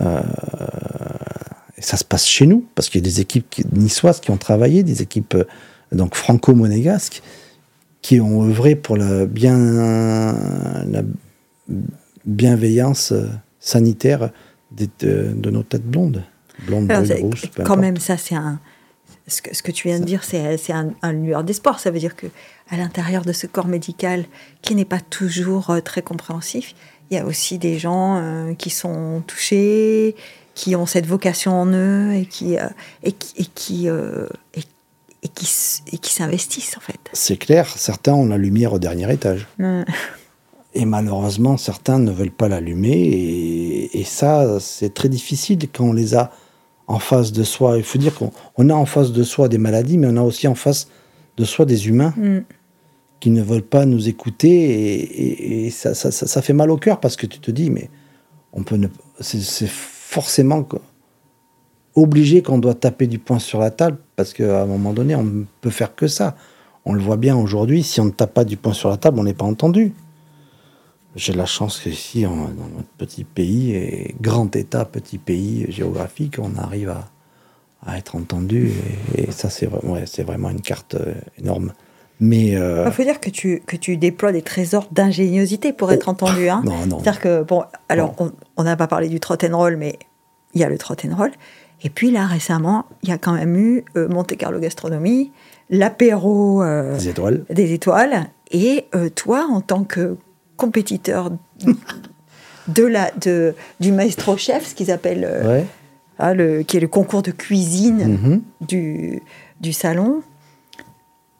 Euh, 0.00 0.20
et 1.76 1.82
ça 1.82 1.96
se 1.96 2.04
passe 2.04 2.26
chez 2.26 2.46
nous, 2.46 2.64
parce 2.74 2.88
qu'il 2.88 3.00
y 3.00 3.04
a 3.04 3.10
des 3.10 3.20
équipes 3.20 3.64
niçoises 3.72 4.20
qui 4.20 4.30
ont 4.30 4.36
travaillé, 4.36 4.84
des 4.84 5.02
équipes 5.02 5.36
donc 5.90 6.14
franco-monégasques, 6.14 7.22
qui 8.02 8.20
ont 8.20 8.44
œuvré 8.44 8.76
pour 8.76 8.96
la, 8.96 9.26
bien, 9.26 9.56
la 9.58 11.02
bienveillance 12.24 13.12
sanitaire 13.60 14.30
de, 14.72 15.50
nos 15.50 15.62
têtes 15.62 15.86
blondes. 15.86 16.24
Blondes, 16.66 16.90
rousses, 17.20 17.46
Quand 17.64 17.76
même, 17.76 17.96
ça, 17.96 18.16
c'est 18.16 18.34
un. 18.34 18.60
Ce 19.26 19.42
que, 19.42 19.54
ce 19.54 19.62
que, 19.62 19.70
tu 19.70 19.88
viens 19.88 20.00
de 20.00 20.04
dire, 20.04 20.24
c'est 20.24 20.72
un, 20.72 20.90
un, 21.02 21.12
lueur 21.12 21.44
d'espoir. 21.44 21.78
Ça 21.78 21.90
veut 21.90 21.98
dire 21.98 22.16
que 22.16 22.26
à 22.68 22.76
l'intérieur 22.76 23.24
de 23.24 23.32
ce 23.32 23.46
corps 23.46 23.68
médical, 23.68 24.24
qui 24.60 24.74
n'est 24.74 24.84
pas 24.84 25.00
toujours 25.00 25.70
euh, 25.70 25.80
très 25.80 26.02
compréhensif, 26.02 26.74
il 27.10 27.16
y 27.16 27.20
a 27.20 27.24
aussi 27.24 27.58
des 27.58 27.78
gens 27.78 28.16
euh, 28.16 28.54
qui 28.54 28.70
sont 28.70 29.22
touchés, 29.26 30.16
qui 30.54 30.74
ont 30.74 30.86
cette 30.86 31.06
vocation 31.06 31.52
en 31.60 31.66
eux 31.66 32.14
et 32.14 32.26
qui, 32.26 32.58
euh, 32.58 32.66
et 33.02 33.12
qui, 33.12 33.34
et 33.36 33.46
qui, 33.46 33.86
et 33.86 34.64
et 35.22 35.28
qui, 35.28 35.50
et 35.92 35.98
qui 35.98 36.12
s'investissent 36.14 36.76
en 36.78 36.80
fait. 36.80 36.98
C'est 37.12 37.36
clair, 37.36 37.68
certains 37.76 38.14
ont 38.14 38.26
la 38.26 38.38
lumière 38.38 38.72
au 38.72 38.78
dernier 38.78 39.12
étage. 39.12 39.46
Et 40.74 40.84
malheureusement, 40.84 41.56
certains 41.56 41.98
ne 41.98 42.12
veulent 42.12 42.30
pas 42.30 42.48
l'allumer. 42.48 42.92
Et, 42.92 44.00
et, 44.00 44.04
ça, 44.04 44.60
c'est 44.60 44.94
très 44.94 45.08
difficile 45.08 45.58
quand 45.72 45.84
on 45.84 45.92
les 45.92 46.14
a 46.14 46.30
en 46.86 46.98
face 46.98 47.32
de 47.32 47.42
soi. 47.42 47.76
Il 47.76 47.82
faut 47.82 47.98
dire 47.98 48.14
qu'on 48.14 48.68
a 48.68 48.74
en 48.74 48.86
face 48.86 49.12
de 49.12 49.22
soi 49.22 49.48
des 49.48 49.58
maladies, 49.58 49.98
mais 49.98 50.06
on 50.08 50.16
a 50.16 50.22
aussi 50.22 50.46
en 50.46 50.54
face 50.54 50.88
de 51.36 51.44
soi 51.44 51.64
des 51.64 51.88
humains 51.88 52.14
mm. 52.16 52.38
qui 53.18 53.30
ne 53.30 53.42
veulent 53.42 53.62
pas 53.62 53.84
nous 53.84 54.08
écouter. 54.08 54.48
Et, 54.48 55.66
et 55.66 55.70
ça, 55.70 55.94
ça, 55.94 56.12
ça, 56.12 56.42
fait 56.42 56.52
mal 56.52 56.70
au 56.70 56.76
cœur 56.76 57.00
parce 57.00 57.16
que 57.16 57.26
tu 57.26 57.40
te 57.40 57.50
dis, 57.50 57.70
mais 57.70 57.90
on 58.52 58.62
peut 58.62 58.76
ne. 58.76 58.88
C'est 59.20 59.68
forcément 59.68 60.66
obligé 61.94 62.42
qu'on 62.42 62.58
doit 62.58 62.74
taper 62.74 63.06
du 63.06 63.18
poing 63.18 63.38
sur 63.38 63.58
la 63.58 63.70
table 63.70 63.98
parce 64.16 64.32
qu'à 64.32 64.62
un 64.62 64.66
moment 64.66 64.92
donné, 64.92 65.14
on 65.16 65.24
ne 65.24 65.44
peut 65.60 65.70
faire 65.70 65.94
que 65.94 66.06
ça. 66.06 66.36
On 66.84 66.92
le 66.92 67.02
voit 67.02 67.16
bien 67.16 67.36
aujourd'hui, 67.36 67.82
si 67.82 68.00
on 68.00 68.06
ne 68.06 68.10
tape 68.10 68.34
pas 68.34 68.44
du 68.44 68.56
poing 68.56 68.72
sur 68.72 68.88
la 68.88 68.96
table, 68.96 69.18
on 69.18 69.24
n'est 69.24 69.34
pas 69.34 69.44
entendu. 69.44 69.92
J'ai 71.16 71.32
la 71.32 71.46
chance 71.46 71.80
qu'ici, 71.80 72.22
dans 72.22 72.30
notre 72.30 72.88
petit 72.96 73.24
pays, 73.24 73.72
et 73.72 74.14
grand 74.20 74.54
État, 74.54 74.84
petit 74.84 75.18
pays 75.18 75.66
géographique, 75.68 76.36
on 76.38 76.56
arrive 76.56 76.94
à, 77.84 77.98
être 77.98 78.14
entendu. 78.14 78.72
Et, 79.16 79.32
ça, 79.32 79.50
c'est 79.50 79.66
vraiment, 79.66 80.50
une 80.50 80.60
carte 80.60 80.94
euh, 80.94 81.14
énorme. 81.38 81.72
Mais 82.20 82.54
euh, 82.54 82.84
il 82.86 82.92
faut 82.92 83.02
dire 83.02 83.18
que 83.18 83.30
tu, 83.30 83.62
que 83.66 83.76
tu 83.76 83.96
déploies 83.96 84.30
des 84.30 84.42
trésors 84.42 84.86
d'ingéniosité 84.92 85.72
pour 85.72 85.90
être 85.90 86.08
oh, 86.08 86.10
entendu. 86.10 86.50
Hein. 86.50 86.62
Non, 86.64 86.86
non. 86.86 87.00
C'est-à-dire 87.00 87.20
que, 87.20 87.42
bon, 87.42 87.64
alors, 87.88 88.14
on 88.56 88.62
n'a 88.62 88.76
pas 88.76 88.86
parlé 88.86 89.08
du 89.08 89.18
trot 89.18 89.36
and 89.42 89.56
roll, 89.56 89.76
mais 89.76 89.98
il 90.54 90.60
y 90.60 90.64
a 90.64 90.68
le 90.68 90.76
trot 90.76 90.96
and 91.04 91.16
roll. 91.16 91.32
Et 91.82 91.88
puis 91.88 92.10
là, 92.10 92.26
récemment, 92.26 92.84
il 93.02 93.08
y 93.08 93.12
a 93.12 93.18
quand 93.18 93.32
même 93.32 93.56
eu 93.56 93.84
euh, 93.96 94.06
Monte 94.08 94.36
Carlo 94.36 94.60
Gastronomie, 94.60 95.32
l'apéro 95.70 96.62
euh, 96.62 96.98
des, 96.98 97.08
étoiles. 97.08 97.44
des 97.48 97.72
étoiles. 97.72 98.30
Et 98.52 98.86
toi, 99.14 99.46
en 99.50 99.60
tant 99.60 99.84
que 99.84 100.16
compétiteur 100.60 101.30
de 102.68 102.84
la, 102.84 103.10
de, 103.20 103.54
du 103.80 103.92
maestro 103.92 104.36
chef, 104.36 104.68
ce 104.68 104.74
qu'ils 104.74 104.90
appellent, 104.90 105.66
ah, 106.18 106.34
le, 106.34 106.62
qui 106.62 106.76
est 106.76 106.80
le 106.80 106.88
concours 106.88 107.22
de 107.22 107.30
cuisine 107.30 108.16
mm-hmm. 108.16 108.66
du, 108.66 109.22
du 109.60 109.72
salon, 109.72 110.22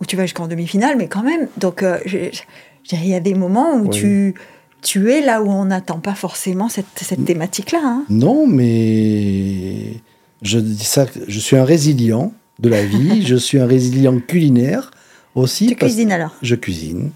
où 0.00 0.06
tu 0.06 0.16
vas 0.16 0.24
jusqu'en 0.24 0.48
demi-finale, 0.48 0.96
mais 0.96 1.06
quand 1.06 1.22
même. 1.22 1.48
Donc, 1.58 1.84
il 2.04 3.06
y 3.06 3.14
a 3.14 3.20
des 3.20 3.34
moments 3.34 3.74
où 3.74 3.88
tu 3.88 4.34
tu 4.82 5.12
es 5.12 5.20
là 5.20 5.42
où 5.42 5.50
on 5.50 5.66
n'attend 5.66 5.98
pas 5.98 6.14
forcément 6.14 6.68
cette, 6.68 6.86
cette 6.96 7.24
thématique-là. 7.24 7.80
Hein. 7.82 8.04
Non, 8.08 8.46
mais 8.46 9.94
je 10.42 10.58
dis 10.58 10.84
ça, 10.84 11.06
je 11.28 11.38
suis 11.38 11.56
un 11.56 11.64
résilient 11.64 12.32
de 12.58 12.68
la 12.68 12.84
vie, 12.84 13.22
je 13.26 13.36
suis 13.36 13.58
un 13.58 13.66
résilient 13.66 14.18
culinaire 14.18 14.90
aussi. 15.34 15.66
Tu 15.66 15.76
cuisines 15.76 16.12
alors? 16.12 16.34
Je 16.42 16.54
cuisine. 16.54 17.10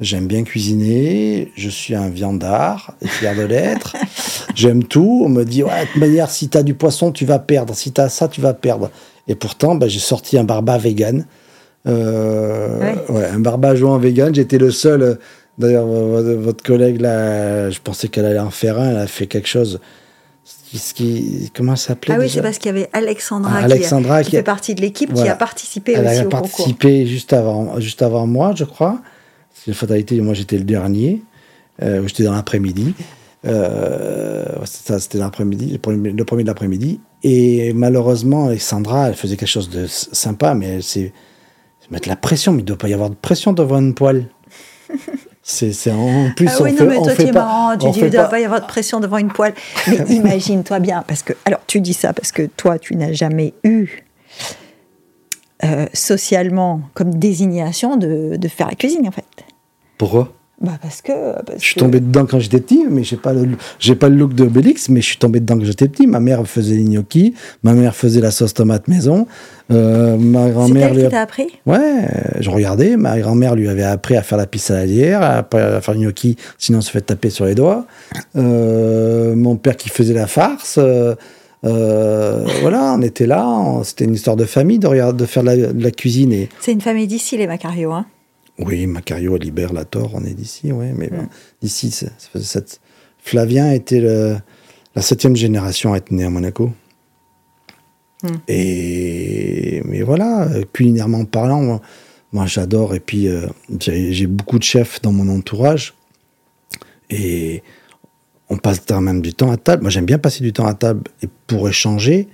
J'aime 0.00 0.26
bien 0.26 0.44
cuisiner, 0.44 1.52
je 1.56 1.68
suis 1.68 1.94
un 1.94 2.08
viandard, 2.08 2.94
fier 3.04 3.36
de 3.36 3.42
l'être. 3.42 3.96
J'aime 4.54 4.84
tout. 4.84 5.22
On 5.24 5.28
me 5.28 5.44
dit, 5.44 5.62
ouais, 5.62 5.82
de 5.82 5.86
toute 5.92 6.00
manière, 6.00 6.30
si 6.30 6.48
tu 6.48 6.56
as 6.56 6.62
du 6.62 6.72
poisson, 6.72 7.12
tu 7.12 7.26
vas 7.26 7.38
perdre. 7.38 7.74
Si 7.74 7.92
tu 7.92 8.00
as 8.00 8.08
ça, 8.08 8.26
tu 8.26 8.40
vas 8.40 8.54
perdre. 8.54 8.90
Et 9.28 9.34
pourtant, 9.34 9.74
bah, 9.74 9.88
j'ai 9.88 9.98
sorti 9.98 10.38
un 10.38 10.44
barba 10.44 10.78
vegan. 10.78 11.26
Euh, 11.86 12.94
ouais. 13.10 13.26
un 13.26 13.40
barba 13.40 13.74
jouant 13.74 13.98
vegan. 13.98 14.34
J'étais 14.34 14.58
le 14.58 14.70
seul. 14.70 15.18
D'ailleurs, 15.58 15.86
votre 15.86 16.64
collègue, 16.64 17.00
là, 17.00 17.68
je 17.68 17.78
pensais 17.80 18.08
qu'elle 18.08 18.24
allait 18.24 18.38
en 18.38 18.50
faire 18.50 18.78
un. 18.78 18.90
Elle 18.90 18.96
a 18.96 19.06
fait 19.06 19.26
quelque 19.26 19.48
chose 19.48 19.80
qui, 20.72 21.50
comment 21.54 21.76
ça 21.76 21.88
s'appelait 21.88 22.14
Ah 22.14 22.18
oui, 22.18 22.30
c'est 22.30 22.42
parce 22.42 22.58
qu'il 22.58 22.66
y 22.66 22.74
avait 22.74 22.88
Alexandra, 22.92 23.52
ah, 23.56 23.64
Alexandra 23.64 24.22
qui, 24.22 24.30
fait 24.30 24.42
partie 24.42 24.74
de 24.74 24.80
l'équipe, 24.80 25.12
qui 25.12 25.28
a 25.28 25.34
participé 25.34 25.92
Elle 25.92 26.06
aussi 26.06 26.18
a 26.20 26.24
participé 26.24 27.06
juste 27.06 27.32
avant, 27.32 27.78
juste 27.80 28.02
avant 28.02 28.26
moi, 28.26 28.54
je 28.56 28.64
crois. 28.64 29.00
C'est 29.60 29.72
une 29.72 29.74
fatalité, 29.74 30.18
moi 30.22 30.32
j'étais 30.32 30.56
le 30.56 30.64
dernier, 30.64 31.22
euh, 31.82 32.06
j'étais 32.06 32.22
dans 32.22 32.32
l'après-midi. 32.32 32.94
Euh, 33.46 34.44
ça, 34.64 34.98
c'était 34.98 35.18
l'après-midi, 35.18 35.72
le 35.72 35.78
premier, 35.78 36.12
le 36.12 36.24
premier 36.24 36.44
de 36.44 36.48
l'après-midi. 36.48 36.98
Et 37.22 37.74
malheureusement, 37.74 38.46
Alexandra, 38.46 39.08
elle 39.08 39.14
faisait 39.14 39.36
quelque 39.36 39.50
chose 39.50 39.68
de 39.68 39.86
sympa, 39.86 40.54
mais 40.54 40.80
c'est 40.80 41.12
mettre 41.90 42.08
la 42.08 42.16
pression. 42.16 42.52
Mais 42.52 42.60
il 42.60 42.62
ne 42.62 42.68
doit 42.68 42.78
pas 42.78 42.88
y 42.88 42.94
avoir 42.94 43.10
de 43.10 43.14
pression 43.14 43.52
devant 43.52 43.80
une 43.80 43.94
poêle. 43.94 44.28
C'est 45.42 45.90
en 45.90 46.30
plus. 46.36 46.48
Ah 46.48 46.62
oui, 46.62 46.72
non, 46.74 46.86
mais 46.86 46.96
toi, 46.96 47.14
tu 47.14 47.22
es 47.22 47.32
marrant. 47.32 47.76
Tu 47.76 47.90
dis, 47.90 47.98
il 47.98 48.04
ne 48.04 48.10
doit 48.10 48.24
pas 48.24 48.38
y 48.38 48.44
avoir 48.44 48.60
de 48.60 48.66
pression 48.66 49.00
devant 49.00 49.18
une 49.18 49.32
poêle. 49.32 49.54
Mais 49.88 49.96
imagine-toi 50.08 50.78
bien, 50.78 51.02
parce 51.06 51.22
que. 51.22 51.32
Alors, 51.44 51.60
tu 51.66 51.80
dis 51.80 51.94
ça 51.94 52.12
parce 52.12 52.30
que 52.30 52.42
toi, 52.42 52.78
tu 52.78 52.94
n'as 52.94 53.12
jamais 53.12 53.54
eu 53.64 54.04
euh, 55.64 55.86
socialement 55.92 56.82
comme 56.94 57.14
désignation 57.16 57.96
de, 57.96 58.36
de 58.36 58.48
faire 58.48 58.68
la 58.68 58.74
cuisine 58.74 59.06
en 59.06 59.10
fait. 59.10 59.24
Pourquoi? 60.00 60.32
Bah 60.62 60.72
parce 60.82 61.00
que. 61.02 61.12
parce 61.46 61.58
Je 61.60 61.64
suis 61.64 61.74
que- 61.74 61.80
tombé 61.80 62.00
dedans 62.00 62.26
quand 62.26 62.38
j'étais 62.38 62.60
petit, 62.60 62.84
mais 62.90 63.02
j'ai 63.02 63.16
pas 63.16 63.32
le, 63.34 63.48
j'ai 63.78 63.94
pas 63.94 64.08
le 64.10 64.16
look 64.16 64.34
de 64.34 64.44
Obélix, 64.44 64.88
mais 64.90 65.00
je 65.02 65.06
suis 65.06 65.16
tombé 65.18 65.40
dedans 65.40 65.56
quand 65.58 65.64
j'étais 65.64 65.88
petit. 65.88 66.06
Ma 66.06 66.20
mère 66.20 66.46
faisait 66.46 66.74
les 66.76 66.84
gnocchis, 66.84 67.34
ma 67.62 67.72
mère 67.74 67.94
faisait 67.94 68.20
la 68.22 68.30
sauce 68.30 68.52
tomate 68.54 68.86
maison, 68.88 69.26
euh, 69.70 70.16
ma 70.18 70.50
grand-mère 70.50 70.92
lui 70.94 71.00
qui 71.00 71.06
a- 71.06 71.10
t'a 71.10 71.20
appris? 71.22 71.46
Ouais, 71.66 72.06
je 72.40 72.48
regardais. 72.50 72.96
Ma 72.98 73.18
grand-mère 73.20 73.54
lui 73.56 73.68
avait 73.68 73.82
appris 73.84 74.16
à 74.16 74.22
faire 74.22 74.36
la 74.38 74.46
pisse 74.46 74.70
à 74.70 74.80
à 74.80 75.44
faire 75.80 75.94
le 75.94 76.00
gnocchi, 76.00 76.36
sinon 76.58 76.78
on 76.78 76.82
se 76.82 76.90
fait 76.90 77.00
taper 77.02 77.30
sur 77.30 77.44
les 77.46 77.54
doigts. 77.54 77.86
Euh, 78.36 79.34
mon 79.34 79.56
père 79.56 79.76
qui 79.76 79.88
faisait 79.90 80.14
la 80.14 80.26
farce. 80.26 80.78
euh, 80.78 81.14
voilà, 82.60 82.94
on 82.98 83.02
était 83.02 83.26
là. 83.26 83.80
C'était 83.84 84.04
une 84.04 84.14
histoire 84.14 84.36
de 84.36 84.44
famille 84.44 84.78
de, 84.78 84.86
regarder, 84.86 85.18
de 85.22 85.26
faire 85.26 85.42
de 85.42 85.48
la, 85.48 85.56
de 85.72 85.82
la 85.82 85.90
cuisine. 85.90 86.32
Et... 86.32 86.48
C'est 86.60 86.72
une 86.72 86.80
famille 86.80 87.06
d'ici, 87.06 87.36
les 87.36 87.46
Macario. 87.46 87.92
Hein. 87.92 88.06
Oui, 88.60 88.86
Macario, 88.86 89.36
Libère, 89.36 89.72
Lator, 89.72 90.12
on 90.14 90.24
est 90.24 90.34
d'ici, 90.34 90.70
ouais. 90.72 90.92
Mais 90.96 91.10
d'ici, 91.62 91.90
ça 91.90 92.08
faisait 92.32 92.44
sept- 92.44 92.80
Flavien 93.22 93.70
était 93.72 94.00
le- 94.00 94.36
la 94.94 95.02
septième 95.02 95.36
génération 95.36 95.92
à 95.92 95.96
être 95.98 96.10
né 96.10 96.24
à 96.24 96.30
Monaco. 96.30 96.70
Mm. 98.22 98.28
Et 98.48 99.82
mais 99.86 100.02
voilà, 100.02 100.42
euh, 100.50 100.64
culinairement 100.72 101.24
parlant, 101.24 101.62
moi, 101.62 101.80
moi, 102.32 102.46
j'adore. 102.46 102.94
Et 102.94 103.00
puis 103.00 103.28
euh, 103.28 103.46
j'ai 103.78 104.12
j'ai 104.12 104.26
beaucoup 104.26 104.58
de 104.58 104.64
chefs 104.64 105.00
dans 105.02 105.12
mon 105.12 105.28
entourage. 105.34 105.94
Et 107.08 107.62
on 108.50 108.56
passe 108.56 108.80
quand 108.86 109.00
même 109.00 109.22
du 109.22 109.32
temps 109.34 109.50
à 109.50 109.56
table. 109.56 109.82
Moi, 109.82 109.90
j'aime 109.90 110.06
bien 110.06 110.18
passer 110.18 110.42
du 110.42 110.52
temps 110.52 110.66
à 110.66 110.74
table 110.74 111.02
et 111.22 111.28
pour 111.46 111.68
échanger, 111.68 112.28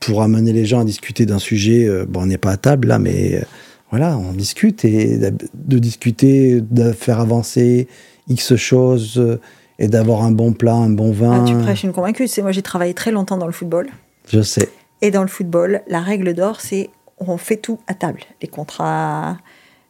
pour 0.00 0.22
amener 0.22 0.52
les 0.52 0.64
gens 0.66 0.80
à 0.80 0.84
discuter 0.84 1.26
d'un 1.26 1.38
sujet. 1.38 1.86
euh, 1.86 2.06
bon, 2.08 2.22
on 2.22 2.26
n'est 2.26 2.38
pas 2.38 2.52
à 2.52 2.56
table 2.56 2.88
là, 2.88 2.98
mais 2.98 3.36
euh, 3.36 3.42
voilà, 3.90 4.16
on 4.16 4.32
discute 4.32 4.84
et 4.84 5.18
de 5.18 5.78
discuter, 5.78 6.60
de 6.60 6.92
faire 6.92 7.20
avancer 7.20 7.88
X 8.28 8.54
choses 8.56 9.18
euh, 9.18 9.40
et 9.78 9.88
d'avoir 9.88 10.22
un 10.22 10.30
bon 10.30 10.52
plat, 10.52 10.74
un 10.74 10.90
bon 10.90 11.10
vin. 11.10 11.42
Ah, 11.42 11.48
tu 11.48 11.56
prêches 11.56 11.84
une 11.84 11.92
convaincue. 11.92 12.28
C'est 12.28 12.42
moi, 12.42 12.52
j'ai 12.52 12.62
travaillé 12.62 12.94
très 12.94 13.10
longtemps 13.10 13.36
dans 13.36 13.46
le 13.46 13.52
football. 13.52 13.88
Je 14.28 14.42
sais. 14.42 14.68
Et 15.02 15.10
dans 15.10 15.22
le 15.22 15.28
football, 15.28 15.82
la 15.88 16.00
règle 16.00 16.34
d'or, 16.34 16.60
c'est 16.60 16.90
on 17.18 17.36
fait 17.36 17.56
tout 17.56 17.78
à 17.86 17.94
table. 17.94 18.22
Les 18.42 18.48
contrats, 18.48 19.38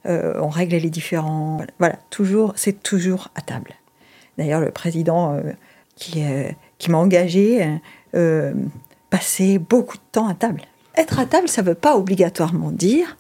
euh, 0.07 0.35
on 0.41 0.49
règle 0.49 0.77
les 0.77 0.91
différents. 0.91 1.61
Voilà, 1.79 1.97
toujours, 2.11 2.53
c'est 2.57 2.83
toujours 2.83 3.29
à 3.35 3.41
table. 3.41 3.73
D'ailleurs, 4.39 4.61
le 4.61 4.71
président 4.71 5.35
euh, 5.35 5.41
qui, 5.97 6.25
euh, 6.25 6.49
qui 6.79 6.91
m'a 6.91 6.99
engagé 6.99 7.79
passait 9.11 9.59
beaucoup 9.59 9.97
de 9.97 10.03
temps 10.13 10.29
à 10.29 10.35
table. 10.35 10.63
Être 10.97 11.19
à 11.19 11.27
table, 11.27 11.49
ça 11.49 11.63
ne 11.63 11.69
veut 11.69 11.75
pas 11.75 11.97
obligatoirement 11.97 12.71
dire 12.71 13.17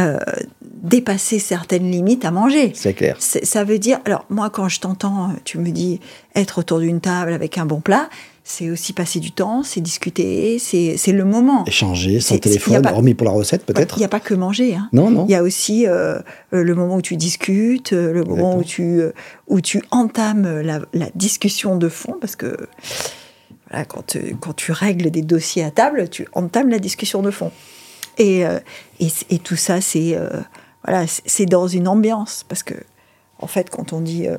euh, 0.00 0.18
dépasser 0.62 1.38
certaines 1.38 1.90
limites 1.90 2.24
à 2.24 2.30
manger. 2.30 2.72
C'est 2.74 2.94
clair. 2.94 3.16
Ça 3.18 3.64
veut 3.64 3.78
dire, 3.78 4.00
alors 4.04 4.24
moi 4.30 4.48
quand 4.50 4.68
je 4.68 4.80
t'entends, 4.80 5.32
tu 5.44 5.58
me 5.58 5.70
dis 5.70 6.00
être 6.34 6.58
autour 6.58 6.80
d'une 6.80 7.00
table 7.00 7.32
avec 7.32 7.58
un 7.58 7.66
bon 7.66 7.80
plat, 7.80 8.08
c'est 8.44 8.70
aussi 8.70 8.92
passer 8.92 9.20
du 9.20 9.30
temps, 9.32 9.62
c'est 9.62 9.80
discuter, 9.80 10.58
c'est 10.58 10.96
c'est 10.96 11.12
le 11.12 11.24
moment. 11.24 11.64
Échanger 11.66 12.20
sans 12.20 12.38
téléphone, 12.38 12.82
pas- 12.82 12.92
hormis 12.92 13.14
pour 13.14 13.26
la 13.26 13.32
recette 13.32 13.64
Il 13.68 13.74
peut-être. 13.74 13.98
n'y 13.98 14.04
a 14.04 14.08
pas 14.08 14.18
que 14.18 14.34
manger. 14.34 14.74
hein. 14.74 14.88
Non, 14.92 15.10
non. 15.10 15.26
Il 15.28 15.30
y 15.32 15.34
a 15.36 15.42
aussi 15.42 15.86
euh, 15.86 16.18
euh, 16.52 16.62
le 16.64 16.74
moment 16.74 16.96
où 16.96 17.02
tu 17.02 17.16
discutes, 17.16 17.92
le 17.92 18.24
moment 18.24 18.56
où 18.56 18.64
tu, 18.64 19.00
où 19.46 19.60
tu 19.60 19.82
entames 19.92 20.60
la, 20.62 20.80
la 20.94 21.06
discussion 21.14 21.76
de 21.76 21.88
fond, 21.88 22.16
parce 22.20 22.34
que 22.34 22.56
voilà, 23.70 23.84
quand, 23.84 24.16
quand 24.40 24.54
tu 24.54 24.72
règles 24.72 25.10
des 25.10 25.22
dossiers 25.22 25.64
à 25.64 25.70
table, 25.70 26.08
tu 26.10 26.26
entames 26.32 26.68
la 26.70 26.78
discussion 26.78 27.22
de 27.22 27.30
fond. 27.30 27.52
Et, 28.18 28.44
euh, 28.46 28.58
et, 29.00 29.38
tout 29.38 29.56
ça, 29.56 29.80
c'est 29.80 30.14
euh, 30.16 30.28
voilà, 30.86 31.06
c'est- 31.06 31.46
dans 31.46 31.66
une 31.66 31.88
ambiance, 31.88 32.44
parce 32.48 32.62
que 32.62 32.74
en 33.38 33.46
fait, 33.46 33.70
quand 33.70 33.92
on 33.92 34.00
dit 34.00 34.28
euh, 34.28 34.36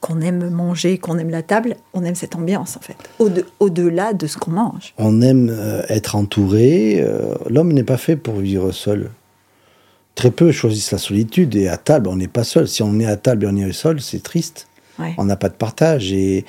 qu'on 0.00 0.20
aime 0.20 0.48
manger, 0.50 0.98
qu'on 0.98 1.18
aime 1.18 1.30
la 1.30 1.42
table, 1.42 1.76
on 1.94 2.04
aime 2.04 2.14
cette 2.14 2.34
ambiance, 2.36 2.76
en 2.76 2.80
fait, 2.80 2.96
au-de- 3.18 3.46
au-delà 3.60 4.12
de 4.12 4.26
ce 4.26 4.36
qu'on 4.38 4.50
mange. 4.52 4.94
On 4.98 5.20
aime 5.22 5.48
euh, 5.50 5.82
être 5.88 6.16
entouré. 6.16 7.04
L'homme 7.48 7.72
n'est 7.72 7.84
pas 7.84 7.96
fait 7.98 8.16
pour 8.16 8.36
vivre 8.36 8.72
seul. 8.72 9.10
Très 10.14 10.30
peu 10.30 10.52
choisissent 10.52 10.92
la 10.92 10.98
solitude 10.98 11.54
et 11.56 11.68
à 11.68 11.78
table, 11.78 12.08
on 12.08 12.16
n'est 12.16 12.28
pas 12.28 12.44
seul. 12.44 12.68
Si 12.68 12.82
on 12.82 12.98
est 13.00 13.06
à 13.06 13.16
table 13.16 13.44
et 13.44 13.48
on 13.48 13.56
est 13.56 13.72
seul, 13.72 14.00
c'est 14.00 14.22
triste. 14.22 14.66
Ouais. 14.98 15.14
On 15.16 15.24
n'a 15.24 15.36
pas 15.36 15.48
de 15.48 15.54
partage. 15.54 16.12
Et 16.12 16.44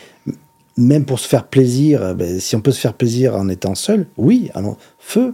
même 0.76 1.06
pour 1.06 1.18
se 1.20 1.28
faire 1.30 1.46
plaisir, 1.46 2.14
ben, 2.14 2.40
si 2.42 2.56
on 2.58 2.62
peut 2.62 2.72
se 2.74 2.80
faire 2.82 2.94
plaisir 2.94 3.36
en 3.38 3.48
étant 3.48 3.74
seul, 3.76 4.06
oui, 4.18 4.52
allons, 4.54 4.76
feu. 5.00 5.34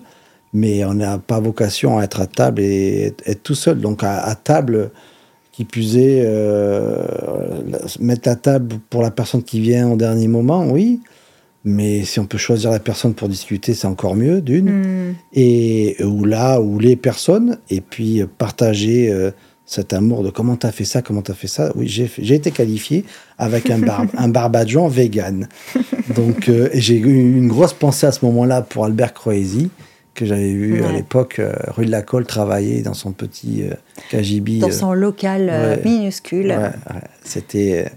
Mais 0.53 0.83
on 0.83 0.95
n'a 0.95 1.17
pas 1.19 1.39
vocation 1.39 1.99
à 1.99 2.03
être 2.03 2.21
à 2.21 2.27
table 2.27 2.61
et 2.61 3.13
être, 3.25 3.43
tout 3.43 3.55
seul. 3.55 3.79
Donc 3.79 4.03
à, 4.03 4.21
à 4.21 4.35
table, 4.35 4.91
qui 5.51 5.65
plus 5.65 5.97
est, 5.97 6.23
euh, 6.25 7.03
mettre 7.99 8.27
la 8.27 8.35
table 8.35 8.77
pour 8.89 9.01
la 9.01 9.11
personne 9.11 9.43
qui 9.43 9.59
vient 9.59 9.89
au 9.89 9.97
dernier 9.97 10.27
moment, 10.27 10.65
oui. 10.65 11.01
Mais 11.65 12.05
si 12.05 12.19
on 12.19 12.25
peut 12.25 12.37
choisir 12.37 12.71
la 12.71 12.79
personne 12.79 13.13
pour 13.13 13.27
discuter, 13.27 13.73
c'est 13.73 13.87
encore 13.87 14.15
mieux, 14.15 14.41
d'une. 14.41 14.69
Hmm. 14.69 15.15
Et 15.33 15.97
ou 16.03 16.23
là, 16.23 16.61
ou 16.61 16.79
les 16.79 16.95
personnes, 16.95 17.57
et 17.69 17.81
puis 17.81 18.21
euh, 18.21 18.27
partager 18.37 19.11
euh, 19.11 19.31
cet 19.65 19.93
amour 19.93 20.23
de 20.23 20.29
comment 20.29 20.55
tu 20.55 20.65
as 20.65 20.71
fait 20.71 20.85
ça, 20.85 21.01
comment 21.01 21.21
tu 21.21 21.31
as 21.31 21.35
fait 21.35 21.47
ça. 21.47 21.71
Oui, 21.75 21.87
j'ai 21.87 22.33
été 22.33 22.51
qualifié 22.51 23.05
avec 23.37 23.69
un, 23.69 23.79
bar, 23.79 24.05
un 24.17 24.29
barbadjan 24.29 24.87
vegan. 24.87 25.47
Donc, 26.15 26.49
euh, 26.49 26.69
j'ai 26.73 26.97
eu 26.97 27.37
une 27.37 27.49
grosse 27.49 27.73
pensée 27.73 28.07
à 28.07 28.11
ce 28.11 28.25
moment-là 28.25 28.61
pour 28.61 28.85
Albert 28.85 29.13
Croesi, 29.13 29.69
que 30.19 30.25
j'avais 30.25 30.51
vu 30.51 30.83
à 30.83 30.91
l'époque, 30.91 31.39
euh, 31.39 31.53
rue 31.69 31.85
de 31.85 31.91
la 31.91 32.01
Colle, 32.01 32.25
travailler 32.25 32.81
dans 32.81 32.93
son 32.93 33.13
petit 33.13 33.63
euh. 33.63 33.73
Dans 34.59 34.67
euh, 34.67 34.71
son 34.71 34.91
local 34.93 35.49
euh, 35.49 35.75
ouais. 35.77 35.81
minuscule. 35.83 36.47
Ouais. 36.47 36.71
C'était 37.23 37.87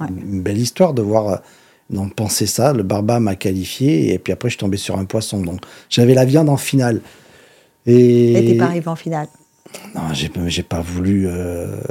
euh, 0.00 0.06
une 0.08 0.42
belle 0.42 0.58
histoire 0.58 0.92
de 0.92 1.00
voir, 1.02 1.40
d'en 1.88 2.08
penser 2.08 2.46
ça. 2.46 2.72
Le 2.74 2.82
barba 2.82 3.18
m'a 3.18 3.34
qualifié 3.34 4.12
et 4.12 4.18
puis 4.18 4.32
après 4.32 4.48
je 4.50 4.54
suis 4.54 4.60
tombé 4.60 4.76
sur 4.76 4.98
un 4.98 5.06
poisson. 5.06 5.40
Donc 5.40 5.60
j'avais 5.88 6.14
la 6.14 6.24
viande 6.26 6.50
en 6.50 6.56
finale. 6.58 7.00
Et, 7.86 8.44
t'es 8.46 8.54
pas 8.56 8.66
arrivé 8.66 8.88
en 8.88 8.96
finale. 8.96 9.28
non, 9.94 10.02
j'ai 10.12 10.28
pas, 10.28 10.46
j'ai 10.48 10.62
pas 10.62 10.80
voulu. 10.82 11.28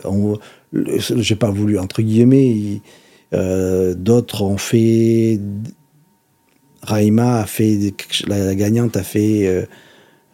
on- 0.06 0.38
le- 0.72 1.00
j'ai 1.00 1.36
pas 1.36 1.50
voulu 1.50 1.80
entre 1.80 2.02
guillemets. 2.04 2.48
il- 2.48 2.82
euh, 3.34 3.94
D'autres 3.96 4.44
ont 4.44 4.58
fait. 4.58 5.40
Raïma 6.82 7.42
a 7.42 7.46
fait 7.46 7.78
la, 8.28 8.46
la 8.46 8.56
gagnante 8.56 8.96
a 8.98 9.04
fait 9.04 9.48
euh, 9.48 9.66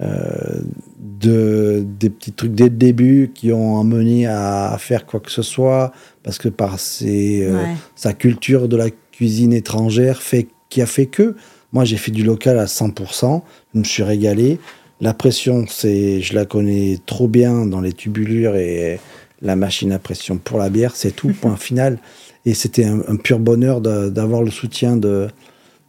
euh, 0.01 0.61
de, 0.99 1.85
des 1.99 2.09
petits 2.09 2.31
trucs 2.33 2.53
dès 2.53 2.65
le 2.65 2.69
début 2.71 3.31
qui 3.33 3.51
ont 3.51 3.79
amené 3.79 4.27
à, 4.27 4.71
à 4.71 4.77
faire 4.77 5.05
quoi 5.05 5.19
que 5.19 5.31
ce 5.31 5.41
soit 5.41 5.91
parce 6.23 6.37
que 6.37 6.49
par 6.49 6.79
ses, 6.79 7.43
euh, 7.43 7.53
Ouais. 7.55 7.75
sa 7.95 8.13
culture 8.13 8.67
de 8.67 8.75
la 8.77 8.89
cuisine 9.11 9.53
étrangère 9.53 10.21
fait 10.21 10.47
qui 10.69 10.81
a 10.81 10.85
fait 10.85 11.05
que 11.05 11.35
moi 11.71 11.85
j'ai 11.85 11.97
fait 11.97 12.11
du 12.11 12.23
local 12.23 12.59
à 12.59 12.65
100%, 12.65 13.41
je 13.73 13.79
me 13.79 13.83
suis 13.83 14.03
régalé. 14.03 14.59
La 15.01 15.13
pression, 15.13 15.65
c'est 15.67 16.21
je 16.21 16.33
la 16.33 16.45
connais 16.45 16.99
trop 17.05 17.27
bien 17.27 17.65
dans 17.65 17.81
les 17.81 17.91
tubulures 17.93 18.55
et 18.55 18.99
la 19.41 19.55
machine 19.57 19.91
à 19.91 19.99
pression 19.99 20.37
pour 20.37 20.57
la 20.57 20.69
bière, 20.69 20.95
c'est 20.95 21.11
tout 21.15 21.29
point 21.41 21.57
final. 21.57 21.97
Et 22.45 22.53
c'était 22.53 22.85
un, 22.85 23.01
un 23.07 23.15
pur 23.17 23.39
bonheur 23.39 23.81
d'avoir 23.81 24.41
le 24.43 24.51
soutien 24.51 24.95
de 24.97 25.27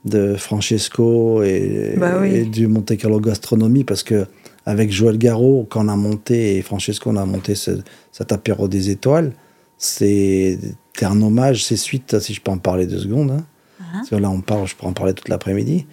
de 0.07 0.35
Francesco 0.37 1.43
et, 1.43 1.95
Bah 1.99 2.19
oui. 2.21 2.31
et 2.35 2.45
du 2.45 2.67
Monte 2.69 2.97
Carlo 2.97 3.21
Gastronomie 3.21 3.85
parce 3.85 4.03
que 4.03 4.27
avec 4.65 4.91
Joël 4.93 5.19
Garraud, 5.19 5.67
quand 5.69 5.85
on 5.85 5.89
a 5.89 5.97
monté 5.97 6.57
et 6.57 6.63
Francesco, 6.63 7.11
on 7.11 7.17
a 7.17 7.25
monté 7.27 7.55
ce- 7.55 7.79
cet 8.13 8.33
apéro 8.33 8.67
des 8.69 8.91
étoiles, 8.91 9.33
c'est 9.79 10.59
un 11.03 11.21
hommage, 11.23 11.65
c'est 11.65 11.77
suite, 11.77 12.19
si 12.21 12.35
je 12.35 12.41
peux 12.41 12.51
en 12.51 12.59
parler 12.59 12.87
deux 12.87 12.99
secondes. 12.99 13.31
hein. 13.33 13.45
Parce 13.93 14.11
que 14.11 14.17
là, 14.17 14.29
on 14.31 14.41
parle, 14.41 14.67
je 14.67 14.75
pourrais 14.75 14.91
en 14.91 14.95
parler 14.95 15.15
toute 15.15 15.29
l'après-midi. 15.29 15.87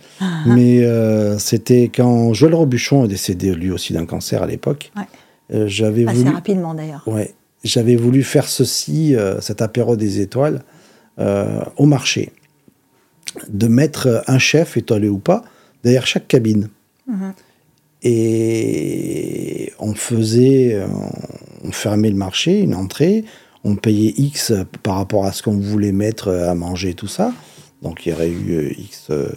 Mais 0.45 0.83
euh, 0.83 1.37
c'était 1.37 1.89
quand 1.93 2.33
Joël 2.33 2.55
Robuchon 2.55 3.05
est 3.05 3.07
décédé, 3.07 3.53
lui 3.53 3.71
aussi, 3.71 3.93
d'un 3.93 4.05
cancer 4.05 4.41
à 4.43 4.47
l'époque. 4.47 4.91
Ouais. 4.97 5.03
Euh, 5.53 5.67
J'avais 5.67 6.05
Assez 6.07 6.19
voulu. 6.23 6.31
rapidement 6.33 6.73
d'ailleurs. 6.73 7.03
Ouais, 7.07 7.33
j'avais 7.63 7.95
voulu 7.95 8.23
faire 8.23 8.47
ceci, 8.47 9.15
euh, 9.15 9.39
cet 9.41 9.61
apéro 9.61 9.95
des 9.95 10.19
étoiles, 10.21 10.63
au 11.77 11.85
marché. 11.85 12.31
De 13.49 13.67
mettre 13.67 14.23
un 14.27 14.39
chef, 14.39 14.77
étoilé 14.77 15.09
ou 15.09 15.17
pas, 15.19 15.43
derrière 15.83 16.05
chaque 16.07 16.27
cabine. 16.27 16.69
Mhm. 17.07 17.33
Et 18.03 19.71
on 19.79 19.93
faisait, 19.95 20.79
on 21.63 21.71
fermait 21.71 22.09
le 22.09 22.15
marché, 22.15 22.59
une 22.59 22.75
entrée, 22.75 23.23
on 23.63 23.75
payait 23.75 24.13
X 24.17 24.53
par 24.83 24.95
rapport 24.95 25.25
à 25.25 25.31
ce 25.31 25.41
qu'on 25.41 25.57
voulait 25.57 25.91
mettre 25.93 26.29
à 26.31 26.53
manger, 26.53 26.93
tout 26.93 27.07
ça. 27.07 27.33
Donc 27.81 28.05
il 28.05 28.09
y 28.09 28.13
aurait 28.13 28.29
eu 28.29 28.51
euh, 28.51 28.71
X 28.77 29.07
euh, 29.09 29.29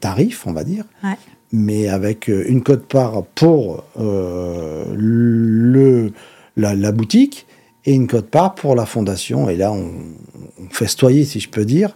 tarifs, 0.00 0.46
on 0.46 0.52
va 0.52 0.64
dire 0.64 0.84
Ouais. 1.02 1.16
mais 1.52 1.88
avec 1.88 2.28
euh, 2.30 2.44
une 2.48 2.62
cote-part 2.62 3.24
pour 3.34 3.84
euh, 4.00 4.84
le, 4.94 6.12
la, 6.56 6.74
la 6.74 6.92
boutique 6.92 7.46
et 7.84 7.92
une 7.92 8.06
cote-part 8.06 8.54
pour 8.54 8.74
la 8.74 8.86
fondation. 8.86 9.48
Et 9.50 9.56
là, 9.56 9.70
on, 9.72 9.90
on 10.62 10.68
festoyait, 10.70 11.24
si 11.24 11.40
je 11.40 11.48
peux 11.50 11.64
dire. 11.66 11.94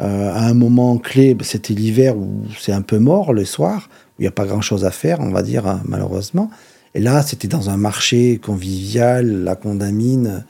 Euh, 0.00 0.32
à 0.32 0.46
un 0.46 0.54
moment 0.54 0.98
clé, 0.98 1.34
bah, 1.34 1.44
c'était 1.44 1.74
l'hiver 1.74 2.16
où 2.16 2.44
c'est 2.58 2.72
un 2.72 2.82
peu 2.82 2.98
mort 2.98 3.32
le 3.32 3.44
soir, 3.44 3.88
il 4.18 4.22
n'y 4.22 4.28
a 4.28 4.32
pas 4.32 4.46
grand-chose 4.46 4.84
à 4.84 4.90
faire, 4.90 5.20
on 5.20 5.30
va 5.30 5.42
dire, 5.42 5.66
hein, 5.66 5.80
malheureusement. 5.84 6.50
Et 6.94 7.00
là, 7.00 7.22
c'était 7.22 7.48
dans 7.48 7.70
un 7.70 7.76
marché 7.76 8.38
convivial, 8.38 9.44
la 9.44 9.56
condamine, 9.56 10.44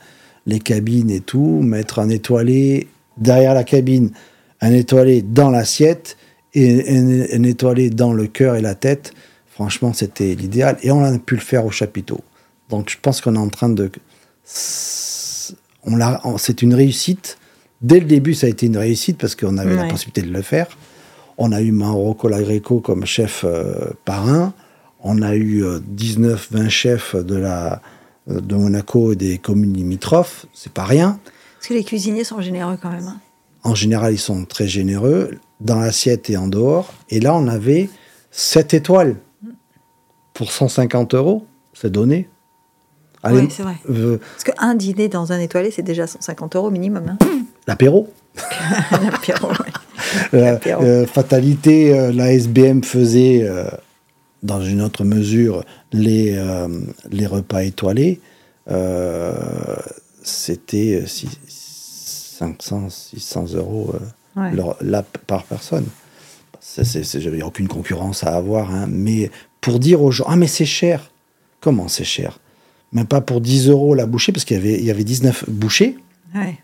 les 0.45 0.59
cabines 0.59 1.09
et 1.09 1.19
tout, 1.19 1.61
mettre 1.61 1.99
un 1.99 2.09
étoilé 2.09 2.87
derrière 3.17 3.53
la 3.53 3.63
cabine, 3.63 4.11
un 4.61 4.71
étoilé 4.71 5.21
dans 5.21 5.49
l'assiette 5.49 6.17
et 6.53 6.97
un, 6.97 7.43
étoilé 7.43 7.89
dans 7.89 8.13
le 8.13 8.27
cœur 8.27 8.55
et 8.55 8.61
la 8.61 8.75
tête. 8.75 9.13
Franchement, 9.47 9.93
c'était 9.93 10.35
l'idéal. 10.35 10.77
Et 10.81 10.91
on 10.91 11.03
a 11.03 11.17
pu 11.19 11.35
le 11.35 11.41
faire 11.41 11.65
au 11.65 11.71
chapiteau. 11.71 12.21
Donc, 12.69 12.89
je 12.89 12.97
pense 13.01 13.21
qu'on 13.21 13.35
est 13.35 13.39
en 13.39 13.49
train 13.49 13.69
de. 13.69 13.91
C'est 14.43 15.55
une 16.61 16.73
réussite. 16.73 17.38
Dès 17.81 17.99
le 17.99 18.05
début, 18.05 18.33
ça 18.33 18.47
a 18.47 18.49
été 18.49 18.65
une 18.65 18.77
réussite 18.77 19.17
parce 19.17 19.35
qu'on 19.35 19.57
avait 19.57 19.75
la 19.75 19.85
possibilité 19.85 20.21
de 20.21 20.31
le 20.31 20.41
faire. 20.41 20.67
On 21.37 21.51
a 21.53 21.61
eu 21.61 21.71
Mauro 21.71 22.13
Colagreco 22.13 22.81
comme 22.81 23.05
chef 23.05 23.45
euh, 23.47 23.91
parrain. 24.03 24.53
On 25.01 25.21
a 25.21 25.35
eu 25.35 25.63
19-20 25.63 26.35
euh, 26.55 26.69
chefs 26.69 27.15
de, 27.15 27.35
la, 27.35 27.81
de 28.27 28.55
Monaco 28.55 29.13
et 29.13 29.15
des 29.15 29.37
communes 29.37 29.73
limitrophes. 29.73 30.45
C'est 30.53 30.73
pas 30.73 30.83
rien. 30.83 31.19
Parce 31.57 31.67
que 31.69 31.73
les 31.73 31.85
cuisiniers 31.85 32.25
sont 32.25 32.41
généreux 32.41 32.77
quand 32.81 32.91
même. 32.91 33.07
Hein. 33.07 33.19
En 33.63 33.75
général, 33.75 34.13
ils 34.13 34.19
sont 34.19 34.45
très 34.45 34.67
généreux 34.67 35.31
dans 35.59 35.79
l'assiette 35.79 36.29
et 36.29 36.37
en 36.37 36.47
dehors. 36.47 36.93
Et 37.09 37.19
là, 37.19 37.35
on 37.35 37.47
avait 37.47 37.89
7 38.31 38.73
étoiles 38.73 39.15
pour 40.33 40.51
150 40.51 41.13
euros. 41.15 41.45
C'est 41.73 41.91
donné. 41.91 42.29
oui, 43.25 43.47
c'est 43.49 43.63
vrai. 43.63 43.75
Euh, 43.89 44.17
Parce 44.17 44.43
qu'un 44.43 44.75
dîner 44.75 45.07
dans 45.09 45.31
un 45.31 45.39
étoilé, 45.39 45.71
c'est 45.71 45.83
déjà 45.83 46.07
150 46.07 46.55
euros 46.55 46.71
minimum. 46.71 47.09
Hein. 47.09 47.17
L'apéro. 47.69 48.11
L'apéro, 48.91 49.49
oui. 49.51 49.71
Euh, 50.31 51.05
fatalité, 51.05 51.93
euh, 51.93 52.11
la 52.11 52.33
SBM 52.33 52.83
faisait, 52.83 53.43
euh, 53.43 53.65
dans 54.41 54.59
une 54.59 54.81
autre 54.81 55.03
mesure, 55.03 55.63
les, 55.91 56.35
les 57.11 57.27
repas 57.27 57.63
étoilés. 57.63 58.19
C'était 60.23 61.03
500, 61.05 62.89
600 62.89 63.45
euros 63.53 63.93
là, 64.81 65.05
par 65.27 65.43
personne. 65.43 65.85
Il 66.77 67.31
n'y 67.33 67.41
a 67.41 67.45
aucune 67.45 67.67
concurrence 67.67 68.23
à 68.23 68.35
avoir. 68.35 68.73
Hein. 68.73 68.87
mais 68.89 69.29
pour 69.61 69.77
dire 69.77 70.01
aux 70.01 70.11
gens, 70.11 70.25
ah 70.27 70.37
mais 70.37 70.47
c'est 70.47 70.65
cher. 70.65 71.11
Comment 71.59 71.87
c'est 71.87 72.03
cher? 72.05 72.39
Même 72.93 73.05
pas 73.05 73.21
pour 73.21 73.41
10 73.41 73.69
euros 73.69 73.93
la 73.93 74.07
bouchée, 74.07 74.31
parce 74.31 74.45
qu'il 74.45 74.57
y 74.57 74.59
avait, 74.59 74.79
il 74.79 74.85
y 74.85 74.91
avait 74.91 75.03
19 75.03 75.49
bouchées. 75.49 75.97
Ouais. 76.33 76.57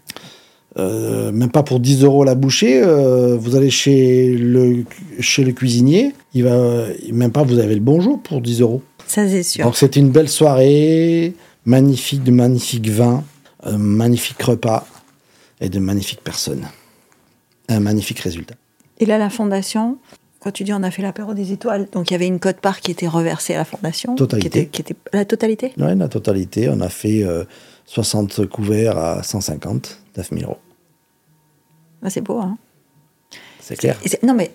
Euh, 0.78 1.32
même 1.32 1.52
pas 1.52 1.64
pour 1.64 1.80
10 1.80 2.04
euros 2.04 2.26
la 2.26 2.36
bouchée, 2.36 2.82
euh, 2.84 3.38
vous 3.38 3.56
allez 3.56 3.70
chez 3.70 4.36
le, 4.36 4.84
chez 5.22 5.46
le 5.46 5.54
cuisinier, 5.54 6.14
il 6.34 6.44
va, 6.44 6.88
même 7.14 7.32
pas 7.32 7.44
vous 7.44 7.60
avez 7.60 7.76
le 7.76 7.82
bonjour 7.82 8.22
pour 8.22 8.42
10 8.42 8.62
euros. 8.62 8.82
Ça 9.08 9.28
c'est 9.28 9.44
sûr. 9.44 9.64
Donc 9.64 9.78
c'était 9.78 10.02
une 10.02 10.12
belle 10.12 10.28
soirée, 10.28 11.34
magnifique, 11.66 12.24
de 12.24 12.32
magnifiques 12.32 12.90
vins, 12.90 13.24
un 13.64 13.78
magnifique 13.78 14.42
repas 14.42 14.86
et 15.62 15.70
de 15.70 15.80
magnifiques 15.80 16.22
personnes. 16.22 16.68
Un 17.70 17.80
magnifique 17.80 18.20
résultat. 18.20 18.56
Et 19.00 19.06
là, 19.06 19.18
la 19.18 19.30
fondation, 19.30 19.98
quand 20.40 20.52
tu 20.52 20.66
dis 20.66 20.74
on 20.74 20.84
a 20.84 20.92
fait 20.92 21.02
l'apéro 21.02 21.34
des 21.34 21.54
étoiles, 21.54 21.88
donc 21.92 22.12
il 22.12 22.14
y 22.14 22.16
avait 22.16 22.28
une 22.28 22.40
cote 22.40 22.60
part 22.60 22.82
qui 22.82 22.92
était 22.92 23.08
reversée 23.08 23.56
à 23.56 23.60
la 23.60 23.66
fondation. 23.66 24.16
Totalité. 24.16 24.68
Qui 24.68 24.82
était, 24.82 24.96
la 25.14 25.24
totalité? 25.24 25.72
Oui, 25.78 25.96
la 25.96 26.10
totalité. 26.10 26.70
On 26.70 26.82
a 26.82 26.90
fait 26.90 27.26
60 27.86 28.40
euh, 28.40 28.48
couverts 28.48 28.98
à 28.98 29.24
150, 29.24 30.02
9 30.18 30.30
000 30.32 30.42
euros. 30.44 30.60
Ah, 32.04 32.10
c'est 32.10 32.22
beau, 32.22 32.40
hein 32.40 32.58
C'est 33.60 33.76
clair. 33.76 33.98
non, 34.24 34.34
mais 34.34 34.52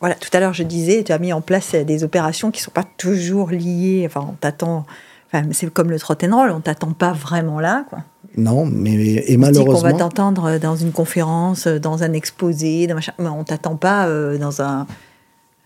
voilà, 0.00 0.16
tout 0.16 0.28
à 0.32 0.40
l'heure, 0.40 0.54
je 0.54 0.62
disais, 0.62 1.02
tu 1.04 1.12
as 1.12 1.18
mis 1.18 1.32
en 1.32 1.40
place 1.40 1.74
des 1.74 2.04
opérations 2.04 2.50
qui 2.50 2.60
ne 2.60 2.64
sont 2.64 2.70
pas 2.70 2.84
toujours 2.98 3.50
liées. 3.50 4.04
Enfin, 4.06 4.26
on 4.30 4.34
t'attend. 4.34 4.86
Enfin, 5.32 5.48
c'est 5.52 5.72
comme 5.72 5.90
le 5.90 5.98
trot 5.98 6.14
and 6.22 6.36
roll, 6.36 6.50
on 6.50 6.60
t'attend 6.60 6.92
pas 6.92 7.12
vraiment 7.12 7.58
là, 7.58 7.86
quoi. 7.88 8.00
Non, 8.36 8.66
mais 8.66 8.92
et 9.26 9.36
malheureusement. 9.36 9.78
On 9.78 9.82
va 9.82 9.92
t'entendre 9.92 10.58
dans 10.58 10.76
une 10.76 10.92
conférence, 10.92 11.66
dans 11.66 12.02
un 12.02 12.12
exposé, 12.12 12.86
dans 12.86 12.96
machin, 12.96 13.12
mais 13.18 13.28
on 13.28 13.44
t'attend 13.44 13.76
pas 13.76 14.06
euh, 14.08 14.38
dans 14.38 14.60
un 14.60 14.86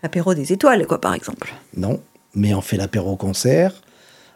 apéro 0.03 0.33
des 0.33 0.53
étoiles, 0.53 0.85
quoi, 0.85 1.01
par 1.01 1.13
exemple. 1.13 1.53
Non, 1.75 1.99
mais 2.35 2.53
on 2.53 2.61
fait 2.61 2.77
l'apéro 2.77 3.15
concert, 3.15 3.73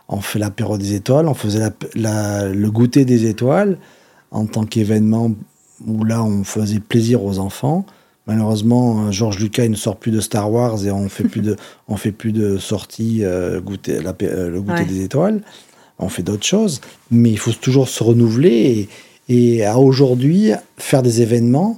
on 0.07 0.21
fait 0.21 0.39
l'apéro 0.39 0.77
des 0.77 0.95
étoiles, 0.95 1.27
on 1.27 1.33
faisait 1.33 1.69
le 1.95 2.69
goûter 2.69 3.05
des 3.05 3.27
étoiles 3.27 3.77
en 4.31 4.45
tant 4.47 4.65
qu'événement 4.65 5.31
où 5.85 6.03
là 6.03 6.23
on 6.23 6.43
faisait 6.43 6.79
plaisir 6.79 7.23
aux 7.23 7.39
enfants. 7.39 7.85
Malheureusement, 8.25 9.11
Georges 9.11 9.39
Lucas 9.39 9.65
il 9.65 9.71
ne 9.71 9.75
sort 9.75 9.97
plus 9.97 10.11
de 10.11 10.21
Star 10.21 10.49
Wars 10.51 10.85
et 10.85 10.91
on 10.91 11.09
fait 11.09 11.25
plus 11.25 11.41
de, 11.41 11.55
on 11.87 11.97
fait 11.97 12.11
plus 12.11 12.31
de 12.31 12.57
sorties 12.57 13.19
euh, 13.23 13.59
goûter, 13.59 13.97
euh, 13.97 14.49
le 14.49 14.61
goûter 14.61 14.85
des 14.85 15.03
étoiles. 15.03 15.41
On 15.99 16.09
fait 16.09 16.23
d'autres 16.23 16.45
choses, 16.45 16.81
mais 17.11 17.31
il 17.31 17.37
faut 17.37 17.51
toujours 17.51 17.87
se 17.87 18.03
renouveler 18.03 18.87
et, 19.29 19.65
à 19.65 19.77
aujourd'hui 19.77 20.51
faire 20.77 21.01
des 21.03 21.21
événements. 21.21 21.77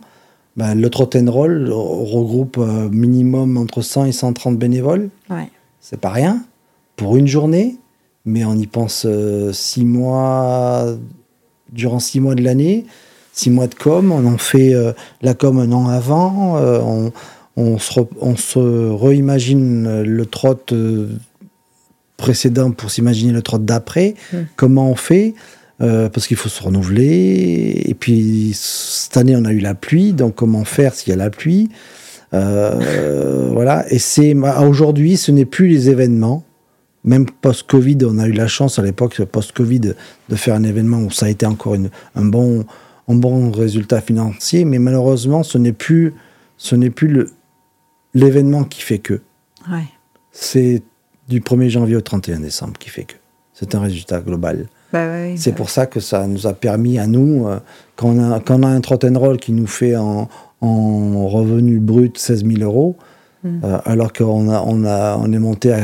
Ben, 0.55 0.73
le 0.73 0.89
Trot 0.89 1.09
Roll 1.27 1.69
regroupe 1.69 2.57
euh, 2.57 2.89
minimum 2.89 3.57
entre 3.57 3.81
100 3.81 4.05
et 4.05 4.11
130 4.11 4.57
bénévoles. 4.57 5.09
Ouais. 5.29 5.49
C'est 5.81 5.99
pas 5.99 6.11
rien 6.11 6.43
pour 6.95 7.17
une 7.17 7.27
journée, 7.27 7.75
mais 8.23 8.45
on 8.45 8.55
y 8.55 8.67
pense 8.67 9.05
six 9.51 9.83
mois 9.83 10.95
durant 11.71 11.99
six 11.99 12.19
mois 12.19 12.35
de 12.35 12.41
l'année 12.41 12.85
six 13.35 13.49
mois 13.49 13.67
de 13.67 13.75
com, 13.75 14.11
on 14.11 14.25
en 14.25 14.37
fait 14.37 14.73
euh, 14.73 14.93
la 15.21 15.33
com 15.33 15.59
un 15.59 15.71
an 15.73 15.89
avant, 15.89 16.57
euh, 16.57 16.79
on, 17.57 17.77
se, 17.77 17.99
on 18.21 18.35
se 18.37 18.59
réimagine 18.59 20.03
le 20.03 20.25
trot 20.25 20.55
euh, 20.71 21.09
précédent 22.15 22.71
pour 22.71 22.89
s'imaginer 22.89 23.33
le 23.33 23.41
trot 23.41 23.57
d'après, 23.57 24.15
hmm. 24.31 24.37
comment 24.55 24.89
on 24.89 24.95
fait? 24.95 25.35
Parce 25.77 26.25
qu'il 26.27 26.37
faut 26.37 26.47
se 26.47 26.63
renouveler. 26.63 27.83
Et 27.85 27.93
puis 27.93 28.51
cette 28.55 29.17
année, 29.17 29.35
on 29.35 29.43
a 29.43 29.51
eu 29.51 29.59
la 29.59 29.75
pluie, 29.75 30.13
donc 30.13 30.33
comment 30.35 30.63
faire 30.63 30.93
s'il 30.95 31.09
y 31.09 31.13
a 31.13 31.17
la 31.17 31.29
pluie? 31.29 31.69
Voilà. 32.31 33.85
Et 33.89 33.99
c'est 33.99 34.33
aujourd'hui, 34.33 35.17
ce 35.17 35.33
n'est 35.33 35.43
plus 35.43 35.67
les 35.67 35.89
événements. 35.89 36.45
Même 37.03 37.25
post-Covid, 37.25 37.97
on 38.05 38.19
a 38.19 38.27
eu 38.27 38.31
la 38.31 38.47
chance 38.47 38.79
à 38.79 38.83
l'époque 38.83 39.21
post-Covid 39.25 39.81
de 40.29 40.35
faire 40.35 40.55
un 40.55 40.63
événement 40.63 40.99
où 40.99 41.11
ça 41.11 41.25
a 41.25 41.29
été 41.29 41.45
encore 41.45 41.75
un 42.15 42.25
bon 42.25 42.65
un 43.07 43.15
bon 43.15 43.51
résultat 43.51 44.01
financier, 44.01 44.65
mais 44.65 44.79
malheureusement, 44.79 45.43
ce 45.43 45.57
n'est 45.57 45.73
plus, 45.73 46.13
ce 46.57 46.75
n'est 46.75 46.89
plus 46.89 47.27
l'événement 48.13 48.63
qui 48.63 48.81
fait 48.81 48.99
que. 48.99 49.21
C'est 50.31 50.83
du 51.27 51.41
1er 51.41 51.69
janvier 51.69 51.95
au 51.95 52.01
31 52.01 52.39
décembre 52.39 52.73
qui 52.77 52.89
fait 52.89 53.03
que. 53.03 53.15
C'est 53.53 53.73
un 53.73 53.79
résultat 53.79 54.19
global. 54.19 54.67
Bah 54.91 55.07
c'est 55.35 55.51
bah 55.51 55.57
pour 55.57 55.69
ça 55.69 55.85
que 55.87 55.99
ça 55.99 56.27
nous 56.27 56.45
a 56.45 56.53
permis 56.53 56.99
à 56.99 57.07
nous, 57.07 57.47
euh, 57.47 57.59
quand, 57.95 58.09
on 58.09 58.31
a, 58.31 58.39
quand 58.39 58.59
on 58.59 58.63
a 58.63 58.67
un 58.67 58.81
trot 58.81 58.99
and 59.03 59.17
roll 59.17 59.37
qui 59.37 59.51
nous 59.51 59.67
fait 59.67 59.95
en, 59.95 60.29
en 60.61 61.27
revenu 61.27 61.79
brut 61.79 62.17
16 62.17 62.45
000 62.45 62.59
euros, 62.61 62.95
hmm. 63.43 63.59
euh, 63.63 63.77
alors 63.85 64.13
qu'on 64.13 64.49
a, 64.49 64.61
on 64.65 64.85
a, 64.85 65.17
on 65.17 65.31
est 65.31 65.39
monté 65.39 65.75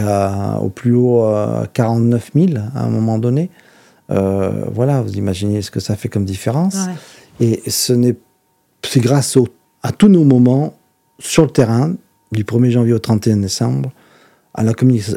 au 0.61 0.69
plus 0.69 0.93
haut 0.93 1.23
à 1.23 1.67
49 1.73 2.31
000 2.35 2.47
à 2.75 2.83
un 2.83 2.89
moment 2.89 3.17
donné, 3.17 3.49
euh, 4.11 4.65
voilà, 4.71 5.01
vous 5.01 5.13
imaginez 5.13 5.61
ce 5.61 5.71
que 5.71 5.79
ça 5.79 5.95
fait 5.95 6.09
comme 6.09 6.25
différence. 6.25 6.75
Et 7.39 7.61
ce 7.67 7.93
n'est, 7.93 8.15
c'est 8.83 8.99
grâce 8.99 9.37
à 9.83 9.91
tous 9.91 10.09
nos 10.09 10.23
moments 10.23 10.75
sur 11.19 11.43
le 11.43 11.49
terrain, 11.49 11.95
du 12.31 12.43
1er 12.43 12.71
janvier 12.71 12.93
au 12.93 12.99
31 12.99 13.37
décembre, 13.37 13.91
à 14.53 14.63
la, 14.63 14.73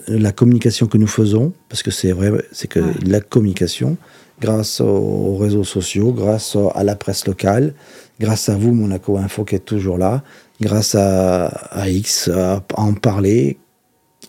la 0.08 0.32
communication 0.32 0.86
que 0.86 0.98
nous 0.98 1.06
faisons, 1.06 1.52
parce 1.68 1.82
que 1.82 1.90
c'est 1.90 2.12
vrai, 2.12 2.32
c'est 2.52 2.68
que 2.68 2.80
la 3.04 3.20
communication, 3.20 3.96
grâce 4.40 4.80
aux, 4.80 5.36
réseaux 5.36 5.64
sociaux, 5.64 6.12
grâce 6.12 6.56
à 6.74 6.84
la 6.84 6.94
presse 6.94 7.26
locale, 7.26 7.74
grâce 8.20 8.48
à 8.48 8.56
vous, 8.56 8.72
Monaco 8.72 9.16
Info, 9.18 9.44
qui 9.44 9.56
est 9.56 9.64
toujours 9.64 9.98
là, 9.98 10.22
grâce 10.60 10.94
à, 10.94 11.46
à 11.46 11.88
X, 11.88 12.28
à 12.28 12.62
en 12.76 12.94
parler, 12.94 13.58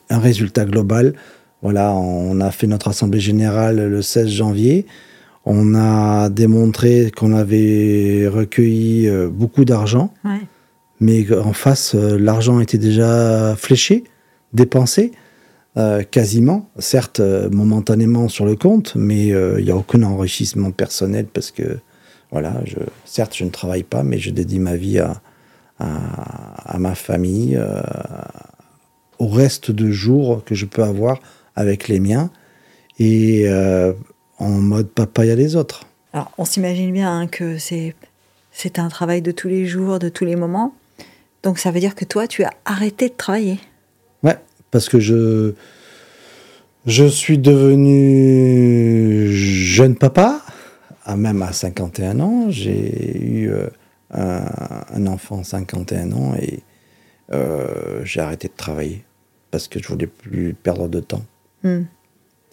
un 0.09 0.19
résultat 0.19 0.65
global 0.65 1.13
voilà, 1.61 1.93
on 1.93 2.39
a 2.41 2.51
fait 2.51 2.67
notre 2.67 2.89
assemblée 2.89 3.19
générale 3.19 3.87
le 3.87 4.01
16 4.01 4.27
janvier. 4.27 4.85
On 5.45 5.75
a 5.75 6.29
démontré 6.29 7.11
qu'on 7.15 7.31
avait 7.31 8.27
recueilli 8.27 9.07
euh, 9.07 9.29
beaucoup 9.29 9.63
d'argent, 9.63 10.11
mais 10.99 11.31
en 11.37 11.53
face, 11.53 11.93
euh, 11.93 12.17
l'argent 12.17 12.59
était 12.59 12.79
déjà 12.79 13.55
fléché, 13.55 14.05
dépensé, 14.53 15.11
euh, 15.77 16.01
quasiment, 16.03 16.69
certes 16.79 17.19
momentanément 17.51 18.27
sur 18.27 18.45
le 18.45 18.55
compte, 18.55 18.95
mais 18.95 19.27
il 19.27 19.63
n'y 19.63 19.71
a 19.71 19.75
aucun 19.75 20.01
enrichissement 20.03 20.71
personnel 20.71 21.25
parce 21.25 21.51
que, 21.51 21.77
voilà, 22.31 22.61
je, 22.65 22.77
certes, 23.05 23.35
je 23.35 23.43
ne 23.43 23.49
travaille 23.49 23.83
pas, 23.83 24.01
mais 24.01 24.17
je 24.17 24.31
dédie 24.31 24.59
ma 24.59 24.75
vie 24.75 24.99
à, 24.99 25.21
à 25.77 26.77
ma 26.79 26.95
famille, 26.95 27.59
au 29.19 29.27
reste 29.27 29.69
de 29.69 29.91
jours 29.91 30.43
que 30.43 30.55
je 30.55 30.65
peux 30.65 30.83
avoir 30.83 31.19
avec 31.55 31.87
les 31.87 31.99
miens 31.99 32.29
et 32.99 33.43
euh, 33.47 33.93
en 34.37 34.49
mode 34.49 34.89
papa, 34.89 35.25
il 35.25 35.29
y 35.29 35.31
a 35.31 35.35
les 35.35 35.55
autres. 35.55 35.85
Alors, 36.13 36.31
on 36.37 36.45
s'imagine 36.45 36.91
bien 36.91 37.19
hein, 37.19 37.27
que 37.27 37.57
c'est, 37.57 37.95
c'est 38.51 38.79
un 38.79 38.89
travail 38.89 39.21
de 39.21 39.31
tous 39.31 39.47
les 39.47 39.65
jours, 39.65 39.99
de 39.99 40.09
tous 40.09 40.25
les 40.25 40.35
moments. 40.35 40.73
Donc, 41.43 41.59
ça 41.59 41.71
veut 41.71 41.79
dire 41.79 41.95
que 41.95 42.05
toi, 42.05 42.27
tu 42.27 42.43
as 42.43 42.51
arrêté 42.65 43.09
de 43.09 43.13
travailler. 43.13 43.59
Ouais, 44.23 44.37
parce 44.71 44.89
que 44.89 44.99
je, 44.99 45.53
je 46.85 47.05
suis 47.05 47.37
devenu 47.37 49.27
jeune 49.31 49.95
papa, 49.95 50.41
à 51.03 51.17
même 51.17 51.41
à 51.41 51.51
51 51.51 52.19
ans. 52.19 52.49
J'ai 52.49 53.21
eu 53.21 53.49
euh, 53.51 53.67
un, 54.11 54.45
un, 54.93 55.07
enfant 55.07 55.43
51 55.43 56.11
ans 56.13 56.33
et 56.35 56.61
euh, 57.33 58.01
j'ai 58.03 58.21
arrêté 58.21 58.47
de 58.47 58.53
travailler 58.55 59.03
parce 59.51 59.67
que 59.67 59.81
je 59.81 59.87
voulais 59.87 60.07
plus 60.07 60.53
perdre 60.53 60.87
de 60.87 60.99
temps. 60.99 61.23
Hmm. 61.65 61.83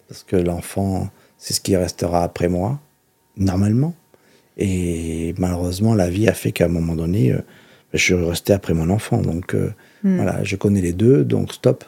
Parce 0.09 0.23
que 0.23 0.35
l'enfant, 0.35 1.09
c'est 1.37 1.53
ce 1.53 1.61
qui 1.61 1.77
restera 1.77 2.23
après 2.23 2.49
moi, 2.49 2.81
normalement. 3.37 3.95
Et 4.57 5.33
malheureusement, 5.37 5.95
la 5.95 6.09
vie 6.09 6.27
a 6.27 6.33
fait 6.33 6.51
qu'à 6.51 6.65
un 6.65 6.69
moment 6.69 6.95
donné, 6.95 7.31
euh, 7.31 7.41
je 7.93 7.99
suis 8.03 8.13
resté 8.13 8.51
après 8.51 8.73
mon 8.73 8.89
enfant. 8.89 9.21
Donc 9.21 9.55
euh, 9.55 9.71
Hmm. 10.03 10.17
voilà, 10.17 10.43
je 10.43 10.57
connais 10.57 10.81
les 10.81 10.91
deux, 10.93 11.23
donc 11.23 11.53
stop. 11.53 11.85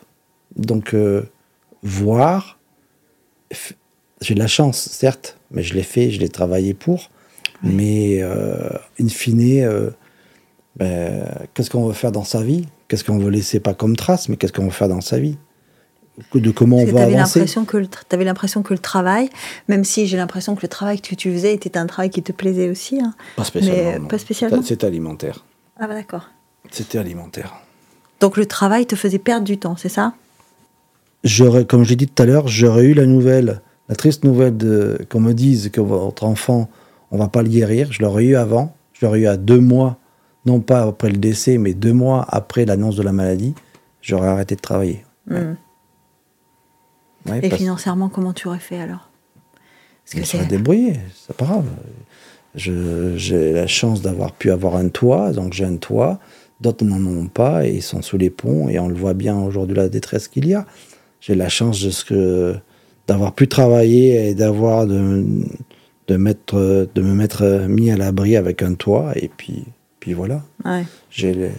Donc 0.55 0.93
euh, 0.93 1.23
voir, 1.83 2.59
j'ai 4.21 4.33
de 4.33 4.39
la 4.39 4.47
chance, 4.47 4.77
certes, 4.89 5.37
mais 5.51 5.63
je 5.63 5.73
l'ai 5.73 5.83
fait, 5.83 6.11
je 6.11 6.19
l'ai 6.19 6.29
travaillé 6.29 6.73
pour. 6.73 7.11
Mais 7.61 8.19
euh, 8.21 8.69
in 9.01 9.07
fine, 9.07 9.91
ben, 10.77 11.27
qu'est-ce 11.53 11.69
qu'on 11.69 11.85
veut 11.87 11.93
faire 11.93 12.11
dans 12.11 12.23
sa 12.23 12.41
vie? 12.41 12.67
Qu'est-ce 12.87 13.03
qu'on 13.03 13.17
veut 13.17 13.31
laisser 13.31 13.59
pas 13.59 13.73
comme 13.73 13.95
trace, 13.95 14.29
mais 14.29 14.37
qu'est-ce 14.37 14.53
qu'on 14.53 14.65
veut 14.65 14.71
faire 14.71 14.89
dans 14.89 15.01
sa 15.01 15.19
vie? 15.19 15.37
De 16.33 16.51
comment 16.51 16.77
on 16.77 16.81
Parce 16.85 16.91
va 16.93 16.99
tu 16.99 17.03
avais 17.05 17.15
avancer 17.15 17.39
l'impression 17.39 17.65
que, 17.65 17.77
le 17.77 17.85
tra- 17.87 18.03
t'avais 18.07 18.23
l'impression 18.23 18.61
que 18.63 18.73
le 18.73 18.79
travail, 18.79 19.29
même 19.67 19.83
si 19.83 20.07
j'ai 20.07 20.15
l'impression 20.15 20.55
que 20.55 20.61
le 20.61 20.67
travail 20.69 21.01
que 21.01 21.13
tu 21.15 21.31
faisais 21.33 21.53
était 21.53 21.77
un 21.77 21.87
travail 21.87 22.09
qui 22.09 22.23
te 22.23 22.31
plaisait 22.31 22.69
aussi. 22.69 23.01
hein. 23.01 23.13
Pas 23.35 23.43
Mais 23.61 23.99
non. 23.99 24.07
pas 24.07 24.17
spécialement. 24.17 24.61
C'était 24.61 24.87
alimentaire. 24.87 25.43
Ah 25.77 25.87
bah 25.87 25.93
d'accord. 25.93 26.29
C'était 26.71 26.97
alimentaire. 26.99 27.53
Donc 28.21 28.37
le 28.37 28.45
travail 28.45 28.85
te 28.85 28.95
faisait 28.95 29.19
perdre 29.19 29.43
du 29.45 29.57
temps, 29.57 29.75
c'est 29.75 29.89
ça? 29.89 30.13
J'aurais, 31.23 31.65
comme 31.65 31.83
j'ai 31.83 31.95
dit 31.95 32.07
tout 32.07 32.21
à 32.23 32.25
l'heure, 32.25 32.47
j'aurais 32.47 32.85
eu 32.85 32.93
la 32.93 33.05
nouvelle, 33.05 33.61
la 33.89 33.95
triste 33.95 34.23
nouvelle 34.23 34.55
de 34.55 34.97
qu'on 35.09 35.19
me 35.19 35.33
dise 35.33 35.69
que 35.69 35.81
votre 35.81 36.23
enfant, 36.23 36.69
on 37.11 37.17
va 37.17 37.27
pas 37.27 37.41
le 37.41 37.49
guérir. 37.49 37.91
Je 37.91 38.01
l'aurais 38.01 38.23
eu 38.25 38.35
avant. 38.35 38.73
Je 38.93 39.05
l'aurais 39.05 39.19
eu 39.19 39.27
à 39.27 39.35
deux 39.35 39.59
mois, 39.59 39.97
non 40.45 40.61
pas 40.61 40.83
après 40.83 41.09
le 41.09 41.17
décès, 41.17 41.57
mais 41.57 41.73
deux 41.73 41.91
mois 41.93 42.25
après 42.29 42.63
l'annonce 42.65 42.95
de 42.95 43.03
la 43.03 43.11
maladie. 43.11 43.53
J'aurais 44.01 44.27
arrêté 44.29 44.55
de 44.55 44.61
travailler. 44.61 45.03
Ouais. 45.29 45.41
Hmm. 45.41 45.55
Ouais, 47.27 47.39
Et 47.41 47.49
parce- 47.49 47.61
financièrement, 47.61 48.09
comment 48.09 48.33
tu 48.33 48.47
aurais 48.47 48.59
fait 48.59 48.79
alors? 48.79 49.09
Parce 50.05 50.19
que 50.21 50.25
c'est... 50.25 50.45
débrouillé, 50.47 50.99
c'est 51.27 51.35
pas 51.35 51.45
grave. 51.45 51.65
J'ai 52.55 53.51
la 53.53 53.67
chance 53.67 54.01
d'avoir 54.01 54.31
pu 54.31 54.51
avoir 54.51 54.75
un 54.75 54.87
toit, 54.89 55.31
donc 55.31 55.53
j'ai 55.53 55.65
un 55.65 55.77
toit. 55.77 56.19
D'autres 56.61 56.85
n'en 56.85 57.03
ont 57.05 57.27
pas 57.27 57.65
et 57.67 57.73
ils 57.75 57.81
sont 57.81 58.01
sous 58.01 58.17
les 58.17 58.29
ponts 58.29 58.69
et 58.69 58.79
on 58.79 58.87
le 58.87 58.95
voit 58.95 59.13
bien 59.13 59.35
aujourd'hui 59.37 59.75
la 59.75 59.89
détresse 59.89 60.27
qu'il 60.29 60.47
y 60.47 60.53
a. 60.53 60.65
J'ai 61.19 61.35
la 61.35 61.49
chance 61.49 61.81
de 61.81 61.89
ce 61.89 62.05
que 62.05 62.55
d'avoir 63.07 63.33
pu 63.33 63.47
travailler 63.47 64.29
et 64.29 64.35
d'avoir 64.35 64.87
de, 64.87 65.25
de 66.07 66.15
mettre 66.17 66.87
de 66.95 67.01
me 67.01 67.13
mettre 67.13 67.65
mis 67.67 67.91
à 67.91 67.97
l'abri 67.97 68.37
avec 68.37 68.61
un 68.61 68.75
toit 68.75 69.11
et 69.17 69.27
puis 69.35 69.65
puis 69.99 70.13
voilà. 70.13 70.43
Ouais. 70.63 70.85
J'ai 71.09 71.51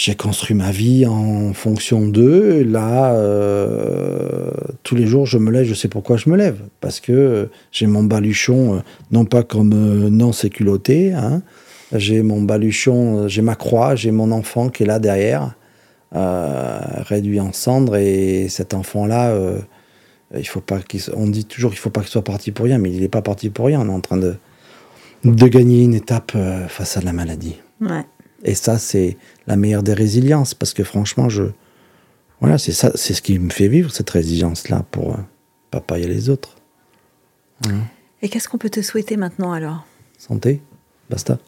j'ai 0.00 0.14
construit 0.14 0.56
ma 0.56 0.70
vie 0.70 1.04
en 1.04 1.52
fonction 1.52 2.08
d'eux. 2.08 2.62
Là, 2.62 3.12
euh, 3.12 4.50
tous 4.82 4.94
les 4.94 5.06
jours, 5.06 5.26
je 5.26 5.36
me 5.36 5.50
lève, 5.50 5.66
je 5.66 5.74
sais 5.74 5.88
pourquoi 5.88 6.16
je 6.16 6.30
me 6.30 6.38
lève. 6.38 6.56
Parce 6.80 7.00
que 7.00 7.50
j'ai 7.70 7.86
mon 7.86 8.02
baluchon, 8.02 8.76
euh, 8.76 8.78
non 9.10 9.26
pas 9.26 9.42
comme 9.42 9.74
euh, 9.74 10.08
non 10.08 10.32
séculotté, 10.32 11.12
hein. 11.12 11.42
j'ai 11.92 12.22
mon 12.22 12.40
baluchon, 12.40 13.28
j'ai 13.28 13.42
ma 13.42 13.56
croix, 13.56 13.94
j'ai 13.94 14.10
mon 14.10 14.32
enfant 14.32 14.70
qui 14.70 14.84
est 14.84 14.86
là 14.86 14.98
derrière, 15.00 15.54
réduit 16.12 17.38
en 17.38 17.52
cendres. 17.52 17.96
Et 17.96 18.48
cet 18.48 18.72
enfant-là, 18.72 19.38
il 20.34 20.48
faut 20.48 20.62
pas 20.62 20.80
qu'il 20.80 21.02
on 21.14 21.26
dit 21.26 21.44
toujours 21.44 21.72
qu'il 21.72 21.80
faut 21.80 21.90
pas 21.90 22.00
qu'il 22.00 22.08
soit 22.08 22.24
parti 22.24 22.52
pour 22.52 22.64
rien, 22.64 22.78
mais 22.78 22.90
il 22.90 23.02
n'est 23.02 23.08
pas 23.08 23.20
parti 23.20 23.50
pour 23.50 23.66
rien. 23.66 23.82
On 23.82 23.88
est 23.90 23.92
en 23.92 24.00
train 24.00 24.16
de, 24.16 24.34
de 25.24 25.46
gagner 25.46 25.84
une 25.84 25.94
étape 25.94 26.32
face 26.68 26.96
à 26.96 27.02
la 27.02 27.12
maladie. 27.12 27.56
Ouais. 27.82 28.06
Et 28.44 28.54
ça, 28.54 28.78
c'est 28.78 29.16
la 29.46 29.56
meilleure 29.56 29.82
des 29.82 29.94
résiliences, 29.94 30.54
parce 30.54 30.72
que 30.72 30.84
franchement, 30.84 31.28
je, 31.28 31.44
voilà, 32.40 32.58
c'est 32.58 32.72
ça, 32.72 32.92
c'est 32.94 33.14
ce 33.14 33.22
qui 33.22 33.38
me 33.38 33.50
fait 33.50 33.68
vivre 33.68 33.90
cette 33.92 34.10
résilience-là 34.10 34.84
pour 34.90 35.12
euh, 35.12 35.18
papa 35.70 35.98
et 35.98 36.06
les 36.06 36.30
autres. 36.30 36.56
Et 38.22 38.28
qu'est-ce 38.28 38.48
qu'on 38.48 38.58
peut 38.58 38.70
te 38.70 38.80
souhaiter 38.80 39.16
maintenant 39.16 39.52
alors? 39.52 39.84
Santé, 40.16 40.62
basta. 41.10 41.38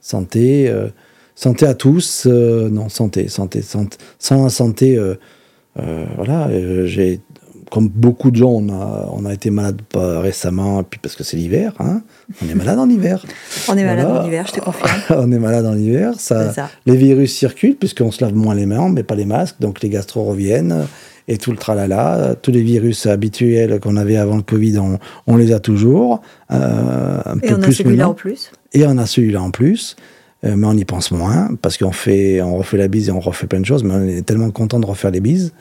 Santé, 0.00 0.68
euh, 0.68 0.88
santé 1.34 1.66
à 1.66 1.74
tous. 1.74 2.26
euh, 2.26 2.68
non, 2.68 2.88
santé, 2.88 3.28
santé, 3.28 3.62
santé. 3.62 3.96
Sans 4.20 4.44
la 4.44 4.50
santé, 4.50 5.00
voilà, 5.74 6.48
j'ai, 6.86 7.20
comme 7.72 7.88
beaucoup 7.88 8.30
de 8.30 8.36
gens, 8.36 8.50
on 8.50 8.68
a, 8.68 9.08
on 9.14 9.24
a 9.24 9.32
été 9.32 9.48
malade 9.50 9.80
pas 9.88 10.20
récemment, 10.20 10.82
puis 10.82 11.00
parce 11.02 11.16
que 11.16 11.24
c'est 11.24 11.38
l'hiver, 11.38 11.72
hein, 11.80 12.02
on 12.44 12.48
est 12.50 12.54
malade 12.54 12.78
en 12.78 12.88
hiver. 12.88 13.24
On 13.68 13.76
est 13.78 13.84
malade 13.84 14.06
Voilà. 14.06 14.22
en 14.24 14.26
hiver, 14.26 14.44
je 14.46 14.52
te 14.52 14.60
confirme. 14.60 14.90
on 15.10 15.32
est 15.32 15.38
malade 15.38 15.64
en 15.64 15.74
hiver, 15.76 16.12
ça, 16.18 16.52
les 16.84 16.96
virus 16.96 17.34
circulent 17.34 17.76
puisqu'on 17.76 18.10
se 18.10 18.22
lave 18.22 18.34
moins 18.34 18.54
les 18.54 18.66
mains, 18.66 18.90
met 18.90 19.02
pas 19.02 19.14
les 19.14 19.24
masques, 19.24 19.56
donc 19.60 19.80
les 19.80 19.88
gastro 19.88 20.22
reviennent 20.24 20.86
et 21.28 21.38
tout 21.38 21.50
le 21.50 21.56
tralala. 21.56 22.34
Tous 22.42 22.50
les 22.50 22.62
virus 22.62 23.06
habituels 23.06 23.80
qu'on 23.80 23.96
avait 23.96 24.16
avant 24.18 24.36
le 24.36 24.42
Covid, 24.42 24.76
on, 24.78 24.98
on 25.26 25.36
les 25.36 25.52
a 25.52 25.58
toujours. 25.60 26.20
euh, 26.50 27.20
un 27.24 27.38
Et 27.38 27.48
peu 27.48 27.54
on 27.54 27.62
a 27.62 27.70
celui-là 27.70 28.08
en 28.10 28.14
plus. 28.14 28.50
Et 28.74 28.84
on 28.86 28.98
a 28.98 29.06
celui-là 29.06 29.40
en 29.40 29.50
plus. 29.50 29.96
euh, 30.44 30.56
mais 30.56 30.66
on 30.66 30.72
y 30.76 30.84
pense 30.84 31.10
moins 31.12 31.48
parce 31.62 31.78
qu'on 31.78 31.92
fait, 31.92 32.42
on 32.42 32.56
refait 32.58 32.76
la 32.76 32.88
bise 32.88 33.08
et 33.08 33.12
on 33.12 33.20
refait 33.20 33.46
plein 33.46 33.60
de 33.60 33.66
choses. 33.66 33.82
Mais 33.84 33.94
on 33.94 34.04
est 34.06 34.26
tellement 34.26 34.50
content 34.50 34.78
de 34.80 34.86
refaire 34.86 35.10
les 35.12 35.20
bises 35.20 35.52